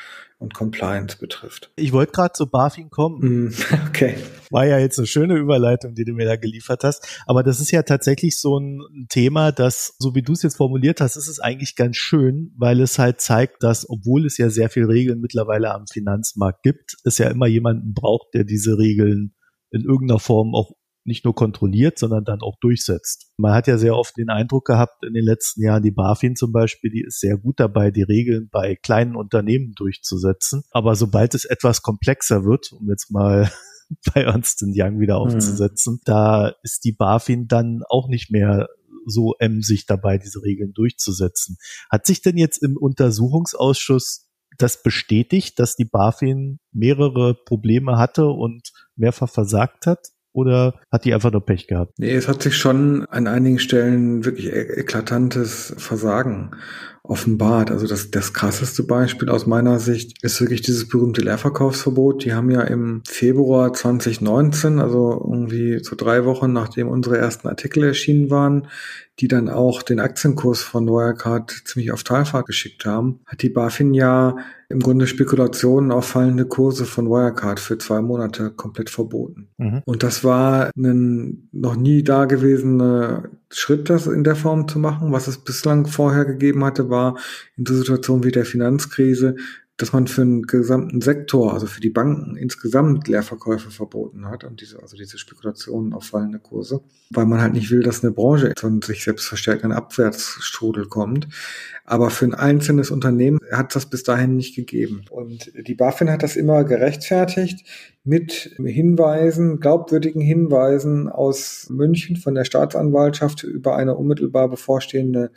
und 0.42 0.54
Compliance 0.54 1.16
betrifft. 1.16 1.70
Ich 1.76 1.92
wollte 1.92 2.12
gerade 2.12 2.32
zu 2.32 2.46
BaFin 2.46 2.90
kommen. 2.90 3.46
Mm, 3.46 3.54
okay. 3.88 4.16
War 4.50 4.66
ja 4.66 4.78
jetzt 4.78 4.98
eine 4.98 5.06
schöne 5.06 5.36
Überleitung, 5.36 5.94
die 5.94 6.04
du 6.04 6.12
mir 6.12 6.26
da 6.26 6.36
geliefert 6.36 6.84
hast. 6.84 7.22
Aber 7.26 7.42
das 7.42 7.60
ist 7.60 7.70
ja 7.70 7.82
tatsächlich 7.82 8.38
so 8.38 8.58
ein 8.58 9.06
Thema, 9.08 9.52
das, 9.52 9.94
so 9.98 10.14
wie 10.14 10.22
du 10.22 10.32
es 10.32 10.42
jetzt 10.42 10.56
formuliert 10.56 11.00
hast, 11.00 11.16
ist 11.16 11.28
es 11.28 11.38
eigentlich 11.38 11.76
ganz 11.76 11.96
schön, 11.96 12.52
weil 12.58 12.80
es 12.80 12.98
halt 12.98 13.20
zeigt, 13.20 13.62
dass, 13.62 13.88
obwohl 13.88 14.26
es 14.26 14.36
ja 14.36 14.50
sehr 14.50 14.68
viele 14.68 14.88
Regeln 14.88 15.20
mittlerweile 15.20 15.72
am 15.72 15.86
Finanzmarkt 15.86 16.62
gibt, 16.62 16.96
es 17.04 17.18
ja 17.18 17.28
immer 17.28 17.46
jemanden 17.46 17.94
braucht, 17.94 18.34
der 18.34 18.44
diese 18.44 18.76
Regeln 18.76 19.34
in 19.70 19.82
irgendeiner 19.82 20.18
Form 20.18 20.54
auch 20.54 20.72
nicht 21.04 21.24
nur 21.24 21.34
kontrolliert, 21.34 21.98
sondern 21.98 22.24
dann 22.24 22.40
auch 22.40 22.56
durchsetzt. 22.60 23.32
Man 23.36 23.52
hat 23.52 23.66
ja 23.66 23.78
sehr 23.78 23.96
oft 23.96 24.16
den 24.16 24.30
Eindruck 24.30 24.66
gehabt 24.66 25.04
in 25.04 25.14
den 25.14 25.24
letzten 25.24 25.62
Jahren, 25.62 25.82
die 25.82 25.90
BaFin 25.90 26.36
zum 26.36 26.52
Beispiel, 26.52 26.90
die 26.90 27.02
ist 27.02 27.20
sehr 27.20 27.36
gut 27.36 27.58
dabei, 27.58 27.90
die 27.90 28.02
Regeln 28.02 28.48
bei 28.50 28.76
kleinen 28.76 29.16
Unternehmen 29.16 29.74
durchzusetzen. 29.74 30.62
Aber 30.70 30.94
sobald 30.94 31.34
es 31.34 31.44
etwas 31.44 31.82
komplexer 31.82 32.44
wird, 32.44 32.72
um 32.72 32.88
jetzt 32.88 33.10
mal 33.10 33.50
bei 34.14 34.22
Ernst 34.22 34.62
Young 34.62 35.00
wieder 35.00 35.16
hm. 35.16 35.22
aufzusetzen, 35.22 35.94
hm. 35.94 36.00
da 36.04 36.54
ist 36.62 36.84
die 36.84 36.92
BaFin 36.92 37.48
dann 37.48 37.82
auch 37.88 38.08
nicht 38.08 38.30
mehr 38.30 38.68
so 39.04 39.34
emsig 39.40 39.86
dabei, 39.86 40.18
diese 40.18 40.42
Regeln 40.42 40.72
durchzusetzen. 40.72 41.56
Hat 41.90 42.06
sich 42.06 42.22
denn 42.22 42.36
jetzt 42.36 42.62
im 42.62 42.76
Untersuchungsausschuss 42.76 44.28
das 44.58 44.82
bestätigt, 44.82 45.58
dass 45.58 45.74
die 45.74 45.84
BaFin 45.84 46.60
mehrere 46.72 47.34
Probleme 47.34 47.98
hatte 47.98 48.26
und 48.26 48.70
mehrfach 48.96 49.28
versagt 49.28 49.86
hat? 49.86 50.08
Oder 50.32 50.74
hat 50.90 51.04
die 51.04 51.14
einfach 51.14 51.32
nur 51.32 51.44
Pech 51.44 51.66
gehabt? 51.66 51.98
Nee, 51.98 52.14
es 52.14 52.28
hat 52.28 52.42
sich 52.42 52.56
schon 52.56 53.04
an 53.06 53.26
einigen 53.26 53.58
Stellen 53.58 54.24
wirklich 54.24 54.46
e-, 54.46 54.80
eklatantes 54.80 55.74
Versagen 55.78 56.52
offenbart. 57.04 57.70
Also 57.70 57.86
das, 57.86 58.10
das 58.10 58.32
krasseste 58.32 58.84
Beispiel 58.84 59.28
aus 59.28 59.46
meiner 59.46 59.80
Sicht 59.80 60.22
ist 60.22 60.40
wirklich 60.40 60.62
dieses 60.62 60.88
berühmte 60.88 61.20
Leerverkaufsverbot. 61.20 62.24
Die 62.24 62.32
haben 62.32 62.50
ja 62.50 62.62
im 62.62 63.02
Februar 63.06 63.72
2019, 63.72 64.78
also 64.78 65.10
irgendwie 65.12 65.82
so 65.82 65.96
drei 65.96 66.24
Wochen 66.24 66.52
nachdem 66.52 66.88
unsere 66.88 67.18
ersten 67.18 67.48
Artikel 67.48 67.82
erschienen 67.82 68.30
waren, 68.30 68.68
die 69.18 69.26
dann 69.26 69.48
auch 69.48 69.82
den 69.82 69.98
Aktienkurs 69.98 70.62
von 70.62 70.86
Wirecard 70.86 71.50
ziemlich 71.64 71.90
auf 71.90 72.04
Talfahrt 72.04 72.46
geschickt 72.46 72.86
haben, 72.86 73.20
hat 73.26 73.42
die 73.42 73.50
BaFin 73.50 73.94
ja 73.94 74.36
im 74.72 74.80
Grunde 74.80 75.06
Spekulationen 75.06 75.92
auf 75.92 76.06
fallende 76.06 76.46
Kurse 76.46 76.84
von 76.86 77.08
Wirecard 77.08 77.60
für 77.60 77.78
zwei 77.78 78.00
Monate 78.00 78.50
komplett 78.50 78.90
verboten. 78.90 79.48
Mhm. 79.58 79.82
Und 79.84 80.02
das 80.02 80.24
war 80.24 80.70
ein 80.76 81.48
noch 81.52 81.76
nie 81.76 82.02
dagewesener 82.02 83.28
Schritt, 83.50 83.90
das 83.90 84.06
in 84.06 84.24
der 84.24 84.36
Form 84.36 84.66
zu 84.66 84.78
machen. 84.78 85.12
Was 85.12 85.28
es 85.28 85.38
bislang 85.38 85.86
vorher 85.86 86.24
gegeben 86.24 86.64
hatte, 86.64 86.90
war 86.90 87.18
in 87.56 87.66
so 87.66 87.74
Situationen 87.74 88.24
wie 88.24 88.32
der 88.32 88.46
Finanzkrise 88.46 89.36
dass 89.82 89.92
man 89.92 90.06
für 90.06 90.22
einen 90.22 90.42
gesamten 90.42 91.00
Sektor, 91.00 91.52
also 91.52 91.66
für 91.66 91.80
die 91.80 91.90
Banken 91.90 92.36
insgesamt 92.36 93.08
Leerverkäufe 93.08 93.70
verboten 93.70 94.26
hat 94.26 94.44
und 94.44 94.60
diese, 94.60 94.80
also 94.80 94.96
diese 94.96 95.18
Spekulationen 95.18 95.92
auf 95.92 96.04
fallende 96.04 96.38
Kurse, 96.38 96.82
weil 97.10 97.26
man 97.26 97.40
halt 97.40 97.54
nicht 97.54 97.70
will, 97.70 97.82
dass 97.82 98.04
eine 98.04 98.12
Branche 98.12 98.52
von 98.56 98.82
sich 98.82 99.02
selbst 99.02 99.26
verstärkenden 99.26 99.72
Abwärtsstrudel 99.72 100.86
kommt. 100.86 101.26
Aber 101.84 102.10
für 102.10 102.26
ein 102.26 102.34
einzelnes 102.34 102.90
Unternehmen 102.90 103.40
hat 103.50 103.74
das 103.74 103.86
bis 103.86 104.02
dahin 104.02 104.36
nicht 104.36 104.54
gegeben. 104.54 105.04
Und 105.10 105.52
die 105.66 105.74
BaFin 105.74 106.10
hat 106.10 106.22
das 106.22 106.36
immer 106.36 106.64
gerechtfertigt 106.64 107.66
mit 108.04 108.56
Hinweisen, 108.58 109.60
glaubwürdigen 109.60 110.20
Hinweisen 110.20 111.08
aus 111.08 111.68
München 111.70 112.16
von 112.16 112.34
der 112.34 112.44
Staatsanwaltschaft 112.44 113.44
über 113.44 113.76
eine 113.76 113.94
unmittelbar 113.96 114.48
bevorstehende 114.48 115.30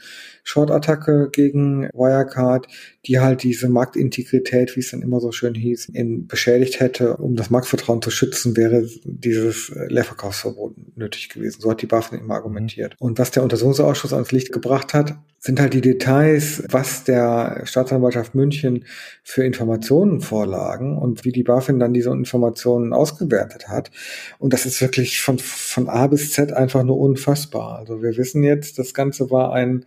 Short-Attacke 0.44 1.30
gegen 1.32 1.90
Wirecard, 1.94 2.68
die 3.06 3.20
halt 3.20 3.44
diese 3.44 3.70
Marktintegrität, 3.70 4.76
wie 4.76 4.80
es 4.80 4.92
dann 4.92 5.04
immer 5.04 5.20
so 5.20 5.32
schön 5.32 5.54
hieß, 5.54 5.90
in, 5.90 6.26
beschädigt 6.26 6.80
hätte. 6.80 7.18
Um 7.18 7.36
das 7.36 7.52
Marktvertrauen 7.52 8.02
zu 8.02 8.10
schützen, 8.10 8.58
wäre 8.58 8.88
dieses 9.04 9.72
Leerverkaufsverbot 9.88 10.98
nötig 10.98 11.30
gewesen. 11.30 11.62
So 11.62 11.70
hat 11.70 11.84
die 11.84 11.88
BaFin 11.88 12.20
immer 12.20 12.34
argumentiert. 12.36 12.96
Und 12.98 13.20
was 13.20 13.30
der 13.30 13.44
Untersuchungsausschuss 13.44 14.14
ans 14.14 14.32
Licht 14.32 14.52
gebracht 14.52 14.96
hat, 14.96 15.16
sind 15.46 15.60
halt 15.60 15.76
die 15.76 15.82
Details, 15.82 16.64
was 16.72 17.04
der 17.04 17.62
Staatsanwaltschaft 17.66 18.34
München 18.34 18.86
für 19.22 19.44
Informationen 19.44 20.22
vorlagen 20.22 20.98
und 20.98 21.24
wie 21.24 21.32
die 21.32 21.44
BaFin 21.44 21.78
dann 21.78 21.94
diese 21.94 22.10
Informationen 22.10 22.94
ausgewertet 22.94 23.68
hat. 23.68 23.92
Und 24.40 24.54
das 24.54 24.66
ist 24.66 24.82
wirklich 24.82 25.22
von, 25.22 25.38
von 25.38 25.88
A 25.88 26.08
bis 26.08 26.32
Z 26.32 26.52
einfach 26.52 26.82
nur 26.82 26.98
unfassbar. 26.98 27.78
Also 27.78 28.02
wir 28.02 28.18
wissen 28.18 28.42
jetzt, 28.42 28.80
das 28.80 28.96
Ganze 28.96 29.30
war 29.30 29.54
ein 29.54 29.86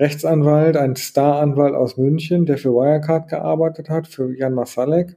Rechtsanwalt, 0.00 0.76
ein 0.76 0.96
Staranwalt 0.96 1.76
aus 1.76 1.96
München, 1.96 2.44
der 2.44 2.58
für 2.58 2.70
Wirecard 2.70 3.28
gearbeitet 3.28 3.88
hat, 3.88 4.08
für 4.08 4.36
Jan 4.36 4.54
Masalek 4.54 5.14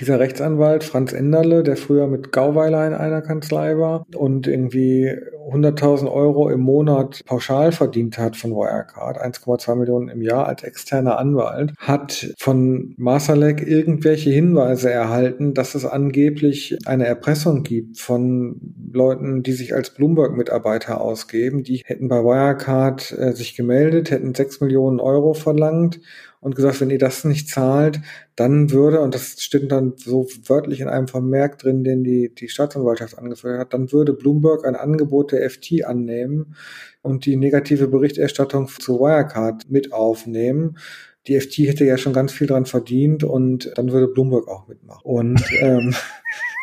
dieser 0.00 0.20
Rechtsanwalt 0.20 0.84
Franz 0.84 1.12
Enderle, 1.12 1.62
der 1.62 1.76
früher 1.76 2.06
mit 2.06 2.32
Gauweiler 2.32 2.86
in 2.86 2.94
einer 2.94 3.22
Kanzlei 3.22 3.78
war 3.78 4.06
und 4.14 4.46
irgendwie 4.46 5.12
100.000 5.50 6.10
Euro 6.10 6.50
im 6.50 6.60
Monat 6.60 7.22
pauschal 7.24 7.72
verdient 7.72 8.18
hat 8.18 8.36
von 8.36 8.52
Wirecard, 8.52 9.20
1,2 9.20 9.74
Millionen 9.76 10.08
im 10.08 10.22
Jahr 10.22 10.46
als 10.46 10.62
externer 10.62 11.18
Anwalt, 11.18 11.72
hat 11.78 12.34
von 12.38 12.94
Masalek 12.98 13.66
irgendwelche 13.66 14.30
Hinweise 14.30 14.90
erhalten, 14.90 15.54
dass 15.54 15.74
es 15.74 15.84
angeblich 15.84 16.78
eine 16.86 17.06
Erpressung 17.06 17.62
gibt 17.62 17.98
von 17.98 18.60
Leuten, 18.92 19.42
die 19.42 19.52
sich 19.52 19.74
als 19.74 19.90
Bloomberg-Mitarbeiter 19.94 21.00
ausgeben. 21.00 21.62
Die 21.62 21.82
hätten 21.84 22.08
bei 22.08 22.22
Wirecard 22.22 23.12
äh, 23.18 23.32
sich 23.32 23.56
gemeldet, 23.56 24.10
hätten 24.10 24.34
6 24.34 24.60
Millionen 24.60 25.00
Euro 25.00 25.34
verlangt 25.34 26.00
und 26.40 26.54
gesagt, 26.54 26.80
wenn 26.80 26.90
ihr 26.90 26.98
das 26.98 27.24
nicht 27.24 27.48
zahlt, 27.48 28.00
dann 28.36 28.70
würde, 28.70 29.00
und 29.00 29.14
das 29.14 29.42
steht 29.42 29.70
dann 29.72 29.94
so 29.96 30.28
wörtlich 30.46 30.80
in 30.80 30.88
einem 30.88 31.08
Vermerk 31.08 31.58
drin, 31.58 31.84
den 31.84 32.04
die, 32.04 32.34
die 32.34 32.48
Staatsanwaltschaft 32.48 33.18
angeführt 33.18 33.58
hat, 33.58 33.74
dann 33.74 33.92
würde 33.92 34.12
Bloomberg 34.12 34.64
ein 34.64 34.76
Angebot 34.76 35.32
der 35.32 35.48
FT 35.48 35.84
annehmen 35.84 36.54
und 37.02 37.26
die 37.26 37.36
negative 37.36 37.88
Berichterstattung 37.88 38.68
zu 38.68 39.00
Wirecard 39.00 39.70
mit 39.70 39.92
aufnehmen. 39.92 40.78
Die 41.26 41.38
FT 41.38 41.58
hätte 41.58 41.84
ja 41.84 41.98
schon 41.98 42.12
ganz 42.12 42.32
viel 42.32 42.46
dran 42.46 42.66
verdient 42.66 43.24
und 43.24 43.70
dann 43.74 43.92
würde 43.92 44.08
Bloomberg 44.08 44.48
auch 44.48 44.68
mitmachen. 44.68 45.02
Und 45.04 45.42
ähm, 45.60 45.94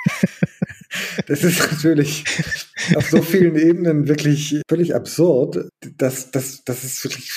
das 1.27 1.43
ist 1.43 1.59
natürlich 1.59 2.23
auf 2.95 3.09
so 3.09 3.21
vielen 3.21 3.55
Ebenen 3.55 4.07
wirklich 4.07 4.61
völlig 4.67 4.95
absurd, 4.95 5.69
dass, 5.97 6.31
dass, 6.31 6.63
dass 6.63 6.83
es 6.83 7.03
wirklich 7.03 7.31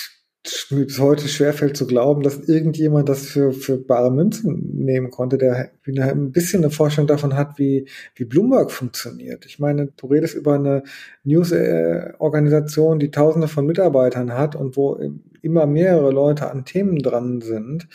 mir 0.71 0.85
bis 0.85 0.99
heute 0.99 1.29
schwerfällt 1.29 1.77
zu 1.77 1.87
glauben, 1.87 2.23
dass 2.23 2.49
irgendjemand 2.49 3.09
das 3.09 3.27
für, 3.27 3.53
für 3.53 3.77
bare 3.79 4.11
Münzen 4.11 4.85
nehmen 4.85 5.11
konnte, 5.11 5.39
der 5.39 5.71
ein 5.87 6.33
bisschen 6.33 6.63
eine 6.63 6.71
Vorstellung 6.71 7.07
davon 7.07 7.35
hat, 7.35 7.59
wie, 7.59 7.87
wie 8.15 8.25
Bloomberg 8.25 8.71
funktioniert. 8.71 9.47
Ich 9.47 9.59
meine, 9.59 9.89
du 9.97 10.07
redest 10.07 10.35
über 10.35 10.55
eine 10.55 10.83
News-Organisation, 11.25 12.99
die 12.99 13.11
tausende 13.11 13.49
von 13.49 13.67
Mitarbeitern 13.67 14.35
hat 14.35 14.57
und 14.57 14.77
wo 14.77 14.99
immer 15.43 15.67
mehrere 15.67 16.11
Leute 16.11 16.51
an 16.51 16.65
Themen 16.65 16.99
dran 16.99 17.41
sind 17.41 17.89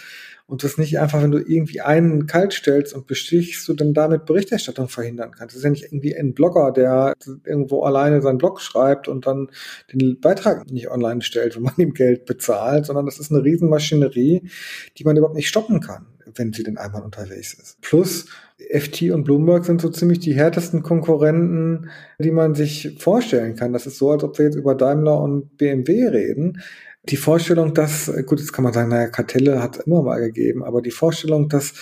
und 0.46 0.64
das 0.64 0.78
nicht 0.78 1.00
einfach, 1.00 1.24
wenn 1.24 1.32
du 1.32 1.39
irgendwie 1.39 1.82
einen 1.82 2.28
kalt 2.28 2.54
stellst 2.54 2.94
und 2.94 3.08
bestichst, 3.08 3.68
du 3.68 3.74
dann 3.74 3.94
damit 3.94 4.26
Berichterstattung 4.26 4.89
verhindern 4.89 5.32
kannst. 5.32 5.56
Das 5.56 5.60
ist 5.60 5.64
ja 5.64 5.70
nicht 5.70 5.86
irgendwie 5.86 6.16
ein 6.16 6.34
Blogger, 6.34 6.72
der 6.72 7.14
irgendwo 7.46 7.84
alleine 7.84 8.22
seinen 8.22 8.38
Blog 8.38 8.60
schreibt 8.60 9.08
und 9.08 9.26
dann 9.26 9.50
den 9.91 10.20
Beitrag 10.20 10.70
nicht 10.70 10.91
online 10.91 11.22
stellt, 11.22 11.56
wenn 11.56 11.64
man 11.64 11.74
ihm 11.78 11.94
Geld 11.94 12.26
bezahlt, 12.26 12.86
sondern 12.86 13.06
das 13.06 13.20
ist 13.20 13.32
eine 13.32 13.44
Riesenmaschinerie, 13.44 14.50
die 14.98 15.04
man 15.04 15.16
überhaupt 15.16 15.36
nicht 15.36 15.48
stoppen 15.48 15.80
kann, 15.80 16.08
wenn 16.36 16.52
sie 16.52 16.64
denn 16.64 16.78
einmal 16.78 17.04
unterwegs 17.04 17.54
ist. 17.54 17.80
Plus, 17.82 18.26
FT 18.70 19.12
und 19.12 19.24
Bloomberg 19.24 19.66
sind 19.66 19.82
so 19.82 19.89
ziemlich 19.89 20.20
die 20.20 20.36
härtesten 20.36 20.84
Konkurrenten, 20.84 21.89
die 22.20 22.32
man 22.32 22.54
sich 22.54 22.98
vorstellen 23.00 23.56
kann. 23.56 23.74
Das 23.74 23.88
ist 23.88 23.98
so, 23.98 24.12
als 24.12 24.24
ob 24.24 24.38
wir 24.38 24.46
jetzt 24.46 24.56
über 24.56 24.76
Daimler 24.76 25.20
und 25.20 25.58
BMW 25.58 26.08
reden 26.08 26.62
die 27.06 27.18
Vorstellung, 27.18 27.74
dass, 27.74 28.12
gut, 28.26 28.39
jetzt 28.39 28.54
kann 28.54 28.64
man 28.64 28.72
sagen, 28.72 28.89
naja, 28.89 29.08
Kartelle 29.08 29.62
hat 29.62 29.78
es 29.78 29.86
immer 29.86 30.04
mal 30.04 30.20
gegeben, 30.22 30.64
aber 30.64 30.82
die 30.82 30.91
Vorstellung, 30.91 31.49
dass 31.49 31.74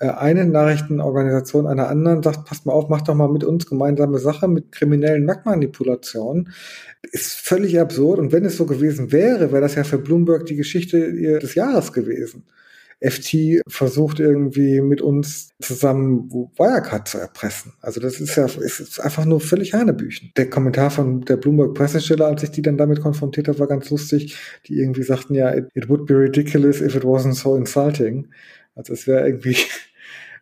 äh, 0.00 0.08
eine 0.08 0.44
Nachrichtenorganisation 0.44 1.68
einer 1.68 1.88
anderen 1.88 2.22
sagt, 2.22 2.46
passt 2.46 2.66
mal 2.66 2.72
auf, 2.72 2.88
macht 2.88 3.08
doch 3.08 3.14
mal 3.14 3.28
mit 3.28 3.44
uns 3.44 3.66
gemeinsame 3.66 4.18
Sache 4.18 4.48
mit 4.48 4.72
kriminellen 4.72 5.24
Marktmanipulationen, 5.24 6.52
ist 7.02 7.34
völlig 7.34 7.78
absurd. 7.78 8.18
Und 8.18 8.32
wenn 8.32 8.44
es 8.44 8.56
so 8.56 8.66
gewesen 8.66 9.12
wäre, 9.12 9.52
wäre 9.52 9.62
das 9.62 9.76
ja 9.76 9.84
für 9.84 9.98
Bloomberg 9.98 10.46
die 10.46 10.56
Geschichte 10.56 11.38
des 11.38 11.54
Jahres 11.54 11.92
gewesen. 11.92 12.44
FT 13.00 13.60
versucht 13.68 14.20
irgendwie 14.20 14.80
mit 14.80 15.02
uns 15.02 15.50
zusammen 15.60 16.30
Wirecard 16.30 17.06
zu 17.06 17.18
erpressen. 17.18 17.72
Also 17.80 18.00
das 18.00 18.20
ist 18.20 18.36
ja 18.36 18.46
ist 18.46 19.00
einfach 19.00 19.24
nur 19.24 19.40
völlig 19.40 19.74
Hanebüchen. 19.74 20.32
Der 20.36 20.48
Kommentar 20.48 20.90
von 20.90 21.20
der 21.22 21.36
Bloomberg 21.36 21.74
Pressestelle, 21.74 22.24
als 22.24 22.42
ich 22.42 22.50
die 22.50 22.62
dann 22.62 22.78
damit 22.78 23.00
konfrontiert 23.00 23.48
habe, 23.48 23.58
war 23.58 23.66
ganz 23.66 23.90
lustig. 23.90 24.36
Die 24.66 24.78
irgendwie 24.78 25.02
sagten 25.02 25.34
ja, 25.34 25.54
it, 25.54 25.68
it 25.74 25.88
would 25.88 26.06
be 26.06 26.14
ridiculous 26.14 26.80
if 26.80 26.94
it 26.94 27.04
wasn't 27.04 27.34
so 27.34 27.54
insulting. 27.54 28.28
Also 28.74 28.92
es 28.92 29.06
wäre 29.06 29.26
irgendwie 29.26 29.56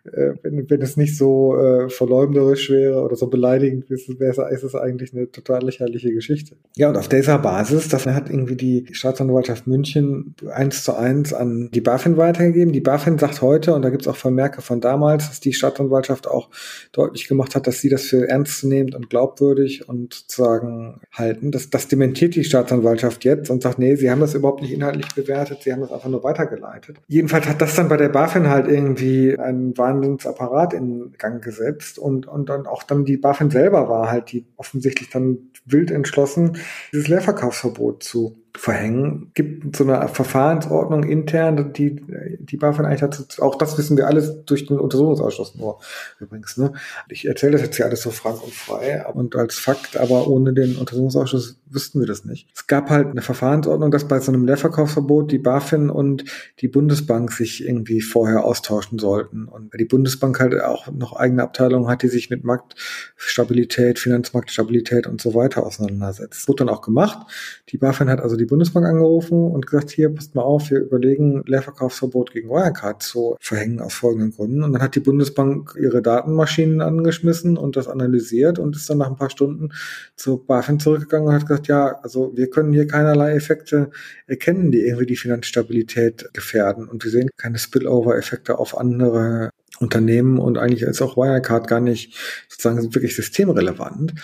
wenn, 0.05 0.69
wenn 0.69 0.83
es 0.83 0.97
nicht 0.97 1.17
so 1.17 1.57
äh, 1.57 1.89
verleumderisch 1.89 2.71
wäre 2.71 3.03
oder 3.03 3.17
so 3.17 3.29
beleidigend 3.29 3.89
wäre, 3.89 4.51
ist 4.51 4.63
es 4.63 4.75
eigentlich 4.75 5.15
eine 5.15 5.31
total 5.31 5.65
lächerliche 5.65 6.13
Geschichte. 6.13 6.57
Ja, 6.77 6.91
und 6.91 6.97
auf 6.97 7.09
dieser 7.09 7.39
Basis, 7.39 7.89
das 7.89 8.05
hat 8.07 8.29
irgendwie 8.29 8.57
die 8.57 8.87
Staatsanwaltschaft 8.93 9.67
München 9.67 10.35
eins 10.53 10.85
zu 10.85 10.95
eins 10.95 11.33
an 11.33 11.71
die 11.73 11.81
BaFin 11.81 12.17
weitergegeben. 12.19 12.73
Die 12.73 12.81
BaFin 12.81 13.19
sagt 13.19 13.41
heute, 13.41 13.75
und 13.75 13.83
da 13.83 13.89
gibt 13.89 14.03
es 14.03 14.09
auch 14.09 14.17
Vermerke 14.17 14.61
von 14.61 14.81
damals, 14.81 15.29
dass 15.29 15.41
die 15.41 15.55
Staatsanwaltschaft 15.55 16.29
auch 16.29 16.51
deutlich 16.93 17.27
gemacht 17.27 17.55
hat, 17.55 17.67
dass 17.67 17.81
sie 17.81 17.89
das 17.89 18.03
für 18.03 18.29
ernstzunehmend 18.29 18.95
und 18.95 19.09
glaubwürdig 19.09 19.89
und 19.89 20.13
sozusagen 20.13 21.01
halten. 21.13 21.51
Das, 21.51 21.71
das 21.71 21.89
dementiert 21.89 22.35
die 22.35 22.45
Staatsanwaltschaft 22.45 23.25
jetzt 23.25 23.51
und 23.51 23.63
sagt, 23.63 23.79
nee, 23.79 23.97
sie 23.97 24.11
haben 24.11 24.21
das 24.21 24.35
überhaupt 24.35 24.61
nicht 24.61 24.73
inhaltlich 24.73 25.07
bewertet, 25.15 25.63
sie 25.63 25.73
haben 25.73 25.81
das 25.81 25.93
einfach 25.93 26.09
nur 26.09 26.23
weitergeleitet. 26.23 26.99
Jedenfalls 27.09 27.47
hat 27.47 27.63
das 27.63 27.75
dann 27.75 27.89
bei 27.89 27.97
der 27.97 28.11
BaFin 28.11 28.49
halt 28.49 28.69
irgendwie 28.69 29.39
einen 29.39 29.73
Wahnsinnsapparat 29.95 30.75
in 30.75 31.13
Gang 31.19 31.43
gesetzt 31.43 31.99
und, 31.99 32.27
und 32.27 32.49
dann 32.49 32.67
auch 32.67 32.83
dann 32.83 33.05
die 33.05 33.17
BaFin 33.17 33.51
selber 33.51 33.89
war 33.89 34.11
halt 34.11 34.33
die 34.33 34.47
offensichtlich 34.57 35.11
dann 35.11 35.51
wild 35.65 35.91
entschlossen, 35.91 36.59
dieses 36.93 37.09
Leerverkaufsverbot 37.09 38.03
zu 38.03 38.44
verhängen. 38.57 39.31
Gibt 39.35 39.77
so 39.77 39.85
eine 39.85 40.09
Verfahrensordnung 40.09 41.03
intern, 41.03 41.73
die 41.73 42.01
die 42.39 42.57
BaFin 42.57 42.85
eigentlich 42.85 43.01
dazu, 43.01 43.43
auch 43.43 43.57
das 43.57 43.77
wissen 43.79 43.97
wir 43.97 44.07
alles 44.07 44.45
durch 44.45 44.67
den 44.67 44.79
Untersuchungsausschuss 44.79 45.57
nur 45.57 45.81
übrigens. 46.21 46.57
Ne? 46.57 46.73
Ich 47.09 47.27
erzähle 47.27 47.53
das 47.53 47.63
jetzt 47.63 47.77
hier 47.77 47.87
alles 47.87 48.03
so 48.03 48.11
frank 48.11 48.43
und 48.43 48.53
frei 48.53 49.05
und 49.13 49.35
als 49.35 49.57
Fakt, 49.57 49.97
aber 49.97 50.29
ohne 50.29 50.53
den 50.53 50.77
Untersuchungsausschuss 50.77 51.59
wüssten 51.69 51.99
wir 51.99 52.07
das 52.07 52.25
nicht. 52.25 52.49
Es 52.55 52.67
gab 52.69 52.91
halt 52.91 53.09
eine 53.09 53.23
Verfahrensordnung, 53.23 53.91
dass 53.91 54.07
bei 54.07 54.21
so 54.21 54.31
einem 54.31 54.45
Leerverkaufsverbot 54.47 55.33
die 55.33 55.39
BaFin 55.39 55.91
und 55.91 56.25
die 56.61 56.69
Bundesbank 56.69 57.33
sich 57.33 57.67
irgendwie 57.67 58.01
vorher 58.01 58.45
austauschen 58.45 58.99
sollten 58.99 59.47
und 59.47 59.73
die 59.79 59.85
Bundesbank 59.85 60.39
halt 60.39 60.61
auch 60.61 60.87
noch 60.93 61.17
eigene 61.17 61.43
Abteilungen 61.43 61.89
hat, 61.89 62.03
die 62.03 62.09
sich 62.09 62.31
mit 62.31 62.45
Marktstabilität, 62.45 63.99
Finanzmarktstabilität 63.99 65.09
und 65.09 65.21
so 65.21 65.35
weiter 65.35 65.67
auseinandersetzt. 65.67 66.43
Das 66.43 66.49
wurde 66.49 66.65
dann 66.65 66.75
auch 66.75 66.83
gemacht. 66.83 67.27
Die 67.71 67.79
BaFin 67.79 68.09
hat 68.09 68.21
also 68.21 68.37
die 68.37 68.44
die 68.45 68.49
Bundesbank 68.49 68.87
angerufen 68.87 69.51
und 69.51 69.67
gesagt, 69.67 69.91
hier, 69.91 70.11
passt 70.11 70.35
mal 70.35 70.43
auf, 70.43 70.71
wir 70.71 70.81
überlegen, 70.81 71.43
Leerverkaufsverbot 71.47 72.33
gegen 72.33 72.51
Wirecard 72.51 73.03
zu 73.03 73.37
verhängen 73.41 73.81
aus 73.81 73.95
folgenden 73.95 74.33
Gründen. 74.33 74.63
Und 74.63 74.75
dann 74.75 74.83
hat 74.83 74.95
die 74.95 75.01
Bundesbank 75.01 75.75
ihre 75.81 76.03
Datenmaschinen 76.03 76.83
angeschmissen 76.83 77.57
und 77.57 77.77
das 77.77 77.89
analysiert 77.89 78.59
und 78.59 78.77
ist 78.77 78.91
dann 78.91 78.99
nach 78.99 79.09
ein 79.09 79.17
paar 79.17 79.31
Stunden 79.31 79.71
zu 80.15 80.37
BaFin 80.37 80.79
zurückgegangen 80.79 81.29
und 81.29 81.35
hat 81.35 81.47
gesagt, 81.47 81.69
ja, 81.69 81.99
also 82.03 82.33
wir 82.37 82.51
können 82.51 82.73
hier 82.75 82.87
keinerlei 82.87 83.35
Effekte 83.35 83.91
erkennen, 84.27 84.71
die 84.71 84.81
irgendwie 84.81 85.07
die 85.07 85.17
Finanzstabilität 85.17 86.29
gefährden. 86.35 86.87
Und 86.87 87.03
wir 87.03 87.11
sehen 87.11 87.31
keine 87.39 87.59
Spillover-Effekte 87.59 88.59
auf 88.59 88.77
andere 88.77 89.51
Unternehmen 89.81 90.39
und 90.39 90.59
eigentlich 90.59 90.83
ist 90.83 91.03
auch 91.03 91.17
Wirecard 91.17 91.67
gar 91.67 91.81
nicht 91.81 92.17
sozusagen 92.49 92.95
wirklich 92.95 93.17
systemrelevant. 93.17 94.15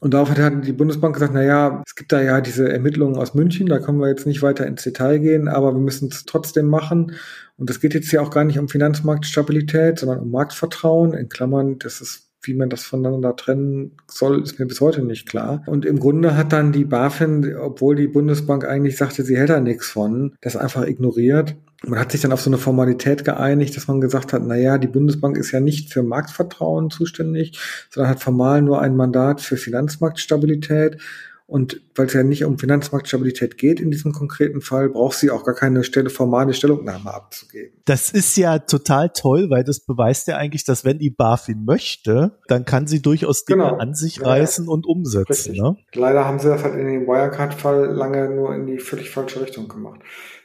Und 0.00 0.14
darauf 0.14 0.30
hat 0.30 0.66
die 0.66 0.72
Bundesbank 0.72 1.14
gesagt, 1.14 1.34
na 1.34 1.42
ja, 1.42 1.82
es 1.84 1.96
gibt 1.96 2.12
da 2.12 2.22
ja 2.22 2.40
diese 2.40 2.70
Ermittlungen 2.70 3.16
aus 3.16 3.34
München, 3.34 3.66
da 3.66 3.80
können 3.80 3.98
wir 3.98 4.08
jetzt 4.08 4.26
nicht 4.26 4.42
weiter 4.42 4.66
ins 4.66 4.84
Detail 4.84 5.18
gehen, 5.18 5.48
aber 5.48 5.74
wir 5.74 5.80
müssen 5.80 6.08
es 6.08 6.24
trotzdem 6.24 6.66
machen. 6.66 7.16
Und 7.56 7.68
es 7.68 7.80
geht 7.80 7.94
jetzt 7.94 8.12
ja 8.12 8.20
auch 8.20 8.30
gar 8.30 8.44
nicht 8.44 8.58
um 8.58 8.68
Finanzmarktstabilität, 8.68 9.98
sondern 9.98 10.20
um 10.20 10.30
Marktvertrauen. 10.30 11.14
In 11.14 11.28
Klammern, 11.28 11.78
das 11.80 12.00
ist 12.00 12.28
wie 12.42 12.54
man 12.54 12.70
das 12.70 12.84
voneinander 12.84 13.36
trennen 13.36 13.96
soll, 14.06 14.42
ist 14.42 14.58
mir 14.58 14.66
bis 14.66 14.80
heute 14.80 15.02
nicht 15.02 15.28
klar. 15.28 15.62
Und 15.66 15.84
im 15.84 15.98
Grunde 15.98 16.36
hat 16.36 16.52
dann 16.52 16.72
die 16.72 16.84
BaFin, 16.84 17.56
obwohl 17.56 17.96
die 17.96 18.08
Bundesbank 18.08 18.64
eigentlich 18.64 18.96
sagte, 18.96 19.24
sie 19.24 19.36
hätte 19.36 19.54
da 19.54 19.60
nichts 19.60 19.88
von, 19.88 20.36
das 20.40 20.56
einfach 20.56 20.86
ignoriert. 20.86 21.56
Man 21.86 22.00
hat 22.00 22.10
sich 22.10 22.20
dann 22.20 22.32
auf 22.32 22.40
so 22.40 22.50
eine 22.50 22.58
Formalität 22.58 23.24
geeinigt, 23.24 23.76
dass 23.76 23.86
man 23.86 24.00
gesagt 24.00 24.32
hat, 24.32 24.42
na 24.44 24.56
ja, 24.56 24.78
die 24.78 24.88
Bundesbank 24.88 25.36
ist 25.36 25.52
ja 25.52 25.60
nicht 25.60 25.92
für 25.92 26.02
Marktvertrauen 26.02 26.90
zuständig, 26.90 27.58
sondern 27.90 28.10
hat 28.10 28.20
formal 28.20 28.62
nur 28.62 28.80
ein 28.80 28.96
Mandat 28.96 29.40
für 29.40 29.56
Finanzmarktstabilität. 29.56 31.00
Und 31.48 31.80
weil 31.94 32.04
es 32.04 32.12
ja 32.12 32.22
nicht 32.22 32.44
um 32.44 32.58
Finanzmarktstabilität 32.58 33.56
geht 33.56 33.80
in 33.80 33.90
diesem 33.90 34.12
konkreten 34.12 34.60
Fall, 34.60 34.90
braucht 34.90 35.16
sie 35.16 35.30
auch 35.30 35.44
gar 35.44 35.54
keine 35.54 35.82
Stelle, 35.82 36.10
formale 36.10 36.52
Stellungnahme 36.52 37.12
abzugeben. 37.12 37.72
Das 37.86 38.10
ist 38.10 38.36
ja 38.36 38.58
total 38.58 39.08
toll, 39.14 39.48
weil 39.48 39.64
das 39.64 39.80
beweist 39.80 40.28
ja 40.28 40.36
eigentlich, 40.36 40.64
dass 40.64 40.84
wenn 40.84 40.98
die 40.98 41.08
BaFin 41.08 41.64
möchte, 41.64 42.32
dann 42.48 42.66
kann 42.66 42.86
sie 42.86 43.00
durchaus 43.00 43.46
Dinge 43.46 43.62
genau. 43.62 43.78
an 43.78 43.94
sich 43.94 44.22
reißen 44.22 44.66
ja, 44.66 44.70
und 44.70 44.84
umsetzen. 44.84 45.56
Ne? 45.56 45.78
Leider 45.94 46.26
haben 46.26 46.38
sie 46.38 46.48
das 46.48 46.62
halt 46.62 46.74
in 46.74 46.86
dem 46.86 47.06
Wirecard-Fall 47.06 47.94
lange 47.94 48.28
nur 48.28 48.54
in 48.54 48.66
die 48.66 48.78
völlig 48.78 49.08
falsche 49.08 49.40
Richtung 49.40 49.68
gemacht. 49.68 50.00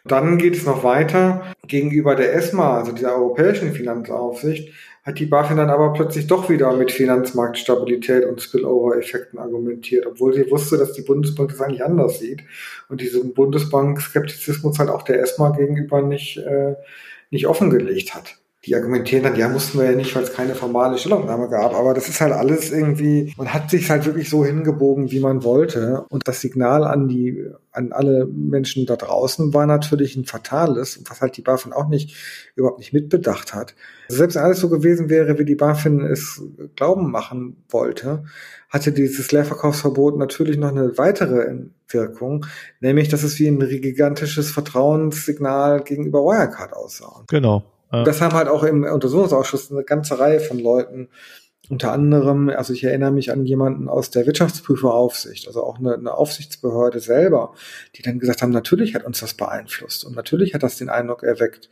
Dann 0.06 0.38
geht 0.38 0.56
es 0.56 0.66
noch 0.66 0.86
weiter. 0.86 1.44
Gegenüber 1.68 2.16
der 2.16 2.34
ESMA, 2.34 2.78
also 2.78 2.94
dieser 2.94 3.14
europäischen 3.14 3.74
Finanzaufsicht, 3.74 4.74
hat 5.04 5.20
die 5.20 5.26
BaFin 5.26 5.58
dann 5.58 5.70
aber 5.70 5.94
plötzlich 5.94 6.28
doch 6.28 6.50
wieder 6.50 6.76
mit 6.76 6.92
Finanzmarktstabilität 6.92 8.26
und 8.26 8.42
Spillover-Effekten 8.42 9.38
argumentiert, 9.38 10.06
obwohl 10.06 10.34
sie 10.34 10.50
wusste, 10.50 10.78
dass 10.78 10.94
die 10.94 11.02
Bundesbank 11.02 11.50
das 11.50 11.62
eigentlich 11.62 11.84
anders 11.84 12.20
sieht 12.20 12.44
und 12.88 13.02
diesen 13.02 13.34
Bundesbank-Skeptizismus 13.34 14.80
halt 14.80 14.90
auch 14.90 15.02
der 15.02 15.22
ESMA 15.22 15.50
gegenüber 15.50 16.02
nicht, 16.02 16.38
äh, 16.38 16.76
nicht 17.32 17.48
offengelegt 17.48 18.16
hat. 18.16 18.38
Die 18.66 18.76
argumentieren 18.76 19.24
dann, 19.24 19.36
ja, 19.36 19.50
mussten 19.50 19.78
wir 19.78 19.92
ja 19.92 19.98
nicht, 19.98 20.16
weil 20.16 20.24
es 20.24 20.32
keine 20.32 20.56
formale 20.56 20.98
Stellungnahme 20.98 21.50
gab. 21.50 21.74
Aber 21.74 21.94
das 21.94 22.08
ist 22.08 22.22
halt 22.22 22.32
alles 22.32 22.72
irgendwie, 22.72 23.34
man 23.38 23.54
hat 23.54 23.70
sich 23.70 23.90
halt 23.90 24.06
wirklich 24.06 24.30
so 24.30 24.46
hingebogen, 24.46 25.12
wie 25.12 25.20
man 25.20 25.44
wollte. 25.44 26.06
Und 26.08 26.28
das 26.28 26.40
Signal 26.40 26.86
an 26.86 27.10
die, 27.10 27.46
an 27.74 27.92
alle 27.92 28.26
Menschen 28.26 28.86
da 28.86 28.96
draußen 28.96 29.54
war 29.54 29.66
natürlich 29.66 30.16
ein 30.16 30.24
fatales, 30.24 31.02
was 31.10 31.20
halt 31.20 31.36
die 31.36 31.42
BaFin 31.42 31.74
auch 31.74 31.90
nicht, 31.90 32.16
überhaupt 32.56 32.80
nicht 32.80 32.94
mitbedacht 32.94 33.54
hat. 33.54 33.76
Also 34.08 34.20
selbst 34.20 34.38
alles 34.38 34.60
so 34.60 34.70
gewesen 34.70 35.10
wäre, 35.10 35.38
wie 35.38 35.46
die 35.46 35.56
BaFin 35.56 36.00
es 36.00 36.42
glauben 36.78 37.12
machen 37.12 37.66
wollte, 37.68 38.24
hatte 38.70 38.94
dieses 38.94 39.32
Leerverkaufsverbot 39.34 40.18
natürlich 40.18 40.58
noch 40.58 40.70
eine 40.70 40.98
weitere 40.98 41.66
Wirkung, 41.90 42.46
nämlich 42.80 43.10
dass 43.10 43.24
es 43.24 43.38
wie 43.40 43.48
ein 43.48 43.60
gigantisches 43.60 44.52
Vertrauenssignal 44.52 45.84
gegenüber 45.84 46.20
Wirecard 46.20 46.74
aussah. 46.74 47.26
Genau. 47.28 47.64
Das 48.04 48.22
haben 48.22 48.34
halt 48.34 48.48
auch 48.48 48.64
im 48.64 48.84
Untersuchungsausschuss 48.84 49.72
eine 49.72 49.84
ganze 49.84 50.18
Reihe 50.20 50.40
von 50.40 50.58
Leuten 50.58 51.10
unter 51.70 51.94
anderem, 51.94 52.50
also 52.50 52.74
ich 52.74 52.84
erinnere 52.84 53.12
mich 53.12 53.32
an 53.32 53.46
jemanden 53.46 53.88
aus 53.88 54.10
der 54.10 54.26
Wirtschaftsprüferaufsicht, 54.26 55.48
also 55.48 55.64
auch 55.64 55.80
eine, 55.80 55.94
eine, 55.94 56.14
Aufsichtsbehörde 56.14 57.00
selber, 57.00 57.54
die 57.96 58.02
dann 58.02 58.20
gesagt 58.20 58.42
haben, 58.42 58.52
natürlich 58.52 58.96
hat 58.96 59.06
uns 59.06 59.22
das 59.22 59.36
beeinflusst 59.36 60.04
und 60.04 60.14
natürlich 60.14 60.54
hat 60.54 60.62
das 60.62 60.78
den 60.78 60.90
Eindruck 60.90 61.24
erweckt, 61.24 61.70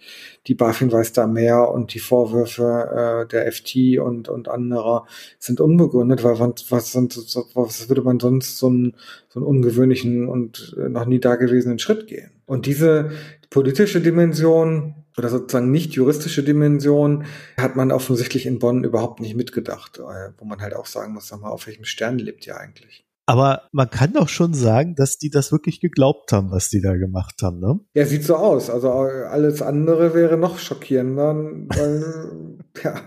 die 0.48 0.56
BaFin 0.56 0.94
weiß 0.94 1.12
da 1.12 1.28
mehr 1.28 1.70
und 1.70 1.94
die 1.94 2.00
Vorwürfe 2.00 3.26
äh, 3.26 3.28
der 3.28 3.52
FT 3.52 4.00
und, 4.00 4.30
und 4.30 4.48
anderer 4.48 5.06
sind 5.40 5.60
unbegründet, 5.60 6.24
weil 6.24 6.40
was, 6.40 6.72
was, 6.72 6.96
was 7.54 7.90
würde 7.90 8.02
man 8.02 8.20
sonst 8.20 8.60
so 8.60 8.68
einen, 8.68 8.96
so 9.28 9.42
einen 9.42 9.46
ungewöhnlichen 9.46 10.30
und 10.30 10.74
noch 10.78 11.06
nie 11.06 11.20
dagewesenen 11.20 11.80
Schritt 11.80 12.08
gehen? 12.08 12.32
Und 12.46 12.66
diese 12.66 13.12
politische 13.50 14.00
Dimension 14.00 14.96
oder 15.18 15.30
sozusagen 15.30 15.72
nicht 15.72 15.94
juristische 15.94 16.44
Dimension 16.44 17.26
hat 17.58 17.76
man 17.76 17.92
offensichtlich 17.92 18.46
in 18.46 18.60
Bonn 18.60 18.84
überhaupt 18.84 19.20
nicht 19.20 19.36
mitgedacht, 19.36 20.00
äh, 20.00 20.32
wo 20.38 20.46
man 20.46 20.62
halt 20.62 20.76
auch 20.76 20.86
sagen 20.86 21.14
muss, 21.14 21.28
sag 21.28 21.42
mal, 21.42 21.50
auf 21.50 21.68
welchem 21.68 21.86
Stern 21.86 22.20
lebt 22.20 22.46
ihr 22.48 22.58
eigentlich? 22.58 23.06
Aber 23.28 23.70
man 23.72 23.90
kann 23.90 24.14
doch 24.14 24.28
schon 24.28 24.54
sagen, 24.54 24.96
dass 24.96 25.18
die 25.18 25.30
das 25.30 25.52
wirklich 25.52 25.80
geglaubt 25.80 26.34
haben, 26.34 26.52
was 26.52 26.70
die 26.70 26.82
da 26.82 26.96
gemacht 26.98 27.42
haben, 27.44 27.60
ne? 27.60 27.80
Ja, 27.94 28.06
sieht 28.06 28.26
so 28.26 28.36
aus. 28.36 28.70
Also 28.70 28.90
äh, 28.90 29.24
alles 29.24 29.62
andere 29.62 30.14
wäre 30.14 30.38
noch 30.38 30.60
schockierender, 30.60 31.36
weil 31.36 32.51
ja, 32.84 33.02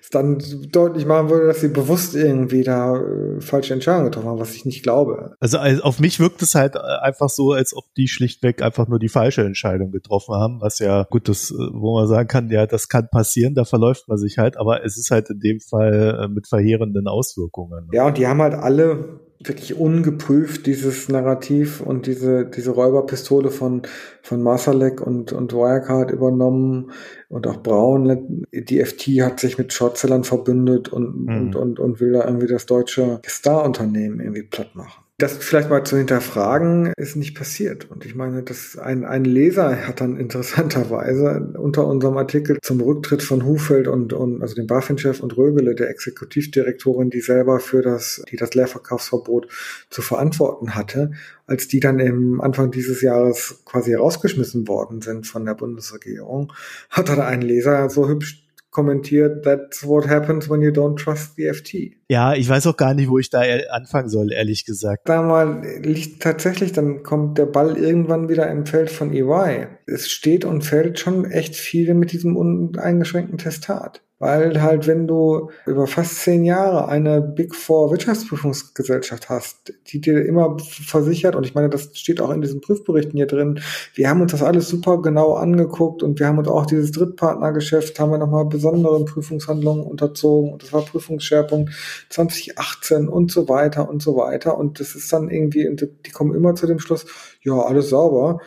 es 0.00 0.08
dann 0.10 0.42
deutlich 0.70 1.04
machen 1.06 1.28
würde, 1.30 1.46
dass 1.46 1.60
sie 1.60 1.68
bewusst 1.68 2.14
irgendwie 2.14 2.62
da 2.62 2.96
äh, 2.96 3.40
falsche 3.40 3.74
Entscheidungen 3.74 4.06
getroffen 4.06 4.28
haben, 4.28 4.38
was 4.38 4.54
ich 4.54 4.64
nicht 4.64 4.82
glaube. 4.82 5.34
Also 5.40 5.58
auf 5.58 6.00
mich 6.00 6.20
wirkt 6.20 6.42
es 6.42 6.54
halt 6.54 6.76
äh, 6.76 6.78
einfach 6.78 7.28
so, 7.28 7.52
als 7.52 7.76
ob 7.76 7.84
die 7.96 8.08
schlichtweg 8.08 8.62
einfach 8.62 8.88
nur 8.88 8.98
die 8.98 9.08
falsche 9.08 9.42
Entscheidung 9.42 9.90
getroffen 9.90 10.34
haben, 10.34 10.60
was 10.60 10.78
ja 10.78 11.06
gut 11.10 11.28
ist, 11.28 11.52
wo 11.52 11.94
man 11.98 12.08
sagen 12.08 12.28
kann, 12.28 12.50
ja, 12.50 12.66
das 12.66 12.88
kann 12.88 13.08
passieren, 13.10 13.54
da 13.54 13.64
verläuft 13.64 14.08
man 14.08 14.18
sich 14.18 14.38
halt, 14.38 14.56
aber 14.56 14.84
es 14.84 14.96
ist 14.96 15.10
halt 15.10 15.28
in 15.30 15.40
dem 15.40 15.60
Fall 15.60 16.28
mit 16.32 16.48
verheerenden 16.48 17.06
Auswirkungen. 17.06 17.86
Ne? 17.86 17.90
Ja, 17.92 18.06
und 18.06 18.16
die 18.16 18.26
haben 18.26 18.40
halt 18.40 18.54
alle 18.54 19.20
wirklich 19.42 19.74
ungeprüft 19.74 20.66
dieses 20.66 21.08
Narrativ 21.08 21.80
und 21.80 22.06
diese, 22.06 22.44
diese 22.44 22.72
Räuberpistole 22.72 23.50
von, 23.50 23.82
von 24.22 24.42
Masalek 24.42 25.00
und, 25.00 25.32
und 25.32 25.54
Wirecard 25.54 26.10
übernommen 26.10 26.92
und 27.28 27.46
auch 27.46 27.62
Braun. 27.62 28.46
Die 28.52 28.84
FT 28.84 29.22
hat 29.22 29.40
sich 29.40 29.56
mit 29.56 29.72
Shortsellern 29.72 30.24
verbündet 30.24 30.90
und, 30.90 31.26
mhm. 31.26 31.28
und, 31.28 31.56
und, 31.56 31.80
und 31.80 32.00
will 32.00 32.12
da 32.12 32.26
irgendwie 32.26 32.48
das 32.48 32.66
deutsche 32.66 33.20
Star-Unternehmen 33.26 34.20
irgendwie 34.20 34.42
platt 34.42 34.74
machen 34.74 35.02
das 35.22 35.36
vielleicht 35.36 35.70
mal 35.70 35.84
zu 35.84 35.96
hinterfragen, 35.96 36.92
ist 36.96 37.16
nicht 37.16 37.36
passiert. 37.36 37.90
Und 37.90 38.04
ich 38.04 38.14
meine, 38.14 38.42
dass 38.42 38.78
ein, 38.78 39.04
ein 39.04 39.24
Leser 39.24 39.86
hat 39.86 40.00
dann 40.00 40.16
interessanterweise 40.16 41.52
unter 41.58 41.86
unserem 41.86 42.16
Artikel 42.16 42.58
zum 42.62 42.80
Rücktritt 42.80 43.22
von 43.22 43.44
Hufeld 43.44 43.86
und, 43.86 44.12
und 44.12 44.42
also 44.42 44.54
dem 44.54 44.66
BaFin-Chef 44.66 45.20
und 45.20 45.36
Rögele, 45.36 45.74
der 45.74 45.90
Exekutivdirektorin, 45.90 47.10
die 47.10 47.20
selber 47.20 47.60
für 47.60 47.82
das, 47.82 48.22
die 48.30 48.36
das 48.36 48.54
Leerverkaufsverbot 48.54 49.48
zu 49.90 50.02
verantworten 50.02 50.74
hatte, 50.74 51.12
als 51.46 51.68
die 51.68 51.80
dann 51.80 51.98
im 51.98 52.40
Anfang 52.40 52.70
dieses 52.70 53.02
Jahres 53.02 53.62
quasi 53.64 53.94
rausgeschmissen 53.94 54.68
worden 54.68 55.02
sind 55.02 55.26
von 55.26 55.44
der 55.44 55.54
Bundesregierung, 55.54 56.52
hat 56.88 57.08
dann 57.08 57.20
ein 57.20 57.42
Leser 57.42 57.90
so 57.90 58.08
hübsch 58.08 58.39
kommentiert, 58.70 59.44
that's 59.44 59.86
what 59.86 60.08
happens 60.08 60.48
when 60.48 60.62
you 60.62 60.70
don't 60.70 60.96
trust 60.96 61.36
the 61.36 61.52
FT. 61.52 61.96
Ja, 62.08 62.34
ich 62.34 62.48
weiß 62.48 62.66
auch 62.66 62.76
gar 62.76 62.94
nicht, 62.94 63.08
wo 63.08 63.18
ich 63.18 63.30
da 63.30 63.42
anfangen 63.70 64.08
soll, 64.08 64.32
ehrlich 64.32 64.64
gesagt. 64.64 65.08
Da 65.08 65.22
mal 65.22 65.62
liegt 65.82 66.22
tatsächlich, 66.22 66.72
dann 66.72 67.02
kommt 67.02 67.38
der 67.38 67.46
Ball 67.46 67.76
irgendwann 67.76 68.28
wieder 68.28 68.48
im 68.50 68.66
Feld 68.66 68.90
von 68.90 69.12
EY. 69.12 69.66
Es 69.86 70.08
steht 70.08 70.44
und 70.44 70.62
fällt 70.62 70.98
schon 70.98 71.30
echt 71.30 71.56
viel 71.56 71.94
mit 71.94 72.12
diesem 72.12 72.36
uneingeschränkten 72.36 73.38
Testat. 73.38 74.02
Weil 74.20 74.60
halt, 74.60 74.86
wenn 74.86 75.06
du 75.06 75.50
über 75.64 75.86
fast 75.86 76.16
zehn 76.18 76.44
Jahre 76.44 76.88
eine 76.88 77.22
Big 77.22 77.54
Four 77.54 77.90
Wirtschaftsprüfungsgesellschaft 77.90 79.30
hast, 79.30 79.72
die 79.86 79.98
dir 79.98 80.22
immer 80.26 80.58
versichert, 80.60 81.34
und 81.34 81.46
ich 81.46 81.54
meine, 81.54 81.70
das 81.70 81.96
steht 81.96 82.20
auch 82.20 82.28
in 82.28 82.42
diesen 82.42 82.60
Prüfberichten 82.60 83.16
hier 83.16 83.26
drin, 83.26 83.60
wir 83.94 84.10
haben 84.10 84.20
uns 84.20 84.32
das 84.32 84.42
alles 84.42 84.68
super 84.68 85.00
genau 85.00 85.32
angeguckt 85.32 86.02
und 86.02 86.20
wir 86.20 86.26
haben 86.26 86.36
uns 86.36 86.48
auch 86.48 86.66
dieses 86.66 86.92
Drittpartnergeschäft, 86.92 87.98
haben 87.98 88.10
wir 88.10 88.18
nochmal 88.18 88.44
besonderen 88.44 89.06
Prüfungshandlungen 89.06 89.86
unterzogen 89.86 90.52
und 90.52 90.62
das 90.62 90.74
war 90.74 90.82
Prüfungsschwerpunkt 90.82 91.72
2018 92.10 93.08
und 93.08 93.32
so 93.32 93.48
weiter 93.48 93.88
und 93.88 94.02
so 94.02 94.16
weiter. 94.16 94.58
Und 94.58 94.80
das 94.80 94.94
ist 94.94 95.10
dann 95.14 95.30
irgendwie, 95.30 95.66
die 95.74 96.10
kommen 96.10 96.34
immer 96.34 96.54
zu 96.54 96.66
dem 96.66 96.78
Schluss, 96.78 97.06
ja, 97.42 97.54
alles 97.54 97.88
sauber 97.88 98.40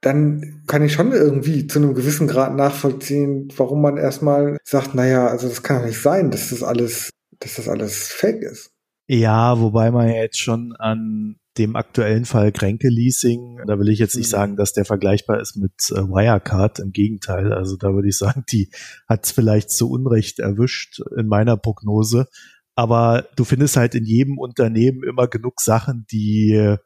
dann 0.00 0.62
kann 0.66 0.82
ich 0.82 0.92
schon 0.92 1.12
irgendwie 1.12 1.66
zu 1.66 1.78
einem 1.78 1.94
gewissen 1.94 2.26
Grad 2.26 2.54
nachvollziehen, 2.54 3.48
warum 3.56 3.82
man 3.82 3.96
erstmal 3.96 4.56
sagt, 4.64 4.94
naja, 4.94 5.26
also 5.26 5.48
das 5.48 5.62
kann 5.62 5.80
doch 5.80 5.86
nicht 5.86 6.00
sein, 6.00 6.30
dass 6.30 6.50
das 6.50 6.62
alles, 6.62 7.10
dass 7.38 7.56
das 7.56 7.68
alles 7.68 8.08
fake 8.08 8.42
ist. 8.42 8.70
Ja, 9.08 9.60
wobei 9.60 9.90
man 9.90 10.08
ja 10.08 10.14
jetzt 10.14 10.38
schon 10.38 10.74
an 10.78 11.36
dem 11.58 11.76
aktuellen 11.76 12.24
Fall 12.24 12.52
Kränke 12.52 12.88
Leasing, 12.88 13.58
da 13.66 13.78
will 13.78 13.88
ich 13.88 13.98
jetzt 13.98 14.16
nicht 14.16 14.28
mhm. 14.28 14.30
sagen, 14.30 14.56
dass 14.56 14.72
der 14.72 14.84
vergleichbar 14.84 15.40
ist 15.40 15.56
mit 15.56 15.72
äh, 15.90 15.96
Wirecard, 15.96 16.78
im 16.78 16.92
Gegenteil, 16.92 17.52
also 17.52 17.76
da 17.76 17.92
würde 17.92 18.08
ich 18.08 18.16
sagen, 18.16 18.44
die 18.50 18.70
hat 19.08 19.26
es 19.26 19.32
vielleicht 19.32 19.70
zu 19.70 19.90
Unrecht 19.90 20.38
erwischt 20.38 21.00
in 21.16 21.26
meiner 21.26 21.56
Prognose, 21.56 22.28
aber 22.76 23.26
du 23.36 23.44
findest 23.44 23.76
halt 23.76 23.94
in 23.94 24.04
jedem 24.04 24.38
Unternehmen 24.38 25.02
immer 25.02 25.26
genug 25.26 25.60
Sachen, 25.60 26.06
die 26.10 26.76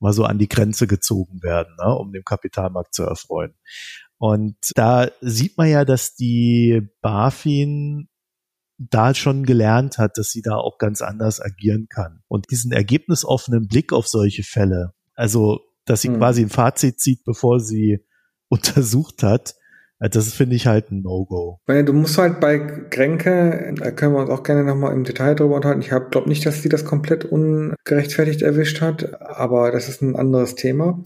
mal 0.00 0.12
so 0.12 0.24
an 0.24 0.38
die 0.38 0.48
Grenze 0.48 0.86
gezogen 0.86 1.42
werden, 1.42 1.74
ne, 1.78 1.94
um 1.94 2.12
dem 2.12 2.24
Kapitalmarkt 2.24 2.94
zu 2.94 3.04
erfreuen. 3.04 3.54
Und 4.18 4.56
da 4.74 5.08
sieht 5.20 5.56
man 5.56 5.68
ja, 5.68 5.84
dass 5.84 6.14
die 6.14 6.88
BaFin 7.00 8.08
da 8.78 9.14
schon 9.14 9.44
gelernt 9.44 9.98
hat, 9.98 10.16
dass 10.16 10.30
sie 10.30 10.42
da 10.42 10.56
auch 10.56 10.78
ganz 10.78 11.02
anders 11.02 11.40
agieren 11.40 11.86
kann. 11.88 12.22
Und 12.28 12.50
diesen 12.50 12.72
ergebnisoffenen 12.72 13.66
Blick 13.66 13.92
auf 13.92 14.08
solche 14.08 14.42
Fälle, 14.42 14.94
also 15.14 15.60
dass 15.84 16.02
sie 16.02 16.08
hm. 16.08 16.18
quasi 16.18 16.42
ein 16.42 16.50
Fazit 16.50 17.00
zieht, 17.00 17.24
bevor 17.24 17.60
sie 17.60 18.04
untersucht 18.48 19.22
hat, 19.22 19.54
das 20.00 20.32
finde 20.32 20.56
ich 20.56 20.66
halt 20.66 20.90
ein 20.90 21.02
No-Go. 21.02 21.60
Du 21.66 21.92
musst 21.92 22.16
halt 22.16 22.40
bei 22.40 22.58
Kränke, 22.58 23.74
da 23.78 23.90
können 23.90 24.14
wir 24.14 24.20
uns 24.20 24.30
auch 24.30 24.42
gerne 24.42 24.64
nochmal 24.64 24.94
im 24.94 25.04
Detail 25.04 25.34
drüber 25.34 25.56
unterhalten. 25.56 25.82
Ich 25.82 25.88
glaube 25.88 26.28
nicht, 26.28 26.46
dass 26.46 26.62
sie 26.62 26.68
das 26.70 26.84
komplett 26.84 27.26
ungerechtfertigt 27.26 28.42
erwischt 28.42 28.80
hat, 28.80 29.20
aber 29.20 29.70
das 29.70 29.88
ist 29.88 30.00
ein 30.00 30.16
anderes 30.16 30.54
Thema. 30.54 31.02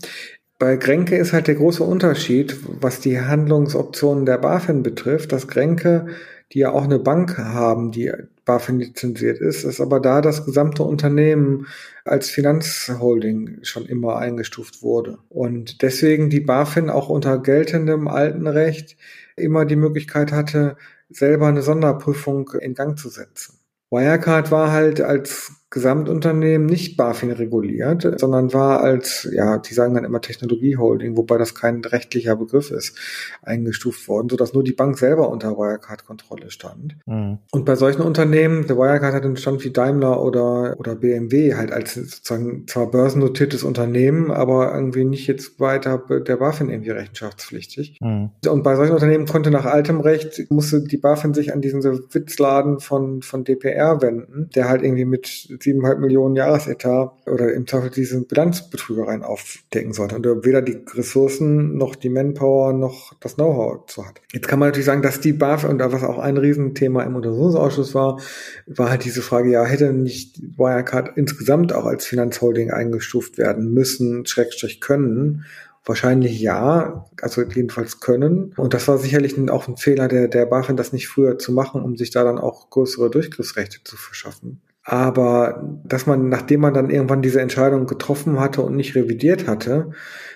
Bei 0.61 0.77
Kränke 0.77 1.17
ist 1.17 1.33
halt 1.33 1.49
der 1.49 1.57
große 1.57 1.83
Unterschied, 1.83 2.57
was 2.81 3.01
die 3.01 3.21
Handlungsoptionen 3.21 4.25
der 4.25 4.39
BaFin 4.39 4.85
betrifft, 4.85 5.33
dass 5.33 5.49
Kränke, 5.49 6.07
die 6.53 6.61
ja 6.61 6.71
auch 6.71 6.85
eine 6.85 7.01
Bank 7.01 7.37
haben, 7.37 7.91
die 7.91 8.13
BaFin 8.45 8.79
lizenziert 8.79 9.39
ist, 9.39 9.65
ist 9.65 9.81
aber 9.81 10.01
da 10.01 10.21
das 10.21 10.45
gesamte 10.45 10.83
Unternehmen 10.83 11.67
als 12.05 12.29
Finanzholding 12.31 13.61
schon 13.63 13.87
immer 13.87 14.17
eingestuft 14.17 14.83
wurde. 14.83 15.19
Und 15.29 15.83
deswegen 15.83 16.31
die 16.31 16.41
BaFin 16.41 16.91
auch 16.91 17.09
unter 17.09 17.39
geltendem 17.39 18.09
alten 18.09 18.47
Recht 18.47 18.97
immer 19.37 19.65
die 19.65 19.77
Möglichkeit 19.77 20.33
hatte, 20.33 20.77
selber 21.09 21.47
eine 21.47 21.63
Sonderprüfung 21.63 22.51
in 22.61 22.75
Gang 22.75 22.99
zu 22.99 23.09
setzen. 23.09 23.59
Wirecard 23.91 24.51
war 24.51 24.73
halt 24.73 25.01
als 25.01 25.53
Gesamtunternehmen 25.75 26.69
nicht 26.69 26.97
BaFin 26.97 27.33
reguliert, 27.33 28.07
sondern 28.21 28.53
war 28.53 28.81
als, 28.81 29.29
ja, 29.33 29.59
die 29.59 29.75
sagen 29.75 29.95
dann 29.95 30.05
immer 30.05 30.21
Technologieholding, 30.21 31.17
wobei 31.17 31.37
das 31.37 31.57
kein 31.57 31.85
rechtlicher 31.85 32.37
Begriff 32.37 32.71
ist, 32.71 32.97
eingestuft 33.43 34.07
worden, 34.07 34.29
sodass 34.29 34.55
nur 34.55 34.63
die 34.63 34.73
Bank 34.73 34.97
selber 34.97 35.29
unter 35.29 35.59
Wirecard-Kontrolle 35.59 36.53
stand. 36.53 36.97
Mhm. 37.07 37.39
Und 37.51 37.65
bei 37.65 37.75
solchen 37.75 38.03
Unternehmen, 38.03 38.69
der 38.69 38.77
Wirecard 38.77 39.15
hat 39.15 39.25
einen 39.25 39.37
Stand 39.37 39.65
wie 39.65 39.73
Daimler 39.73 40.23
oder, 40.23 40.77
oder 40.79 40.95
BMW 40.95 41.57
halt 41.57 41.73
als 41.73 41.95
sozusagen 41.95 42.69
zwar 42.69 42.93
börsennotiertes 42.93 43.65
Unternehmen, 43.65 44.31
aber 44.31 44.73
irgendwie 44.73 45.05
nicht 45.05 45.27
jetzt 45.27 45.59
weiter 45.59 45.99
der 45.99 46.37
BaFin 46.37 46.71
irgendwie 46.71 46.91
rechenschaftspflichtig. 46.91 47.99
Mhm. 48.01 48.31
Und 48.47 48.63
bei 48.63 48.77
solchen 48.77 48.93
Unternehmen 48.93 49.27
konnte 49.27 49.51
nach 49.51 49.65
altem 49.65 49.99
Recht, 49.99 50.49
musste 50.53 50.85
die 50.85 50.99
BaFin 50.99 51.35
sich 51.35 51.53
an 51.53 51.61
diesen 51.61 51.83
Witzladen 51.83 52.79
von, 52.79 53.23
von 53.23 53.43
DPR 53.43 54.01
wenden, 54.01 54.51
der 54.55 54.69
halt 54.69 54.85
irgendwie 54.85 55.05
mit 55.05 55.49
siebeneinhalb 55.65 55.99
Millionen 55.99 56.37
Jahresetat 56.37 57.13
oder 57.27 57.53
im 57.53 57.67
Zweifel 57.67 57.91
diese 57.91 58.21
Bilanzbetrügereien 58.21 59.23
aufdecken 59.23 59.93
sollte 59.93 60.17
und 60.17 60.45
weder 60.45 60.63
die 60.63 60.79
Ressourcen 60.95 61.77
noch 61.77 61.97
die 61.97 62.11
Manpower 62.11 62.73
noch 62.73 63.15
das 63.21 63.35
Know-how 63.35 63.87
zu 63.87 64.07
hat. 64.07 64.21
Jetzt 64.33 64.47
kann 64.47 64.59
man 64.59 64.69
natürlich 64.69 64.87
sagen, 64.87 65.03
dass 65.03 65.21
die 65.21 65.33
BAF 65.33 65.65
und 65.65 65.81
was 65.81 66.05
auch 66.05 66.19
ein 66.19 66.37
Riesenthema 66.37 67.03
im 67.03 67.17
Untersuchungsausschuss 67.17 67.95
war, 67.95 68.21
war 68.67 68.91
halt 68.91 69.05
diese 69.05 69.23
Frage, 69.23 69.51
ja, 69.51 69.65
hätte 69.65 69.93
nicht 69.93 70.41
Wirecard 70.57 71.17
insgesamt 71.17 71.73
auch 71.73 71.87
als 71.87 72.07
Finanzholding 72.07 72.71
eingestuft 72.71 73.39
werden 73.39 73.73
müssen, 73.73 74.27
Schrägstrich 74.27 74.81
können, 74.81 75.45
Wahrscheinlich 75.87 76.41
ja, 76.41 77.05
also 77.21 77.43
jedenfalls 77.43 78.01
können. 78.01 78.55
Und 78.57 78.73
das 78.73 78.89
war 78.89 78.97
sicherlich 78.97 79.37
auch 79.51 79.69
ein 79.69 79.77
Fehler 79.77 80.09
der, 80.09 80.29
der 80.29 80.47
BaFin, 80.47 80.79
das 80.79 80.95
nicht 80.95 81.09
früher 81.09 81.39
zu 81.39 81.53
machen, 81.53 81.83
um 81.83 81.97
sich 81.97 82.11
da 82.11 82.25
dann 82.25 82.39
auch 82.39 82.71
größere 82.71 83.11
Durchgriffsrechte 83.11 83.85
zu 83.85 83.99
verschaffen. 83.99 84.63
Aber 84.85 85.81
dass 85.85 86.07
man, 86.07 86.29
nachdem 86.29 86.61
man 86.61 86.75
dann 86.75 86.91
irgendwann 86.91 87.23
diese 87.23 87.41
Entscheidung 87.41 87.87
getroffen 87.87 88.39
hatte 88.39 88.61
und 88.61 88.77
nicht 88.77 88.95
revidiert 88.95 89.47
hatte, 89.47 89.93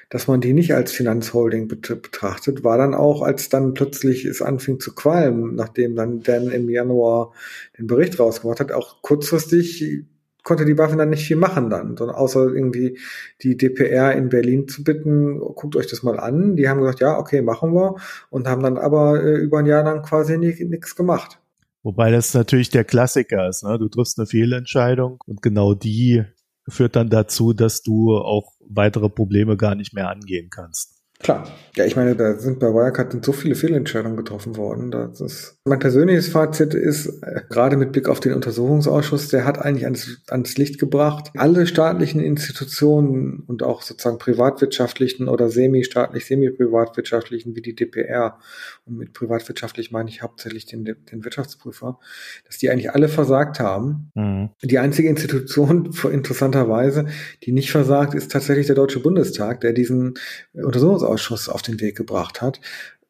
dass 0.09 0.26
man 0.26 0.40
die 0.40 0.55
nicht 0.55 0.74
als 0.74 0.90
Finanzholding 0.90 1.68
betrachtet, 1.68 2.64
war 2.64 2.78
dann 2.78 2.94
auch, 2.94 3.20
als 3.20 3.51
dann 3.51 3.74
plötzlich 3.74 4.24
es 4.24 4.40
anfing 4.40 4.80
zu 4.80 4.94
qualmen, 4.94 5.55
nachdem 5.55 5.96
dann 5.96 6.22
Dan 6.22 6.49
im 6.49 6.70
Januar 6.70 7.34
den 7.78 7.86
Bericht 7.86 8.18
rausgebracht 8.18 8.61
hat, 8.61 8.72
auch 8.72 9.03
kurzfristig 9.03 10.05
konnte 10.44 10.64
die 10.64 10.74
BaFin 10.74 10.96
dann 10.96 11.11
nicht 11.11 11.26
viel 11.26 11.36
machen 11.36 11.68
dann, 11.68 11.96
sondern 11.99 12.16
außer 12.16 12.49
irgendwie 12.49 12.99
die 13.42 13.59
DPR 13.59 14.14
in 14.14 14.30
Berlin 14.30 14.66
zu 14.66 14.82
bitten, 14.82 15.40
guckt 15.40 15.76
euch 15.76 15.88
das 15.88 16.03
mal 16.03 16.18
an. 16.18 16.57
Die 16.57 16.70
haben 16.70 16.80
gesagt, 16.80 17.01
ja, 17.01 17.18
okay, 17.18 17.42
machen 17.42 17.74
wir 17.74 17.96
und 18.30 18.49
haben 18.49 18.62
dann 18.62 18.78
aber 18.78 19.22
äh, 19.22 19.36
über 19.36 19.59
ein 19.59 19.66
Jahr 19.66 19.84
lang 19.84 20.03
quasi 20.03 20.38
nichts 20.38 20.96
gemacht. 20.96 21.38
Wobei 21.89 22.11
das 22.11 22.34
natürlich 22.34 22.68
der 22.68 22.84
Klassiker 22.84 23.49
ist, 23.49 23.64
ne? 23.64 23.78
Du 23.78 23.89
triffst 23.89 24.18
eine 24.18 24.26
Fehlentscheidung 24.26 25.22
und 25.24 25.41
genau 25.41 25.72
die 25.72 26.22
führt 26.68 26.97
dann 26.97 27.09
dazu, 27.09 27.55
dass 27.55 27.80
du 27.80 28.14
auch 28.14 28.53
weitere 28.61 29.09
Probleme 29.09 29.57
gar 29.57 29.74
nicht 29.74 29.95
mehr 29.95 30.11
angehen 30.11 30.51
kannst. 30.51 31.03
Klar. 31.18 31.49
Ja, 31.76 31.86
ich 31.86 31.97
meine, 31.97 32.14
da 32.14 32.39
sind 32.39 32.59
bei 32.59 32.66
Wirecard 32.66 33.12
sind 33.12 33.24
so 33.24 33.32
viele 33.32 33.55
Fehlentscheidungen 33.55 34.18
getroffen 34.18 34.59
worden. 34.59 34.91
Das 34.91 35.22
ist 35.22 35.58
mein 35.69 35.79
persönliches 35.79 36.29
Fazit 36.29 36.75
ist, 36.75 37.07
äh, 37.23 37.43
gerade 37.49 37.77
mit 37.77 37.93
Blick 37.93 38.09
auf 38.09 38.21
den 38.21 38.35
Untersuchungsausschuss, 38.35 39.29
der 39.29 39.45
hat 39.45 39.59
eigentlich 39.59 39.85
ans, 39.85 40.21
ans 40.29 40.57
Licht 40.57 40.79
gebracht, 40.79 41.31
alle 41.37 41.66
staatlichen 41.66 42.21
Institutionen 42.21 43.45
und 43.47 43.62
auch 43.62 43.83
sozusagen 43.83 44.19
privatwirtschaftlichen 44.19 45.29
oder 45.29 45.49
semi-staatlich, 45.49 46.27
semi-privatwirtschaftlichen 46.27 47.55
wie 47.55 47.62
die 47.62 47.75
DPR, 47.75 48.39
und 48.87 48.97
mit 48.97 49.12
privatwirtschaftlich 49.12 49.93
meine 49.93 50.09
ich 50.09 50.23
hauptsächlich 50.23 50.66
den, 50.66 50.85
den 50.85 51.25
Wirtschaftsprüfer, 51.25 51.99
dass 52.47 52.59
die 52.59 52.71
eigentlich 52.71 52.91
alle 52.93 53.09
versagt 53.09 53.61
haben. 53.61 54.11
Mhm. 54.14 54.51
Die 54.62 54.79
einzige 54.79 55.09
Institution, 55.09 55.91
interessanterweise, 56.11 57.07
die 57.45 57.53
nicht 57.53 57.71
versagt, 57.71 58.14
ist 58.14 58.33
tatsächlich 58.33 58.66
der 58.66 58.77
Deutsche 58.77 59.01
Bundestag, 59.01 59.61
der 59.61 59.73
diesen 59.73 60.14
Untersuchungsausschuss 60.55 60.89
Untersuchungsausschuss 60.89 61.49
auf 61.49 61.62
den 61.62 61.81
Weg 61.81 61.97
gebracht 61.97 62.41
hat 62.41 62.61